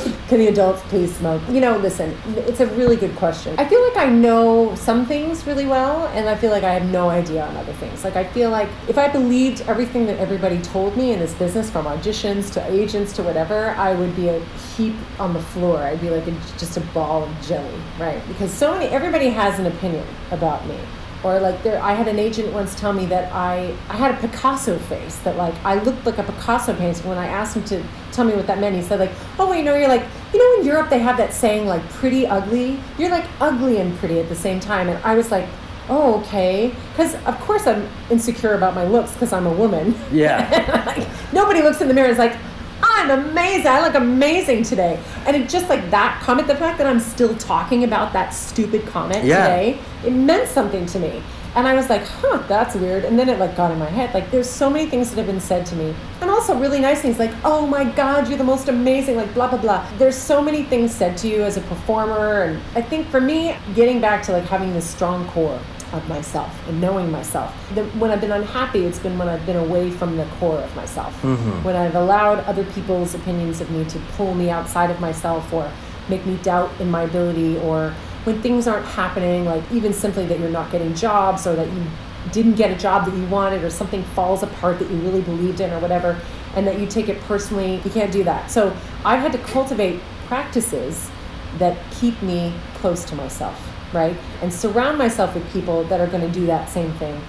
[0.31, 1.41] Can the adults please smoke?
[1.49, 3.53] You know, listen, it's a really good question.
[3.59, 6.89] I feel like I know some things really well, and I feel like I have
[6.89, 8.05] no idea on other things.
[8.05, 11.69] Like, I feel like if I believed everything that everybody told me in this business,
[11.69, 14.39] from auditions to agents to whatever, I would be a
[14.77, 15.79] heap on the floor.
[15.79, 18.25] I'd be like a, just a ball of jelly, right?
[18.29, 20.79] Because so many, everybody has an opinion about me
[21.23, 24.17] or like there i had an agent once tell me that i i had a
[24.17, 27.83] picasso face that like i looked like a picasso painting when i asked him to
[28.11, 28.75] tell me what that meant.
[28.75, 31.33] He said like oh you know you're like you know in europe they have that
[31.33, 32.79] saying like pretty ugly?
[32.97, 34.89] You're like ugly and pretty at the same time.
[34.89, 35.47] And i was like
[35.89, 36.73] oh okay.
[36.91, 39.95] Because of course i'm insecure about my looks because i'm a woman.
[40.11, 40.83] Yeah.
[40.85, 42.37] like, nobody looks in the mirror and is like,
[42.83, 43.67] I'm amazing.
[43.67, 44.99] I look amazing today.
[45.25, 48.85] And it just like that comment, the fact that I'm still talking about that stupid
[48.87, 49.41] comment Yeah.
[49.47, 51.21] today, it meant something to me.
[51.53, 53.03] And I was like, huh, that's weird.
[53.03, 54.13] And then it like got in my head.
[54.13, 55.93] Like there's so many things that have been said to me.
[56.21, 59.49] And also really nice things like, oh my God, you're the most amazing, like blah,
[59.49, 59.85] blah, blah.
[59.97, 62.43] There's so many things said to you as a performer.
[62.43, 65.59] And I think for me, getting back to like having this strong core
[65.93, 67.53] of myself and knowing myself.
[67.75, 70.75] The, when I've been unhappy, it's been when I've been away from the core of
[70.75, 71.13] myself.
[71.21, 71.63] Mm-hmm.
[71.63, 75.71] When I've allowed other people's opinions of me to pull me outside of myself or
[76.09, 77.93] make me doubt in my ability or
[78.23, 81.83] when things aren't happening, like even simply that you're not getting jobs or that you
[82.31, 85.59] didn't get a job that you wanted or something falls apart that you really believed
[85.59, 86.19] in or whatever
[86.55, 88.51] and that you take it personally, you can't do that.
[88.51, 91.09] So I've had to cultivate practices
[91.57, 93.59] that keep me close to myself,
[93.93, 94.15] right?
[94.41, 97.19] And surround myself with people that are going to do that same thing.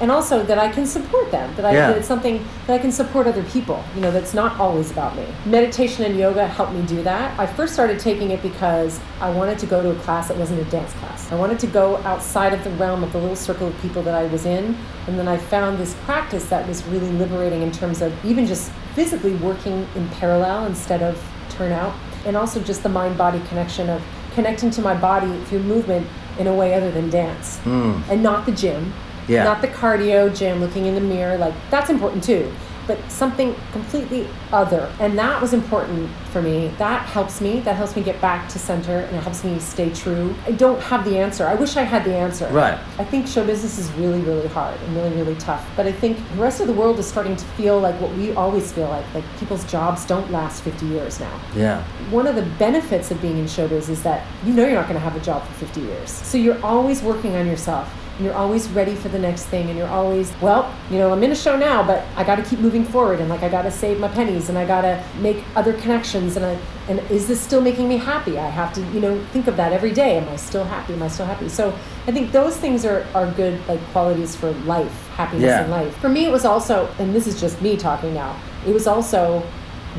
[0.00, 1.88] And also that I can support them, that, I, Yeah.
[1.88, 5.14] that it's something that I can support other people, you know, that's not always about
[5.14, 5.26] me.
[5.44, 7.38] Meditation and yoga helped me do that.
[7.38, 10.60] I first started taking it because I wanted to go to a class that wasn't
[10.66, 11.30] a dance class.
[11.30, 14.14] I wanted to go outside of the realm of the little circle of people that
[14.14, 14.74] I was in.
[15.06, 18.72] And then I found this practice that was really liberating in terms of even just
[18.94, 21.92] physically working in parallel instead of turnout
[22.24, 24.02] and also just the mind body connection of
[24.34, 26.06] connecting to my body through movement
[26.38, 27.58] in a way other than dance.
[27.58, 28.00] Hmm.
[28.08, 28.92] And not the gym.
[29.28, 29.44] Yeah.
[29.44, 32.52] not the cardio gym looking in the mirror like that's important too
[32.90, 37.94] but something completely other and that was important for me that helps me that helps
[37.94, 41.16] me get back to center and it helps me stay true i don't have the
[41.16, 42.76] answer i wish i had the answer Right.
[42.98, 46.18] i think show business is really really hard and really really tough but i think
[46.34, 49.06] the rest of the world is starting to feel like what we always feel like
[49.14, 51.84] like people's jobs don't last 50 years now Yeah.
[52.10, 54.94] one of the benefits of being in showbiz is that you know you're not going
[55.02, 56.10] to have a job for 50 years.
[56.10, 57.86] So you're always working on yourself.
[58.20, 59.70] And you're always ready for the next thing.
[59.70, 62.42] And you're always, well, you know, I'm in a show now, but I got to
[62.42, 63.18] keep moving forward.
[63.18, 66.36] And like, I got to save my pennies and I got to make other connections.
[66.36, 66.58] And, I,
[66.90, 68.38] and is this still making me happy?
[68.38, 70.18] I have to, you know, think of that every day.
[70.18, 70.92] Am I still happy?
[70.92, 71.48] Am I still happy?
[71.48, 71.70] So
[72.06, 75.64] I think those things are, are good, like, qualities for life, happiness Yeah.
[75.64, 75.96] in life.
[75.96, 79.42] For me, it was also, and this is just me talking now, it was also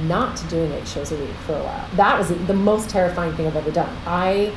[0.06, 1.88] not doing eight shows a week for a while.
[1.96, 3.90] That was the most terrifying thing I've ever done.
[4.06, 4.54] I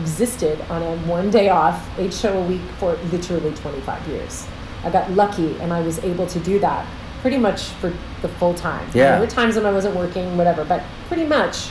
[0.00, 4.46] existed on a one day off, eight show a week for literally 25 years.
[4.82, 6.86] I got lucky and I was able to do that
[7.22, 7.90] pretty much for
[8.20, 8.86] the full time.
[8.88, 9.12] Yeah.
[9.12, 11.70] There were times when I wasn't working, whatever, but pretty much.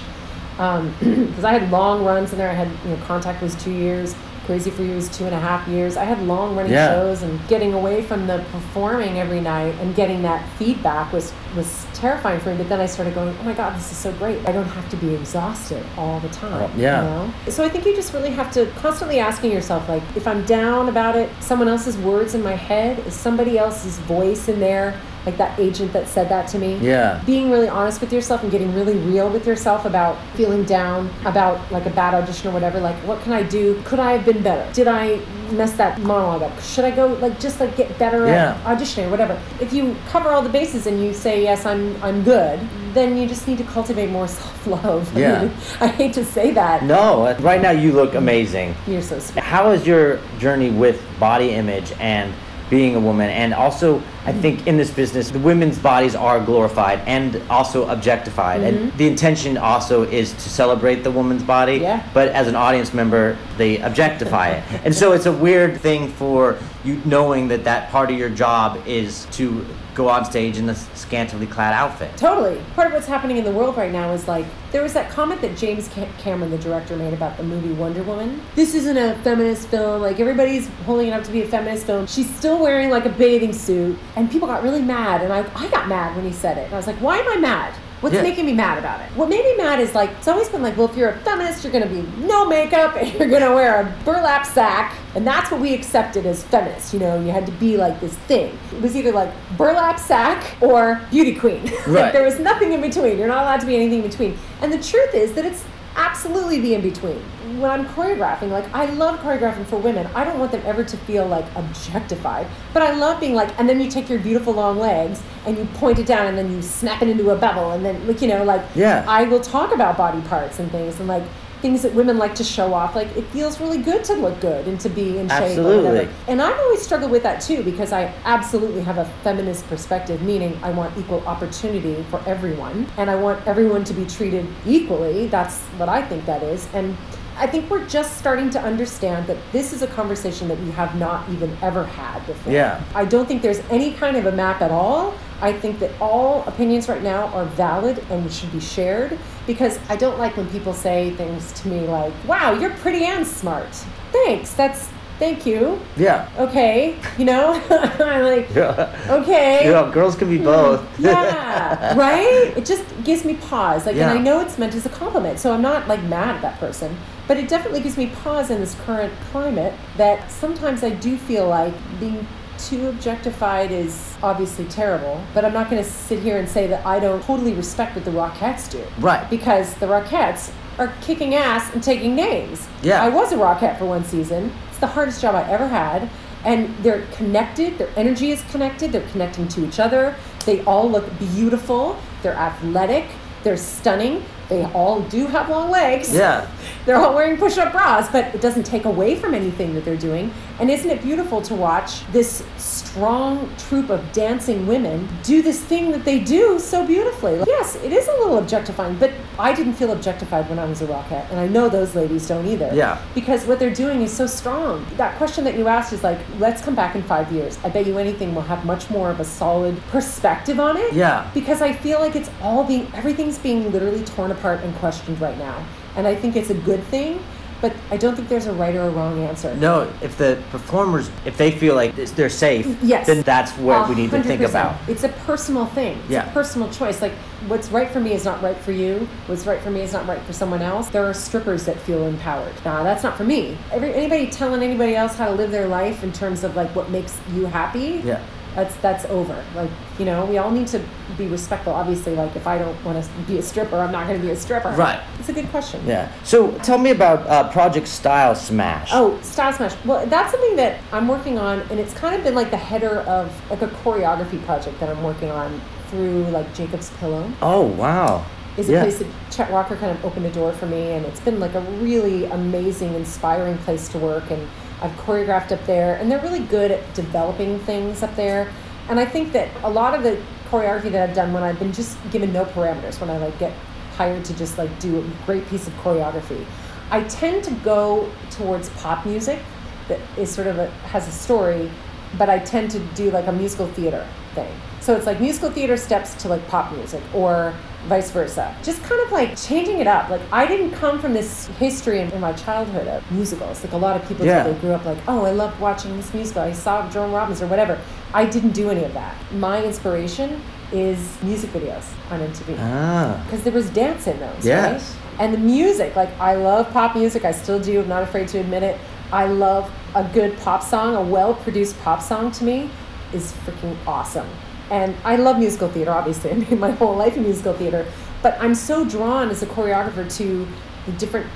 [0.57, 2.49] Um, because I had long runs in there.
[2.49, 4.15] I had, you know, Contact was two years.
[4.45, 5.95] Crazy for You was two and a half years.
[5.95, 6.91] I had long running Yeah.
[6.91, 11.85] shows and getting away from the performing every night and getting that feedback was was
[11.93, 12.57] terrifying for me.
[12.57, 14.39] But then I started going, oh my god, this is so great.
[14.47, 16.63] I don't have to be exhausted all the time.
[16.63, 17.03] Oh, yeah.
[17.03, 17.33] You know?
[17.49, 20.89] So I think you just really have to constantly asking yourself, like, if I'm down
[20.89, 25.37] about it, someone else's words in my head, is somebody else's voice in there like
[25.37, 26.75] that agent that said that to me.
[26.77, 27.21] Yeah.
[27.25, 31.71] Being really honest with yourself and getting really real with yourself about feeling down, about
[31.71, 32.79] like a bad audition or whatever.
[32.79, 33.81] Like, what can I do?
[33.85, 34.71] Could I have been better?
[34.73, 35.19] Did I
[35.51, 36.61] mess that monologue up?
[36.61, 38.59] Should I go like just like get better Yeah.
[38.65, 39.39] at auditioning or whatever?
[39.61, 42.59] If you cover all the bases and you say yes, I'm I'm good,
[42.93, 45.17] then you just need to cultivate more self love.
[45.23, 45.49] Yeah.
[45.79, 46.83] I hate to say that.
[46.83, 48.75] No, uh, right now you look amazing.
[48.87, 49.41] You're so sweet.
[49.43, 52.33] How is your journey with body image and
[52.73, 53.29] being a woman?
[53.29, 54.41] And also, I mm-hmm.
[54.41, 58.61] think in this business, the women's bodies are glorified and also objectified.
[58.61, 58.97] And mm-hmm.
[58.97, 61.77] the intention also is to celebrate the woman's body.
[61.77, 62.01] Yeah.
[62.15, 64.63] But as an audience member, they objectify it.
[64.85, 68.81] And so it's a weird thing for you knowing that that part of your job
[68.87, 69.63] is to
[69.93, 72.15] go on stage in this scantily clad outfit.
[72.17, 72.61] Totally.
[72.75, 75.41] Part of what's happening in the world right now is like there was that comment
[75.41, 78.41] that James Cameron, the director, made about the movie Wonder Woman.
[78.55, 80.01] This isn't a feminist film.
[80.01, 82.07] Like everybody's holding it up to be a feminist film.
[82.07, 85.21] She's still wearing like a bathing suit, and people got really mad.
[85.21, 86.65] And I, I got mad when he said it.
[86.65, 87.75] And I was like, why am I mad?
[88.03, 88.21] What's Yeah.
[88.21, 89.05] making me mad about it?
[89.15, 91.63] What made me mad is like it's always been like, well, if you're a feminist,
[91.63, 95.61] you're gonna be no makeup and you're gonna wear a burlap sack, and that's what
[95.61, 96.93] we accepted as feminists.
[96.93, 98.57] You know, you had to be like this thing.
[98.75, 101.63] It was either like burlap sack or beauty queen.
[101.87, 102.11] like Right.
[102.13, 103.17] there was nothing in between.
[103.17, 104.37] You're not allowed to be anything in between.
[104.61, 105.63] And the truth is that it's
[105.95, 107.19] absolutely the in between.
[107.59, 110.07] When I'm choreographing, like I love choreographing for women.
[110.15, 112.47] I don't want them ever to feel like objectified.
[112.73, 115.65] But I love being like, and then you take your beautiful long legs and you
[115.75, 118.27] point it down and then you snap it into a bevel and then like you
[118.27, 119.05] know like Yeah.
[119.07, 121.23] I will talk about body parts and things and like
[121.63, 122.93] things that women like to show off.
[122.93, 125.41] Like it feels really good to look good and to be in shape.
[125.41, 126.09] Absolutely.
[126.27, 130.59] And I've always struggled with that too because I absolutely have a feminist perspective, meaning
[130.61, 135.27] I want equal opportunity for everyone and I want everyone to be treated equally.
[135.27, 136.67] That's what I think that is.
[136.73, 136.97] And
[137.37, 140.95] I think we're just starting to understand that this is a conversation that we have
[140.99, 142.51] not even ever had before.
[142.51, 142.83] Yeah.
[142.93, 145.15] I don't think there's any kind of a map at all.
[145.43, 149.97] I think that all opinions right now are valid and should be shared because I
[149.97, 153.67] don't like when people say things to me like, wow, you're pretty and smart.
[154.13, 154.53] Thanks.
[154.53, 154.87] That's,
[155.19, 155.81] thank you.
[155.97, 156.29] Yeah.
[156.37, 156.97] Okay.
[157.17, 158.95] You know, I'm like, Yeah.
[159.09, 159.65] okay.
[159.65, 160.45] Know, girls can be hmm.
[160.45, 160.99] both.
[160.99, 162.53] Yeah, right?
[162.55, 163.85] It just gives me pause.
[163.85, 164.11] Like, Yeah.
[164.11, 166.57] and I know it's meant as a compliment, so I'm not like mad at that
[166.57, 166.95] person.
[167.27, 171.49] But it definitely gives me pause in this current climate that sometimes I do feel
[171.49, 172.25] like being
[172.67, 175.23] too objectified is obviously terrible.
[175.33, 178.05] But I'm not going to sit here and say that I don't totally respect what
[178.05, 178.83] the Rockettes do.
[178.99, 179.29] Right.
[179.29, 182.67] Because the Rockettes are kicking ass and taking names.
[182.81, 183.03] Yeah.
[183.03, 184.51] I was a Rockette for one season.
[184.69, 186.09] It's the hardest job I ever had.
[186.45, 190.15] And they're connected, their energy is connected, they're connecting to each other.
[190.45, 193.05] They all look beautiful, they're athletic,
[193.43, 194.23] they're stunning.
[194.49, 196.13] They all do have long legs.
[196.13, 196.47] Yeah.
[196.85, 199.95] They're all wearing push up bras, but it doesn't take away from anything that they're
[199.95, 200.33] doing.
[200.59, 205.91] And isn't it beautiful to watch this strong troop of dancing women do this thing
[205.91, 207.41] that they do so beautifully?
[207.47, 210.85] Yes, it is a little objectifying, but I didn't feel objectified when I was a
[210.85, 212.69] Rockette, and I know those ladies don't either.
[212.73, 213.01] Yeah.
[213.15, 214.85] Because what they're doing is so strong.
[214.97, 217.57] That question that you asked is like, let's come back in five years.
[217.63, 221.29] I bet you anything we'll have much more of a solid perspective on it Yeah.
[221.33, 225.37] because I feel like it's all being everything's being literally torn apart and questioned right
[225.37, 225.65] now.
[225.95, 227.19] And I think it's a good thing,
[227.63, 229.55] but I don't think there's a right or a wrong answer.
[229.55, 233.07] No, if the performers, if they feel like they're safe, Yes.
[233.07, 234.75] then that's what we need to think about.
[234.89, 235.97] It's a personal thing.
[235.99, 236.29] It's Yeah.
[236.29, 237.01] a personal choice.
[237.01, 237.13] Like
[237.47, 239.07] what's right for me is not right for you.
[239.27, 240.89] What's right for me is not right for someone else.
[240.89, 242.51] There are strippers that feel empowered.
[242.65, 243.57] Nah, that's not for me.
[243.71, 246.89] Every, anybody telling anybody else how to live their life in terms of like what
[246.89, 248.01] makes you happy.
[248.03, 248.19] Yeah.
[248.55, 249.43] That's that's over.
[249.55, 249.69] Like
[249.99, 250.81] you know, we all need to
[251.17, 251.73] be respectful.
[251.73, 254.31] Obviously, like if I don't want to be a stripper, I'm not going to be
[254.31, 254.69] a stripper.
[254.71, 255.01] Right.
[255.19, 255.81] It's a good question.
[255.85, 256.11] Yeah.
[256.23, 258.89] So tell me about uh, Project Style Smash.
[258.93, 259.73] Oh, Style Smash.
[259.85, 262.99] Well, that's something that I'm working on, and it's kind of been like the header
[263.01, 265.59] of like a choreography project that I'm working on
[265.89, 267.31] through like Jacob's Pillow.
[267.41, 268.25] Oh, wow.
[268.57, 268.81] Is a Yeah.
[268.83, 271.55] place that Chet Walker kind of opened the door for me, and it's been like
[271.55, 274.29] a really amazing, inspiring place to work.
[274.29, 274.47] And
[274.83, 278.51] I've choreographed up there, and they're really good at developing things up there.
[278.89, 281.71] And I think that a lot of the choreography that I've done when I've been
[281.71, 283.53] just given no parameters, when I like get
[283.95, 286.45] hired to just like do a great piece of choreography,
[286.91, 289.39] I tend to go towards pop music
[289.87, 291.71] that is sort of a has a story,
[292.17, 294.05] but I tend to do like a musical theater
[294.35, 294.51] thing.
[294.83, 297.53] So it's like musical theater steps to like pop music or
[297.87, 298.53] vice versa.
[298.63, 300.09] Just kind of like changing it up.
[300.09, 303.63] Like I didn't come from this history in, in my childhood of musicals.
[303.63, 304.43] Like a lot of people Yeah.
[304.43, 306.41] They grew up like, oh, I loved watching this musical.
[306.41, 307.79] I saw Joan Robbins or whatever.
[308.13, 309.15] I didn't do any of that.
[309.35, 310.41] My inspiration
[310.73, 313.21] is music videos on MTV Ah.
[313.25, 314.97] because there was dance in those, Yes.
[315.15, 315.21] right?
[315.23, 317.23] And the music, like I love pop music.
[317.23, 317.79] I still do.
[317.79, 318.77] I'm not afraid to admit it.
[319.13, 320.93] I love a good pop song.
[320.97, 322.69] A well-produced pop song to me
[323.13, 324.27] is freaking awesome.
[324.73, 326.31] And I love musical theater, obviously.
[326.31, 327.85] I made my whole life in musical theater.
[328.23, 330.47] But I'm so drawn as a choreographer to
[330.87, 331.27] the different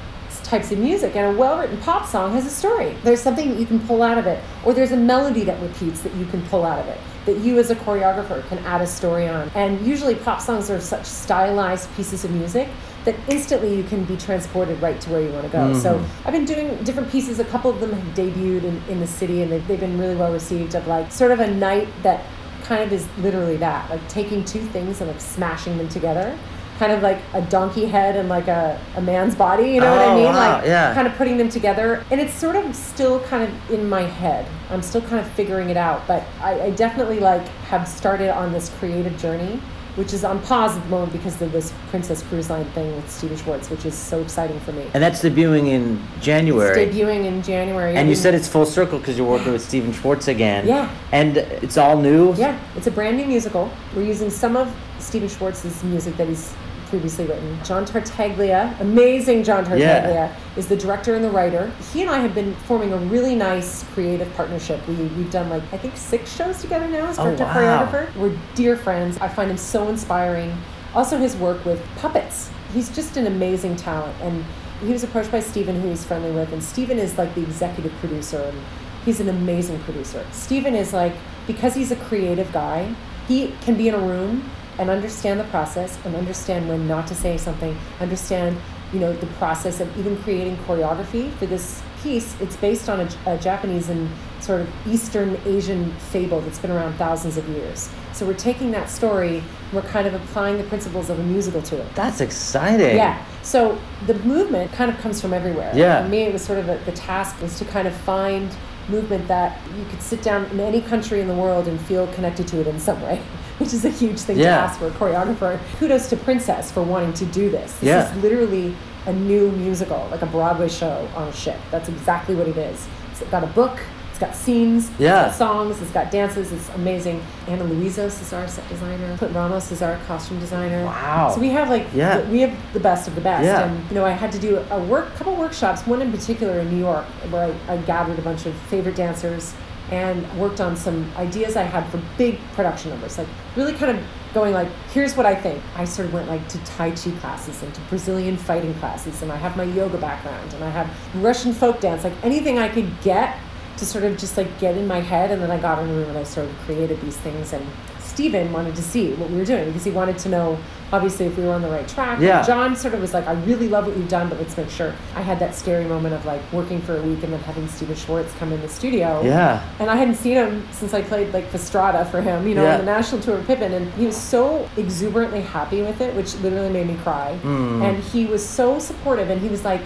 [0.43, 1.15] types of music.
[1.15, 2.95] And a well written pop song has a story.
[3.03, 6.01] There's something that you can pull out of it, or there's a melody that repeats
[6.01, 6.99] that you can pull out of it.
[7.25, 9.51] That you as a choreographer can add a story on.
[9.53, 12.69] And usually pop songs are such stylized pieces of music
[13.03, 15.59] that instantly you can be transported right to where you want to go.
[15.59, 15.79] Mm-hmm.
[15.79, 17.39] So I've been doing different pieces.
[17.39, 20.15] A couple of them have debuted in, in the city and they've, they've been really
[20.15, 22.25] well received of like sort of a night that
[22.67, 26.37] kind of is literally that, like taking two things and like smashing them together.
[26.79, 30.01] Kind of like a donkey head and like a, a man's body, you know what
[30.01, 30.25] I Oh, mean?
[30.25, 30.93] wow, Like yeah.
[30.93, 32.05] kind of putting them together.
[32.11, 34.45] And it's sort of still kind of in my head.
[34.69, 36.05] I'm still kind of figuring it out.
[36.07, 39.59] But I, I definitely like have started on this creative journey
[39.97, 43.09] which is on pause at the moment because of this Princess Cruise Line thing with
[43.09, 44.85] Stephen Schwartz, which is so exciting for me.
[44.93, 46.83] And that's debuting in January.
[46.83, 47.95] It's debuting in January.
[47.95, 50.67] and you said it's full circle because you're working with Stephen Schwartz again.
[50.67, 50.95] Yeah.
[51.11, 52.35] And it's all new.
[52.35, 53.71] Yeah, it's a brand new musical.
[53.95, 56.53] We're using some of Stephen Schwartz's music that he's
[56.87, 57.57] previously written.
[57.63, 59.87] John Tartaglia, amazing John Tartaglia,
[60.33, 60.35] Yeah.
[60.55, 61.71] is the director and the writer.
[61.93, 64.85] He and I have been forming a really nice creative partnership.
[64.87, 67.35] We, we've done like, I think, six shows together now as Oh, wow.
[67.53, 68.15] choreographer.
[68.15, 69.17] We're dear friends.
[69.19, 70.55] I find him so inspiring.
[70.95, 72.49] Also, his work with puppets.
[72.73, 74.15] He's just an amazing talent.
[74.21, 74.43] And
[74.81, 76.51] he was approached by Stephen, who he's friendly with.
[76.53, 78.41] And Stephen is like the executive producer.
[78.41, 78.57] And
[79.05, 80.25] he's an amazing producer.
[80.31, 81.13] Stephen is like,
[81.45, 82.93] because he's a creative guy,
[83.27, 87.15] he can be in a room and understand the process and understand when not to
[87.15, 88.57] say something, understand,
[88.93, 92.39] you know, the process of even creating choreography for this piece.
[92.39, 94.09] It's based on a, a Japanese and
[94.39, 97.89] sort of Eastern Asian fable that's been around thousands of years.
[98.13, 101.61] So we're taking that story, and we're kind of applying the principles of a musical
[101.63, 101.95] to it.
[101.95, 102.97] That's exciting.
[102.97, 103.23] Yeah.
[103.41, 105.71] So the movement kind of comes from everywhere.
[105.75, 106.03] Yeah.
[106.03, 108.49] For me, it was sort of a, the task was to kind of find
[108.89, 112.47] movement that you could sit down in any country in the world and feel connected
[112.49, 113.17] to it in some way,
[113.57, 115.59] which is a huge thing to ask for a choreographer.
[115.77, 117.73] Kudos to Princess for wanting to do this.
[117.73, 118.11] This Yeah.
[118.15, 121.57] is literally a new musical, like a Broadway show on a ship.
[121.71, 122.87] That's exactly what it is.
[123.11, 123.79] It's got a book.
[124.17, 125.27] It's got scenes, Yeah.
[125.27, 127.21] it's got songs, it's got dances, it's amazing.
[127.47, 129.15] Anna Louizos is our set designer.
[129.15, 130.83] Clint Ramos is our costume designer.
[130.85, 131.29] Wow.
[131.35, 132.17] So we have like Yeah.
[132.17, 133.43] the- we have the best of the best.
[133.45, 133.65] Yeah.
[133.65, 136.71] And you know, I had to do a work couple workshops, one in particular in
[136.71, 139.53] New York, where I, I gathered a bunch of favorite dancers
[139.91, 143.19] and worked on some ideas I had for big production numbers.
[143.19, 144.03] Like really kind of
[144.33, 145.61] going like, here's what I think.
[145.77, 149.31] I sort of went like to Tai Chi classes and to Brazilian fighting classes, and
[149.31, 150.89] I have my yoga background, and I have
[151.23, 153.37] Russian folk dance, like anything I could get
[153.77, 155.93] to sort of just like get in my head and then I got in the
[155.93, 157.65] room and I sort of created these things and
[157.99, 160.57] Stephen wanted to see what we were doing because he wanted to know
[160.91, 162.19] obviously if we were on the right track.
[162.19, 162.41] Yeah.
[162.41, 164.95] John sort of was like, I really love what you've done, but let's make sure.
[165.13, 167.95] I had that scary moment of like working for a week and then having Stephen
[167.95, 169.21] Schwartz come in the studio.
[169.23, 169.61] Yeah.
[169.79, 172.79] And I hadn't seen him since I played like Fastrada for him, you know, Yeah.
[172.79, 173.71] on the national tour of Pippin.
[173.73, 177.37] And he was so exuberantly happy with it, which literally made me cry.
[177.43, 177.83] Mm.
[177.83, 179.29] And he was so supportive.
[179.29, 179.81] And he was like,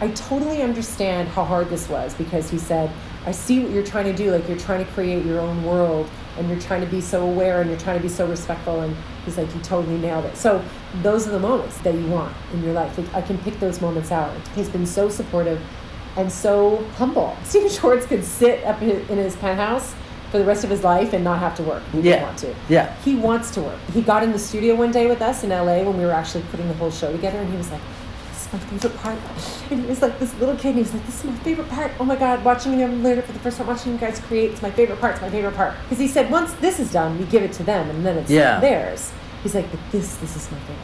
[0.00, 2.90] I totally understand how hard this was because he said,
[3.26, 4.30] I see what you're trying to do.
[4.30, 6.08] Like you're trying to create your own world
[6.38, 8.80] and you're trying to be so aware and you're trying to be so respectful.
[8.82, 10.36] And he's like, you totally nailed it.
[10.36, 10.64] So
[11.02, 12.96] those are the moments that you want in your life.
[12.96, 14.32] Like, I can pick those moments out.
[14.54, 15.60] He's been so supportive
[16.16, 17.36] and so humble.
[17.44, 19.94] Stephen Schwartz could sit up in his penthouse
[20.30, 21.82] for the rest of his life and not have to work.
[21.92, 22.02] He Yeah.
[22.02, 22.54] didn't want to.
[22.68, 22.94] Yeah.
[23.04, 23.78] He wants to work.
[23.92, 26.44] He got in the studio one day with us in LA when we were actually
[26.50, 27.95] putting the whole show together, and he was like, "This
[28.46, 29.18] is my favorite part."
[29.70, 31.68] And he was like this little kid, and he was like, "This is my favorite
[31.68, 34.52] part." Oh my God, watching them it for the first time, watching you guys create,
[34.52, 35.14] it's my favorite part.
[35.14, 35.74] It's my favorite part.
[35.82, 38.30] Because he said, once this is done, we give it to them, and then it's
[38.30, 38.60] Yeah.
[38.60, 39.12] theirs.
[39.42, 40.78] He's like, "But this, this is my favorite."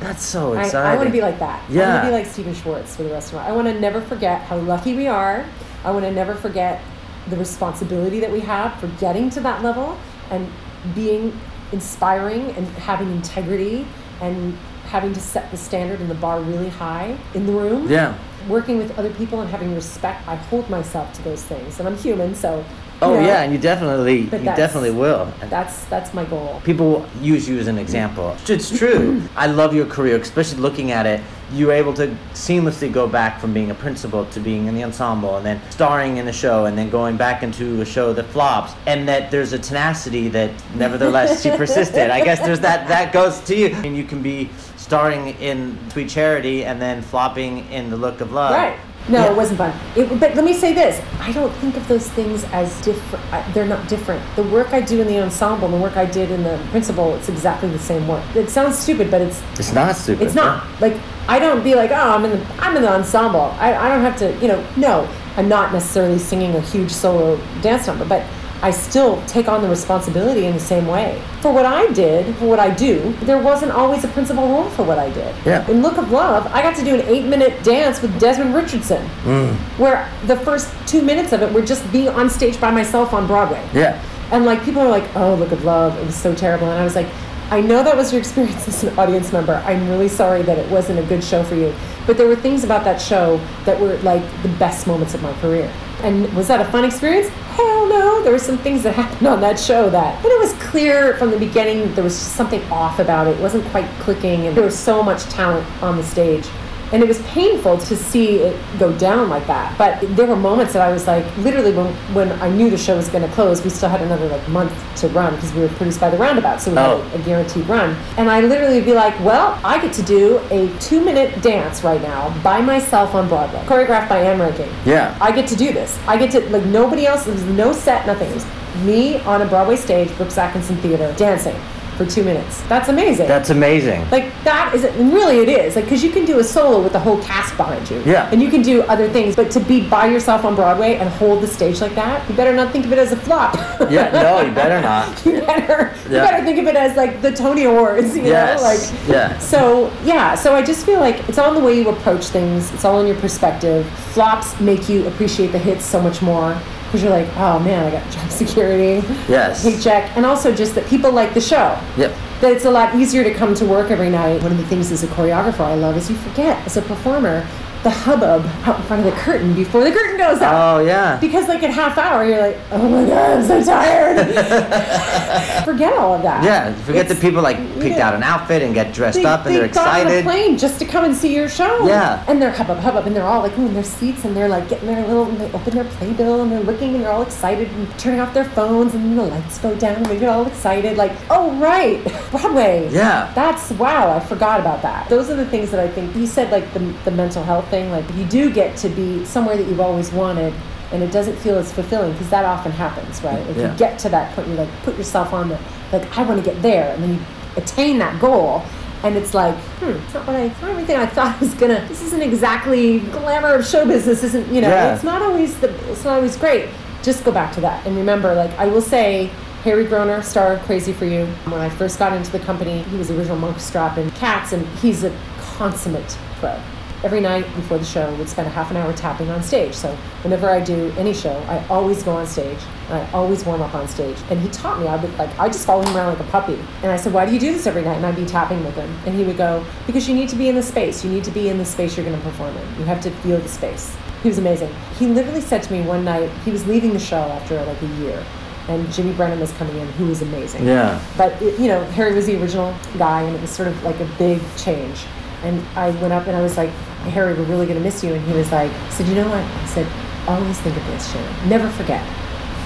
[0.00, 0.90] That's so I, exciting.
[0.90, 1.62] I want to be like that.
[1.68, 1.82] Yeah.
[1.82, 3.40] I want to be like Stephen Schwartz for the rest of my.
[3.40, 3.50] Life.
[3.50, 5.44] I want to never forget how lucky we are.
[5.84, 6.80] I want to never forget
[7.28, 9.98] the responsibility that we have for getting to that level
[10.30, 10.48] and
[10.94, 11.38] being
[11.72, 13.86] inspiring and having integrity
[14.20, 14.56] and
[14.90, 17.88] having to set the standard and the bar really high in the room.
[17.88, 18.18] Yeah.
[18.48, 20.26] Working with other people and having respect.
[20.26, 22.64] I hold myself to those things, and I'm human, so.
[23.02, 25.32] Oh know, yeah, and you definitely, you definitely will.
[25.48, 26.60] That's that's my goal.
[26.64, 28.36] People use you as an example.
[28.46, 29.22] It's true.
[29.36, 31.22] I love your career, especially looking at it.
[31.52, 34.84] You were able to seamlessly go back from being a principal to being in the
[34.84, 38.24] ensemble, and then starring in a show, and then going back into a show that
[38.26, 38.74] flops.
[38.86, 42.10] And that there's a tenacity that, nevertheless, she persisted.
[42.10, 42.86] I guess there's that.
[42.88, 44.50] That goes to you, and you can be
[44.94, 48.50] starring in Sweet Charity and then flopping in The Look of Love.
[48.52, 48.76] Right.
[49.08, 49.30] No, Yeah.
[49.30, 49.72] it wasn't fun.
[49.96, 53.24] It, but let me say this: I don't think of those things as different.
[53.32, 54.20] Uh, they're not different.
[54.34, 57.28] The work I do in the ensemble, the work I did in the principal, it's
[57.28, 58.24] exactly the same work.
[58.34, 60.26] It sounds stupid, but it's It's not stupid.
[60.26, 60.66] it's not.
[60.80, 60.96] Like
[61.28, 63.54] I don't be like, oh, I'm in the I'm in the ensemble.
[63.60, 64.60] I, I don't have to, you know.
[64.76, 68.22] No, I'm not necessarily singing a huge solo dance number, but
[68.62, 71.20] I still take on the responsibility in the same way.
[71.40, 74.82] For what I did, for what I do, there wasn't always a principal role for
[74.82, 75.34] what I did.
[75.46, 75.66] Yeah.
[75.70, 79.08] In Look of Love, I got to do an eight minute dance with Desmond Richardson,
[79.24, 79.54] Mm.
[79.78, 83.26] where the first two minutes of it were just being on stage by myself on
[83.26, 83.62] Broadway.
[83.72, 83.98] Yeah.
[84.30, 86.84] And like people are like, "Oh, Look of Love, it was so terrible," and I
[86.84, 87.08] was like,
[87.50, 89.60] "I know that was your experience as an audience member.
[89.66, 91.72] I'm really sorry that it wasn't a good show for you,
[92.06, 95.32] but there were things about that show that were like the best moments of my
[95.40, 95.70] career."
[96.02, 97.28] And was that a fun experience?
[97.28, 98.22] Hell no.
[98.22, 101.30] There were some things that happened on that show that, but it was clear from
[101.30, 103.36] the beginning there was something off about it.
[103.36, 106.46] It wasn't quite clicking, and there was so much talent on the stage.
[106.92, 109.78] And it was painful to see it go down like that.
[109.78, 112.96] But there were moments that I was like, literally, when, when I knew the show
[112.96, 115.68] was going to close, we still had another like month to run because we were
[115.68, 117.00] produced by the Roundabout, so we Oh.
[117.02, 117.96] had a, a guaranteed run.
[118.16, 121.84] And I literally would be like, well, I get to do a two minute dance
[121.84, 124.72] right now by myself on Broadway, choreographed by Ann Reinking.
[124.84, 125.16] Yeah.
[125.20, 125.98] I get to do this.
[126.08, 127.24] I get to like nobody else.
[127.24, 128.30] There was no set, nothing.
[128.30, 128.46] It was
[128.84, 131.56] me on a Broadway stage, Brooks Atkinson Theater, dancing
[132.00, 132.62] for two minutes.
[132.62, 133.28] That's amazing.
[133.28, 134.08] That's amazing.
[134.10, 136.94] like that is and really it is like because you can do a solo with
[136.94, 138.02] the whole cast behind you.
[138.06, 138.30] Yeah.
[138.32, 141.42] And you can do other things, but to be by yourself on Broadway and hold
[141.42, 143.54] the stage like that, you better not think of it as a flop.
[143.90, 145.08] Yeah, no, you better not.
[145.26, 146.22] you better Yeah.
[146.24, 148.16] you better think of it as like the Tony Awards.
[148.16, 148.62] You Yes.
[148.62, 149.36] know, like Yeah.
[149.38, 152.72] so yeah, so I just feel like it's all in the way you approach things.
[152.72, 153.86] It's all in your perspective.
[154.14, 156.56] Flops make you appreciate the hits so much more
[156.90, 159.62] because you're like, oh man, I got job security, Yes.
[159.62, 161.78] paycheck, and also just that people like the show.
[161.96, 162.12] Yep.
[162.40, 164.42] That it's a lot easier to come to work every night.
[164.42, 167.46] One of the things as a choreographer I love is you forget as a performer
[167.82, 170.52] the hubbub out in front of the curtain before the curtain goes up.
[170.54, 171.18] Oh yeah.
[171.18, 174.18] Because like at half hour you're like, oh my god, I'm so tired.
[175.64, 176.44] Forget all of that.
[176.44, 176.74] Yeah.
[176.84, 178.08] Forget the It's- people like picked yeah.
[178.08, 180.58] out an outfit and get dressed they, up and they they're got on a plane
[180.58, 181.86] just to come and see your show.
[181.86, 182.22] Yeah.
[182.28, 184.86] And they're hubbub, hubbub, and they're all like in their seats and they're like getting
[184.86, 187.98] their little, and they open their playbill and they're looking and they're all excited and
[187.98, 191.12] turning off their phones and the lights go down and they get all excited like,
[191.30, 192.90] oh right, Broadway.
[192.92, 193.32] Yeah.
[193.34, 195.08] That's wow, I forgot about that.
[195.08, 197.90] Those are the things that I think you said like the, the mental health thing,
[197.90, 200.52] like you do get to be somewhere that you've always wanted
[200.92, 203.38] and it doesn't feel as fulfilling because that often happens, right?
[203.48, 203.72] if Yeah.
[203.72, 205.58] you get to that point, you like put yourself on the
[205.92, 207.20] like I want to get there and then you
[207.56, 208.62] attain that goal
[209.02, 211.84] and it's like, hmm, it's not what I, it's not everything I thought was gonna.
[211.88, 214.22] This isn't exactly glamour of show business.
[214.22, 214.68] Isn't you know?
[214.68, 214.94] Yeah.
[214.94, 215.70] It's not always the.
[215.90, 216.68] It's not always great.
[217.02, 218.34] Just go back to that and remember.
[218.34, 219.30] Like I will say,
[219.64, 221.24] Harry Groner, star of Crazy for You.
[221.46, 224.66] When I first got into the company, he was the original Munkustrap in Cats, and
[224.80, 226.60] he's a consummate pro.
[227.02, 229.74] Every night before the show, would spend a half an hour tapping on stage.
[229.74, 232.58] So whenever I do any show, I always go on stage
[232.88, 234.18] and I always warm up on stage.
[234.28, 234.86] And he taught me.
[234.86, 236.58] I would like I just follow him around like a puppy.
[236.82, 238.74] And I said, "Why do you do this every night?" And I'd be tapping with
[238.74, 241.02] him, and he would go, "Because you need to be in the space.
[241.02, 242.78] You need to be in the space you're going to perform in.
[242.78, 244.68] You have to feel the space." He was amazing.
[244.98, 247.86] He literally said to me one night, he was leaving the show after like a
[248.02, 248.22] year,
[248.68, 250.66] and Jimmy Brennan was coming in, who was amazing.
[250.66, 251.00] Yeah.
[251.16, 253.98] But it, you know, Harry was the original guy, and it was sort of like
[254.00, 255.06] a big change.
[255.42, 256.68] And I went up and I was like,
[257.08, 258.14] Harry, we're really gonna miss you.
[258.14, 259.42] And he was like, said, you know what?
[259.42, 259.86] I said,
[260.28, 261.48] always think of this, Sharon.
[261.48, 262.04] Never forget.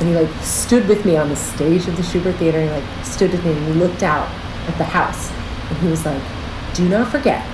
[0.00, 2.58] And he like stood with me on the stage of the Shubert Theater.
[2.58, 4.28] And he like stood with me and he looked out
[4.68, 5.30] at the house.
[5.70, 6.22] And he was like,
[6.74, 7.46] do not forget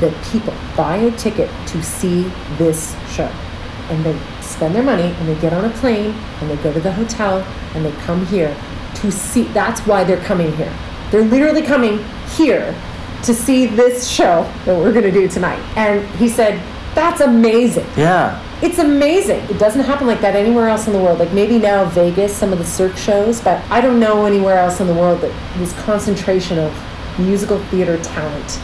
[0.00, 3.30] that people buy a ticket to see this show.
[3.90, 6.80] And they spend their money and they get on a plane and they go to
[6.80, 7.38] the hotel
[7.74, 8.56] and they come here
[8.96, 9.44] to see.
[9.44, 10.72] That's why they're coming here.
[11.10, 12.04] They're literally coming
[12.36, 12.74] here
[13.24, 15.60] to see this show that we're going to do tonight.
[15.76, 16.62] And he said,
[16.94, 17.86] That's amazing.
[17.96, 18.40] Yeah.
[18.62, 19.40] It's amazing.
[19.50, 21.18] It doesn't happen like that anywhere else in the world.
[21.18, 24.80] Like maybe now Vegas, some of the Cirque shows, but I don't know anywhere else
[24.80, 26.72] in the world that this concentration of
[27.18, 28.60] musical theater talent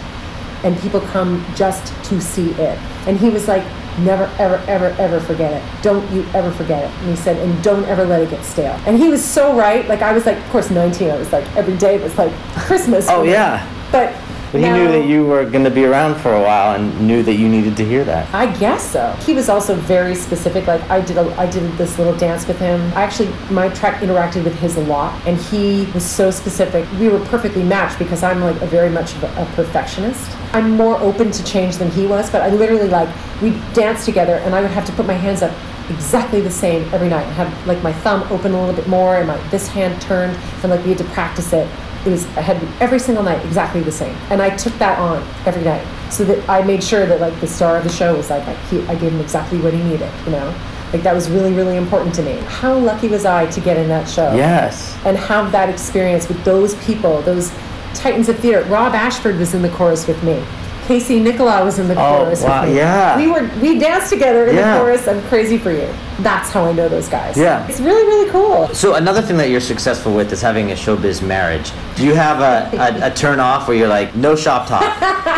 [0.65, 2.78] and people come just to see it.
[3.07, 3.65] And he was like,
[4.01, 5.82] never, ever, ever, ever forget it.
[5.82, 6.99] Don't you ever forget it.
[7.01, 8.81] And he said, and don't ever let it get stale.
[8.87, 9.87] And he was so right.
[9.89, 11.11] Like I was like, of course, 19.
[11.11, 13.07] I was like, every day was like Christmas.
[13.09, 13.66] Oh yeah.
[13.91, 14.15] But
[14.52, 17.06] But he now- knew that you were going to be around for a while and
[17.06, 18.32] knew that you needed to hear that.
[18.35, 19.12] I guess so.
[19.24, 20.66] He was also very specific.
[20.66, 22.81] Like I did, a, I did this little dance with him.
[22.94, 26.86] I actually, my track interacted with his a lot, and he was so specific.
[26.98, 30.31] We were perfectly matched because I'm like a very much of a, a perfectionist.
[30.52, 33.09] I'm more open to change than he was, but I literally like
[33.40, 35.52] we danced together, and I would have to put my hands up
[35.90, 37.27] exactly the same every night.
[37.27, 40.36] I had like my thumb open a little bit more, and my this hand turned,
[40.62, 41.68] and like we had to practice it
[42.06, 45.22] it was I had every single night exactly the same, and I took that on
[45.47, 48.31] every night so that I made sure that like the star of the show was
[48.31, 50.55] like, like he, I gave him exactly what he needed, you know,
[50.93, 52.36] like that was really really important to me.
[52.47, 54.97] How lucky was I to get in that show Yes.
[55.05, 57.52] and have that experience with those people, those
[57.94, 58.64] titans of theater.
[58.70, 60.43] Rob Ashford was in the chorus with me.
[60.86, 62.43] Casey Nicholaw was in the Oh, chorus.
[62.43, 62.77] wow, with me.
[62.78, 63.16] yeah.
[63.16, 64.74] We were we danced together in Yeah.
[64.74, 65.06] the chorus.
[65.06, 65.89] I'm crazy for you.
[66.22, 67.36] That's how I know those guys.
[67.36, 67.66] Yeah.
[67.68, 68.68] It's really really cool.
[68.74, 71.72] So another thing that you're successful with is having a showbiz marriage.
[71.97, 74.82] Do you have a, a, a turn off where you're like, no shop talk?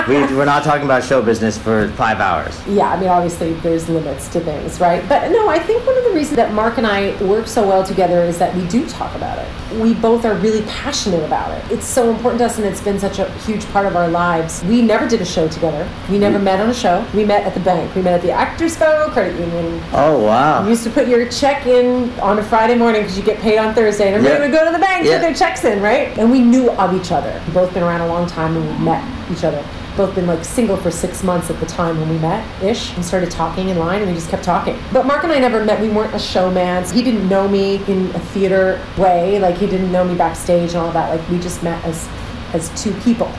[0.09, 2.61] we, we're not talking about show business for five hours.
[2.67, 5.07] Yeah, I mean, obviously there's limits to things, right?
[5.09, 7.85] But no, I think one of the reasons that Mark and I work so well
[7.85, 9.81] together is that we do talk about it.
[9.81, 11.73] We both are really passionate about it.
[11.73, 14.63] It's so important to us, and it's been such a huge part of our lives.
[14.65, 15.89] We never did a show together.
[16.11, 16.45] We never mm.
[16.45, 17.07] met on a show.
[17.15, 17.95] We met at the bank.
[17.95, 19.83] We met at the Actors Federal Credit Union.
[19.93, 20.67] Oh wow.
[20.73, 23.75] Used to put your check in on a Friday morning because you get paid on
[23.75, 24.49] Thursday, and everybody Yeah.
[24.51, 25.17] would go to the bank to Yeah.
[25.19, 26.17] put their checks in, right?
[26.19, 27.33] And we knew of each other.
[27.47, 29.59] We've both been around a long time, and we met each other.
[29.99, 32.97] Both been like single for six months at the time when we met ish.
[32.97, 34.79] We started talking in line, and we just kept talking.
[34.95, 35.81] But Mark and I never met.
[35.83, 36.85] We weren't a showman.
[36.85, 39.39] He didn't know me in a theater way.
[39.39, 41.11] Like he didn't know me backstage and all that.
[41.11, 42.09] Like we just met as
[42.55, 43.31] as two people,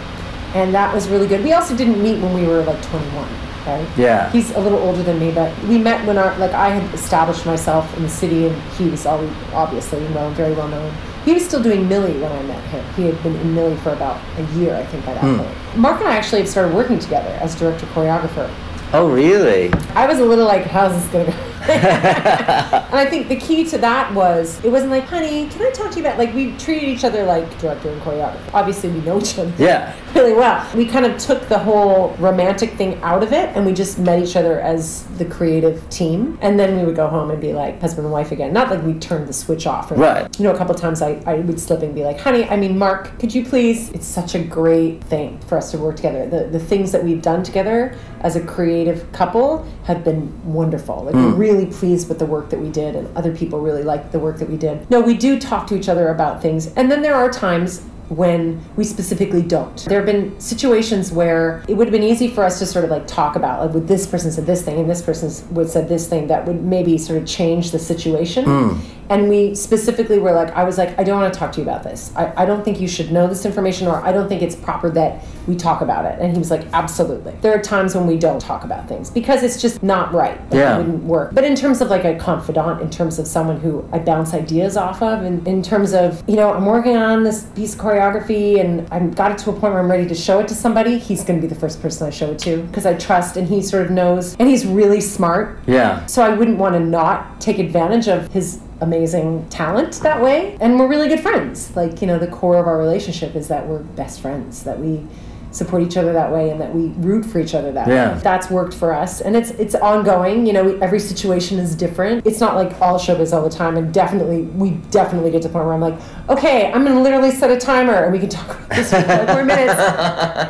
[0.53, 1.43] and that was really good.
[1.43, 3.25] We also didn't meet when we were like 21.
[3.65, 3.87] Right?
[3.97, 4.29] Yeah.
[4.31, 7.45] He's a little older than me, but we met when our like I had established
[7.45, 10.93] myself in the city, and he was already obviously well, very well known.
[11.23, 12.85] He was still doing Millie when I met him.
[12.95, 15.37] He had been in Millie for about a year, I think, by that hmm.
[15.37, 15.77] point.
[15.77, 18.53] Mark and I actually have started working together as director choreographer.
[18.91, 19.71] Oh really?
[19.95, 21.52] I was a little like, how's this gonna go?
[21.69, 25.91] and I think the key to that was it wasn't like, honey, can I talk
[25.91, 28.53] to you about like we treated each other like director and choreographer.
[28.53, 29.95] Obviously, we know each other Yeah.
[30.15, 30.67] really well.
[30.75, 34.21] We kind of took the whole romantic thing out of it and we just met
[34.21, 36.37] each other as the creative team.
[36.41, 38.53] And then we would go home and be like husband and wife again.
[38.53, 39.91] Not like we turned the switch off.
[39.91, 40.39] Or, Right.
[40.39, 42.77] You know, a couple times I, I would slip and be like, honey, I mean,
[42.77, 43.89] Mark, could you please?
[43.91, 46.27] It's such a great thing for us to work together.
[46.27, 51.03] The, the things that we've done together as a creative couple have been wonderful.
[51.03, 51.25] Like, hmm.
[51.25, 54.19] we're really pleased with the work that we did, and other people really liked the
[54.19, 54.89] work that we did.
[54.89, 56.67] No, we do talk to each other about things.
[56.75, 59.85] And then there are times when we specifically don't.
[59.85, 62.91] There have been situations where it would have been easy for us to sort of
[62.91, 65.89] like talk about, like, would this person said this thing and this person would said
[65.89, 68.45] this thing that would maybe sort of change the situation.
[68.45, 68.79] Hmm.
[69.09, 71.63] And we specifically were like, I was like, I don't want to talk to you
[71.63, 72.11] about this.
[72.15, 74.89] I, I don't think you should know this information, or I don't think it's proper
[74.91, 76.19] that we talk about it.
[76.19, 77.33] And he was like, absolutely.
[77.41, 80.39] There are times when we don't talk about things because it's just not right.
[80.51, 80.75] Yeah.
[80.75, 81.33] It wouldn't work.
[81.33, 84.77] But in terms of like a confidant, in terms of someone who I bounce ideas
[84.77, 88.59] off of, and in terms of, you know, I'm working on this piece of choreography
[88.59, 90.97] and I've got it to a point where I'm ready to show it to somebody,
[90.97, 93.47] he's going to be the first person I show it to because I trust and
[93.47, 95.59] he sort of knows and he's really smart.
[95.67, 96.05] Yeah.
[96.05, 100.57] So I wouldn't want to not take advantage of his amazing talent that way.
[100.59, 101.75] And we're really good friends.
[101.75, 105.05] Like, you know, the core of our relationship is that we're best friends, that we
[105.53, 108.13] support each other that way and that we root for each other that Yeah.
[108.15, 108.19] way.
[108.23, 109.21] That's worked for us.
[109.21, 112.25] And it's it's ongoing, you know, we, every situation is different.
[112.25, 115.53] It's not like all showbiz all the time and definitely we definitely get to the
[115.53, 115.95] point where I'm like,
[116.29, 119.01] okay, I'm gonna literally set a timer and we can talk about this for
[119.33, 119.73] four minutes.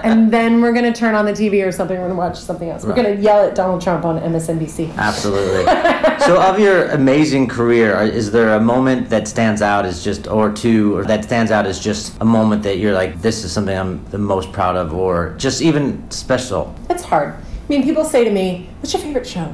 [0.03, 2.85] And then we're gonna turn on the TV or something, we're gonna watch something else.
[2.85, 4.95] We're gonna yell at Donald Trump on MSNBC.
[4.97, 5.65] Absolutely.
[6.25, 10.51] so, of your amazing career, is there a moment that stands out as just, or
[10.51, 13.77] two, or that stands out as just a moment that you're like, this is something
[13.77, 16.73] I'm the most proud of, or just even special?
[16.89, 17.33] It's hard.
[17.35, 17.39] I
[17.69, 19.53] mean, people say to me, "What's your favorite show?"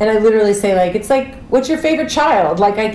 [0.00, 2.92] And I literally say, like, it's like, "What's your favorite child?" Like, I,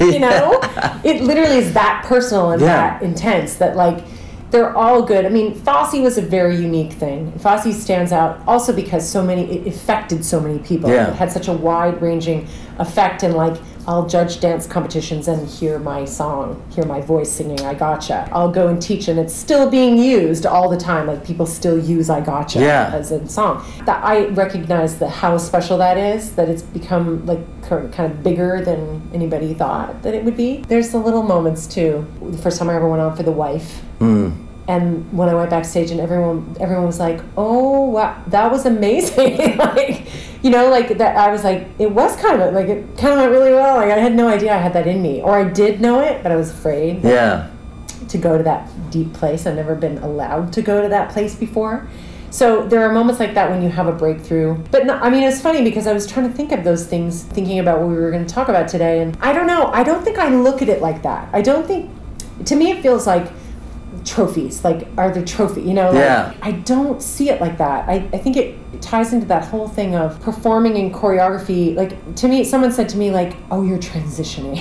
[0.00, 0.58] you know,
[1.04, 2.68] it literally is that personal and Yeah.
[2.98, 4.02] that intense that like
[4.50, 5.24] they're all good.
[5.24, 7.30] I mean, Fosse was a very unique thing.
[7.38, 10.90] Fosse stands out also because so many it affected so many people.
[10.90, 11.08] Yeah.
[11.10, 12.48] It had such a wide ranging
[12.80, 17.60] effect and like I'll judge dance competitions and hear my song, hear my voice singing
[17.62, 18.28] I Gotcha.
[18.32, 21.06] I'll go and teach and it's still being used all the time.
[21.06, 22.90] Like people still use I Gotcha Yeah.
[22.94, 23.64] as a song.
[23.86, 28.62] That I recognize the how special that is, that it's become like kind of bigger
[28.64, 30.58] than anybody thought that it would be.
[30.68, 32.06] There's the little moments too.
[32.22, 33.78] The first time I ever went on for the wife.
[33.98, 34.30] Hmm.
[34.70, 39.56] And when I went backstage, and everyone, everyone was like, "Oh wow, that was amazing!"
[39.58, 40.06] like,
[40.44, 41.16] you know, like that.
[41.16, 43.78] I was like, it was kind of like it kind of went really well.
[43.78, 46.22] Like I had no idea I had that in me, or I did know it,
[46.22, 47.50] but I was afraid Yeah.
[48.10, 49.44] to go to that deep place.
[49.44, 51.88] I've never been allowed to go to that place before.
[52.30, 54.54] So there are moments like that when you have a breakthrough.
[54.70, 57.24] But no, I mean, it's funny because I was trying to think of those things,
[57.24, 59.00] thinking about what we were going to talk about today.
[59.02, 59.66] And I don't know.
[59.72, 61.28] I don't think I look at it like that.
[61.32, 61.90] I don't think,
[62.44, 63.26] to me, it feels like
[64.04, 64.64] trophies.
[64.64, 65.86] Like, are the trophy, you know?
[65.90, 66.34] Like, Yeah.
[66.42, 67.88] I don't see it like that.
[67.88, 71.74] I, I think it ties into that whole thing of performing in choreography.
[71.74, 74.60] Like, to me, someone said to me, like, oh, you're transitioning.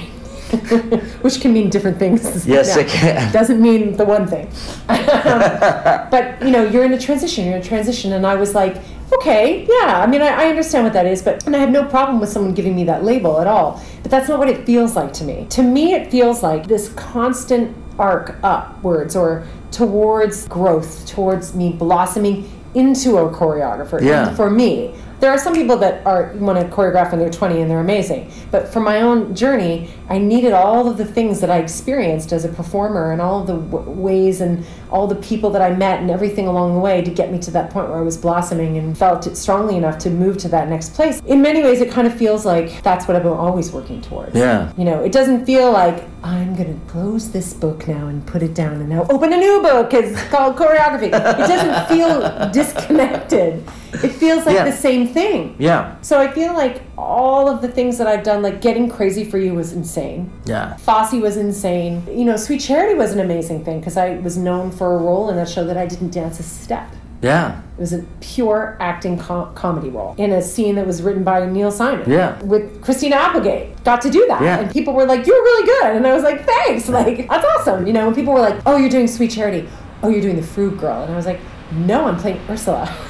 [1.22, 2.45] Which can mean different things.
[2.48, 3.32] Yes, it can.
[3.32, 4.49] doesn't mean the one thing.
[4.90, 7.45] Um, but you know, you're in a transition.
[7.45, 8.78] You're in a transition, and I was like,
[9.14, 10.02] okay, yeah.
[10.02, 12.30] I mean, I, I understand what that is, but and I have no problem with
[12.30, 13.81] someone giving me that label at all.
[14.02, 15.48] But that's not what it feels like to me.
[15.52, 22.49] To me, it feels like this constant arc upwards or towards growth, towards me blossoming
[22.76, 24.02] into a choreographer.
[24.02, 24.34] Yeah.
[24.36, 27.69] For me, there are some people that are want to choreograph when they're 20 and
[27.69, 28.31] they're amazing.
[28.51, 32.45] But for my own journey, I needed all of the things that I experienced as
[32.45, 35.99] a performer and all of the w- ways and all the people that I met
[35.99, 38.77] and everything along the way to get me to that point where I was blossoming
[38.77, 41.21] and felt it strongly enough to move to that next place.
[41.25, 44.35] In many ways, it kind of feels like that's what I've been always working towards.
[44.35, 44.71] Yeah.
[44.77, 48.41] You know, it doesn't feel like I'm going to close this book now and put
[48.41, 49.93] it down and now open a new book.
[49.93, 51.07] It's called choreography.
[51.07, 53.63] It doesn't feel disconnected.
[53.94, 54.66] It feels like Yeah.
[54.66, 55.56] the same thing.
[55.57, 55.95] Yeah.
[56.02, 59.38] So I feel like all of the things that I've done, like getting crazy for
[59.38, 60.30] you was insane.
[60.45, 60.76] Yeah.
[60.78, 62.03] Fosse was insane.
[62.10, 65.30] You know, Sweet Charity was an amazing thing because I was known for a role
[65.30, 66.88] in that show that I didn't dance a step.
[67.22, 67.60] Yeah.
[67.78, 71.45] It was a pure acting com- comedy role in a scene that was written by
[71.45, 72.10] Neil Simon.
[72.10, 72.41] Yeah.
[72.44, 73.84] With Christina Applegate.
[73.84, 74.41] Got to do that.
[74.41, 74.60] Yeah.
[74.60, 75.95] And people were like, You're really good.
[75.98, 76.88] And I was like, Thanks.
[76.88, 77.86] Like, that's awesome.
[77.88, 79.68] You know, and people were like, Oh, you're doing Sweet Charity.
[80.02, 81.02] Oh, you're doing the Frug Girl.
[81.03, 81.41] And I was like,
[81.74, 82.90] No, I'm playing Ursula.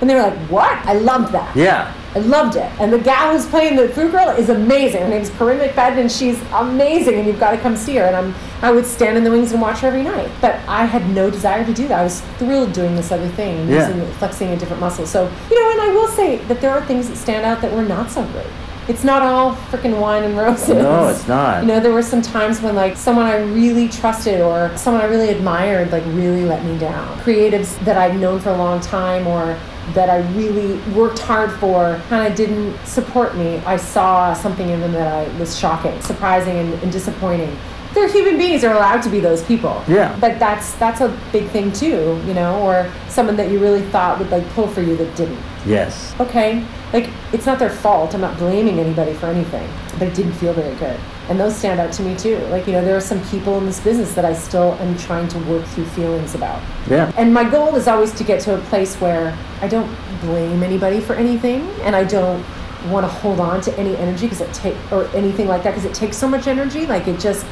[0.00, 0.72] And they were like, What?
[0.86, 1.54] I loved that.
[1.56, 1.94] Yeah.
[2.12, 2.64] I loved it.
[2.80, 5.02] And the gal who's playing the food girl is amazing.
[5.02, 7.14] Her name's Corinne McFadden, and she's amazing.
[7.20, 8.04] And you've got to come see her.
[8.04, 10.28] And I'm, I would stand in the wings and watch her every night.
[10.40, 12.00] But I had no desire to do that.
[12.00, 13.88] I was thrilled doing this other thing Yeah.
[13.88, 15.06] using, flexing a different muscle.
[15.06, 17.72] So you know, and I will say that there are things that stand out that
[17.72, 18.46] were not so great.
[18.88, 20.70] It's not all freaking wine and roses.
[20.70, 21.62] No, it's not.
[21.62, 25.06] You know, there were some times when like someone I really trusted or someone I
[25.06, 27.16] really admired like really let me down.
[27.20, 29.56] Creatives that I'd known for a long time or
[29.94, 33.58] that I really worked hard for kind of didn't support me.
[33.58, 37.56] I saw something in them that I was shocking, surprising, and, and disappointing.
[37.94, 39.82] They're human beings; they're allowed to be those people.
[39.88, 40.16] Yeah.
[40.20, 44.18] But that's that's a big thing too, you know, or someone that you really thought
[44.18, 46.14] would like pull for you that didn't Yes.
[46.18, 46.64] okay
[46.94, 49.68] like it's not their fault i'm not blaming anybody for anything
[49.98, 50.98] but it didn't feel very good
[51.28, 53.66] and those stand out to me too like you know there are some people in
[53.66, 57.12] this business that i still am trying to work through feelings about Yeah.
[57.18, 60.98] and my goal is always to get to a place where i don't blame anybody
[60.98, 62.42] for anything and i don't
[62.88, 65.84] want to hold on to any energy because it take or anything like that because
[65.84, 67.44] it takes so much energy like it just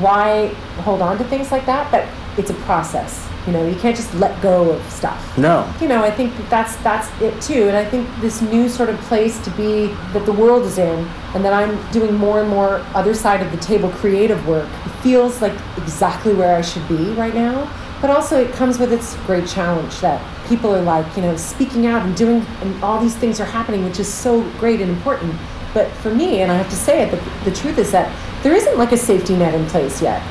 [0.00, 0.48] why
[0.84, 2.06] hold on to things like that but
[2.38, 5.70] it's a process you know you can't just let go of stuff No.
[5.80, 8.98] you know, I think that's that's it too, and I think this new sort of
[9.02, 12.84] place to be that the world is in, and that I'm doing more and more
[12.94, 14.68] other side of the table creative work.
[14.86, 17.70] It feels like exactly where I should be right now,
[18.02, 21.86] but also it comes with its great challenge that people are like, you know, speaking
[21.86, 25.34] out and doing, and all these things are happening, which is so great and important.
[25.74, 28.10] But for me, and I have to say it, the, the truth is that
[28.42, 30.22] there isn't like a safety net in place yet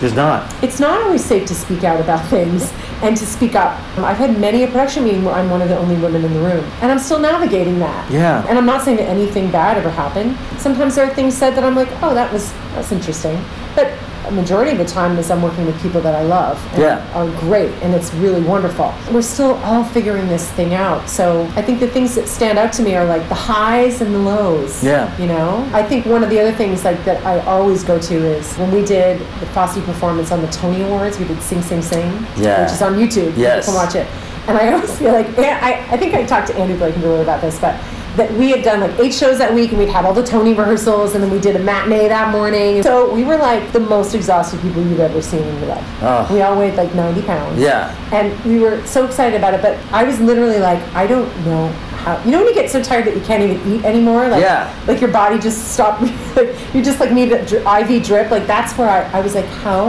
[0.00, 0.52] There's not.
[0.62, 3.78] it's not always safe to speak out about things and to speak up.
[3.98, 6.40] I've had many a production meeting where I'm one of the only women in the
[6.40, 8.10] room, and I'm still navigating that.
[8.10, 8.46] Yeah.
[8.48, 10.36] And I'm not saying that anything bad ever happened.
[10.58, 13.42] Sometimes there are things said that I'm like, oh, that was that's interesting,
[13.74, 13.92] but
[14.26, 17.02] a majority of the time is I'm working with people that I love and Yeah.
[17.14, 18.92] are great, and it's really wonderful.
[19.12, 21.08] We're still all figuring this thing out.
[21.08, 24.14] So I think the things that stand out to me are like the highs and
[24.14, 24.82] the lows.
[24.82, 25.10] Yeah.
[25.18, 28.14] You know, I think one of the other things like that I always go to
[28.14, 31.82] is when we did the Fosse performance on the Tony Awards, we did Sing Sing
[31.82, 32.62] Sing, Yeah.
[32.64, 33.32] which is on YouTube.
[33.36, 33.66] Yes.
[33.66, 34.06] You can watch it.
[34.48, 37.40] And I always feel like, yeah, I, I think I talked to Andy Blankenbuehler about
[37.40, 37.74] this, but
[38.16, 40.54] that we had done like eight shows that week and we'd have all the Tony
[40.54, 42.82] rehearsals and then we did a matinee that morning.
[42.82, 45.84] So we were like the most exhausted people you've ever seen in your life.
[46.02, 46.26] Oh.
[46.32, 47.60] We all weighed like 90 pounds.
[47.60, 47.94] Yeah.
[48.12, 51.68] And we were so excited about it, but I was literally like, I don't know
[51.68, 52.22] how.
[52.24, 54.28] You know when you get so tired that you can't even eat anymore?
[54.28, 54.74] Like, Yeah.
[54.86, 56.02] Like your body just stopped.
[56.36, 57.44] like you just like need an
[57.90, 58.30] IV drip.
[58.30, 59.88] Like that's where I, I was like, how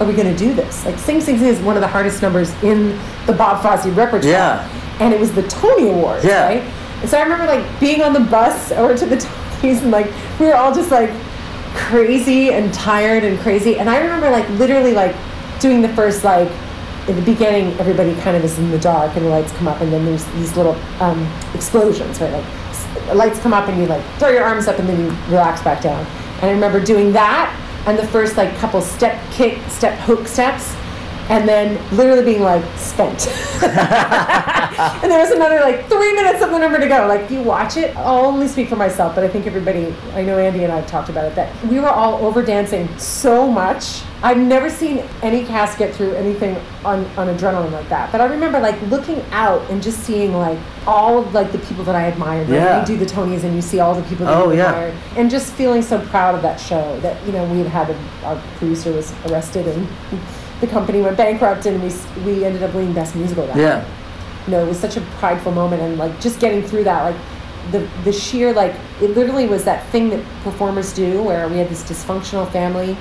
[0.00, 0.84] are we going to do this?
[0.84, 4.24] Like Sing Sing Sing is one of the hardest numbers in the Bob Fosse repertoire.
[4.32, 4.68] Yeah.
[4.98, 6.46] And it was the Tony Awards, Yeah.
[6.46, 6.62] right?
[7.06, 10.06] So I remember like being on the bus over to the Tonys and like
[10.38, 11.10] we were all just like
[11.74, 13.78] crazy and tired and crazy.
[13.78, 15.16] And I remember like literally like
[15.60, 16.50] doing the first like
[17.08, 19.80] in the beginning everybody kind of is in the dark and the lights come up
[19.80, 22.32] and then there's these little um, explosions right?
[22.32, 25.62] Like lights come up and you like throw your arms up and then you relax
[25.62, 26.04] back down.
[26.36, 27.54] And i remember doing that
[27.86, 30.74] and the first like couple step kick step hook steps
[31.30, 33.28] and then literally being like spent.
[34.80, 37.06] And there was another like three minutes of the number to go.
[37.06, 40.38] Like you watch it i'll only speak for myself but i think everybody i know
[40.38, 44.02] andy and i talked about it that we were all over dancing so much.
[44.22, 48.10] I've never seen any cast get through anything on, on adrenaline like that.
[48.12, 51.84] But i remember like looking out and just seeing like all of like the people
[51.84, 52.48] that i admired.
[52.48, 52.80] When Yeah.
[52.80, 54.94] they do the tonys and you see all the people that Oh, you yeah.
[55.16, 58.26] and just feeling so proud of that show that you know we had had a,
[58.26, 59.86] our producer was arrested and
[60.60, 61.90] the company went bankrupt and we
[62.24, 63.84] we ended up winning best musical that Yeah.
[64.46, 67.16] you know, it was such a prideful moment and like just getting through that, like
[67.72, 71.68] the the sheer like it literally was that thing that performers do where we had
[71.68, 72.96] this dysfunctional family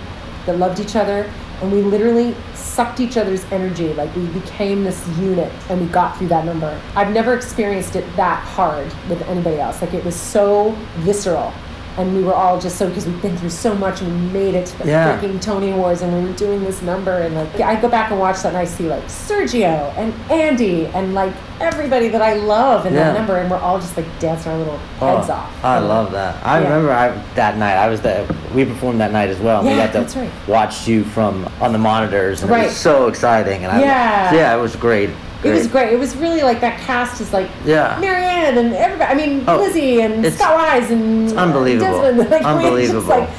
[0.45, 1.31] that loved each other
[1.61, 3.94] and we literally sucked each other's energy.
[3.94, 6.80] Like we became this unit and we got through that number.
[6.95, 9.81] I've never experienced it that hard with anybody else.
[9.81, 11.52] Like it was so visceral.
[11.97, 14.55] And we were all just so because we've been through so much and we made
[14.55, 15.19] it to the Yeah.
[15.19, 18.19] freaking Tony Awards and we were doing this number and like I go back and
[18.19, 22.85] watch that and I see like Sergio and Andy and like everybody that I love
[22.85, 23.05] in Yeah.
[23.11, 25.65] that number and we're all just like dancing our little heads Oh, off.
[25.65, 26.35] I love that.
[26.43, 26.63] I Yeah.
[26.69, 27.75] remember I that night.
[27.75, 28.25] I was there.
[28.55, 29.59] We performed that night as well.
[29.59, 30.29] and we Yeah, got to that's right.
[30.47, 32.65] watch you from on the monitors, and it Right.
[32.67, 33.63] was so exciting.
[33.65, 34.33] And I, Yeah.
[34.33, 35.09] yeah, it was great.
[35.43, 35.93] It was great.
[35.93, 37.97] It was really like that cast is like Yeah.
[38.01, 39.11] Mary Ann and everybody.
[39.11, 42.01] I mean, Oh, Lizzie and it's Scott Wise and uh, unbelievable.
[42.01, 42.29] Desmond.
[42.31, 43.19] Like, I mean, it's just Unbelievable.
[43.19, 43.29] like,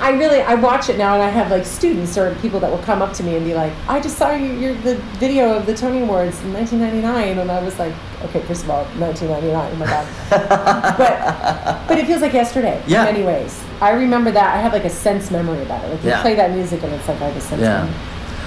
[0.00, 2.78] I really I watch it now and I have like students or people that will
[2.84, 5.66] come up to me and be like, I just saw you your the video of
[5.66, 7.94] the Tony Awards in 1999 and I was like,
[8.26, 9.72] okay, first of all, 1999.
[9.72, 10.06] Oh my god.
[10.98, 13.08] but but it feels like yesterday Yeah.
[13.08, 13.60] in many ways.
[13.80, 14.54] I remember that.
[14.54, 15.88] I have like a sense memory about it.
[15.90, 16.22] Like you Yeah.
[16.22, 17.78] play that music and it's like I have a sense Yeah.
[17.84, 17.94] memory.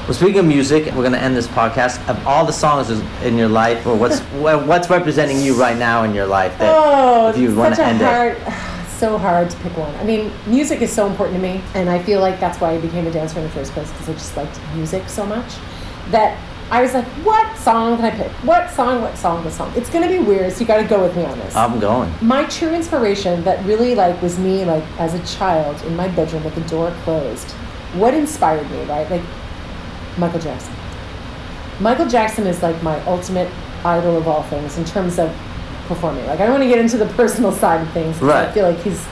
[0.06, 2.08] Well, speaking of music, we're gonna end this podcast.
[2.08, 2.92] Of all the songs
[3.24, 4.20] in your life, or what's
[4.70, 8.02] what's representing you right now in your life that Oh, if you want to end
[8.02, 8.88] hard, it?
[9.00, 9.96] so hard to pick one.
[9.96, 12.78] I mean, music is so important to me, and I feel like that's why I
[12.80, 15.56] became a dancer in the first place because I just liked music so much
[16.12, 16.38] that
[16.70, 18.32] I was like, what song can I pick?
[18.44, 19.02] What song?
[19.02, 19.44] What song?
[19.44, 19.74] What song?
[19.76, 21.56] It's gonna be weird, so you got to go with me on this.
[21.56, 22.14] I'm going.
[22.22, 26.44] my true inspiration that really like was me like as a child in my bedroom
[26.44, 27.50] with the door closed.
[27.94, 29.10] What inspired me, right?
[29.10, 29.24] Like
[30.18, 30.74] Michael Jackson.
[31.80, 33.50] Michael Jackson is like my ultimate
[33.84, 35.30] idol of all things in terms of
[35.88, 36.26] performing.
[36.26, 38.18] Like I don't want to get into the personal side of things.
[38.18, 39.04] 'cause I feel like he's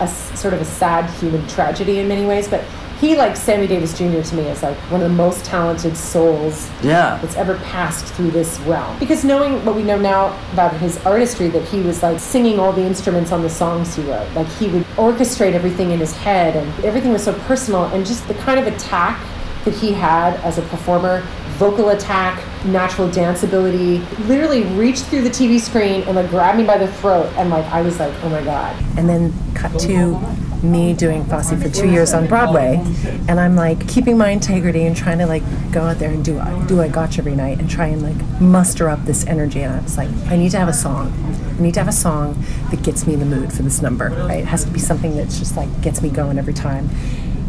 [0.00, 2.62] a sort of a sad human tragedy in many ways, but
[3.00, 4.22] he like Sammy Davis Jr.
[4.22, 7.18] to me is like one of the most talented souls Yeah.
[7.22, 8.96] that's ever passed through this realm.
[8.98, 12.72] Because knowing what we know now about his artistry, that he was like singing all
[12.72, 14.26] the instruments on the songs he wrote.
[14.34, 18.26] Like he would orchestrate everything in his head, and everything was so personal, and just
[18.26, 19.18] the kind of attack
[19.64, 21.22] that he had as a performer
[21.58, 26.64] vocal attack, natural dance ability, literally reached through the TV screen and like grabbed me
[26.64, 28.76] by the throat, and like I was like, oh my god.
[28.96, 30.18] And then cut to
[30.62, 32.80] me doing Fosse for two years on Broadway,
[33.28, 36.40] and I'm like keeping my integrity and trying to like go out there and do
[36.66, 39.62] do I gotcha every night and try and like muster up this energy.
[39.62, 41.12] And I was like, I need to have a song.
[41.58, 42.40] I need to have a song
[42.70, 44.10] that gets me in the mood for this number.
[44.10, 44.40] Right?
[44.40, 46.88] It has to be something that's just like gets me going every time.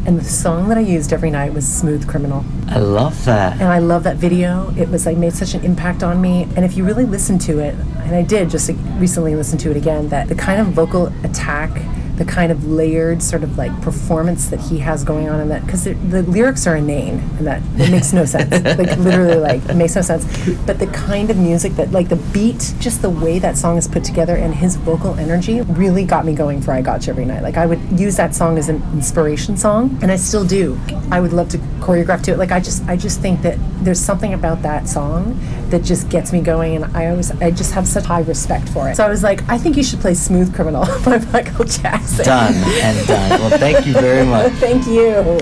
[0.05, 3.53] And the song that I used every night was "Smooth Criminal." I love that.
[3.53, 4.73] and I love that video.
[4.77, 6.47] It was like made such an impact on me.
[6.55, 9.77] And if you really listen to it, and I did just recently listen to it
[9.77, 11.69] again, that the kind of vocal attack,
[12.19, 15.65] the kind of layered sort of like performance that he has going on in that,
[15.65, 18.51] because the lyrics are inane, and that it makes no sense.
[18.51, 20.25] Like literally, like it makes no sense.
[20.65, 23.87] But the kind of music that, like the beat, just the way that song is
[23.87, 27.41] put together, and his vocal energy really got me going for I gotcha Every Night.
[27.41, 30.77] Like I would use that song as an inspiration song, and I still do.
[31.09, 32.37] I would love to choreograph to it.
[32.37, 35.39] Like I just, I just think that there's something about that song
[35.69, 38.89] that just gets me going, and I always, I just have such high respect for
[38.89, 38.97] it.
[38.97, 42.08] So I was like, I think you should play "Smooth Criminal" by Michael Jackson.
[42.17, 43.29] Done and done.
[43.39, 44.51] Well, thank you very much.
[44.53, 45.39] Thank you.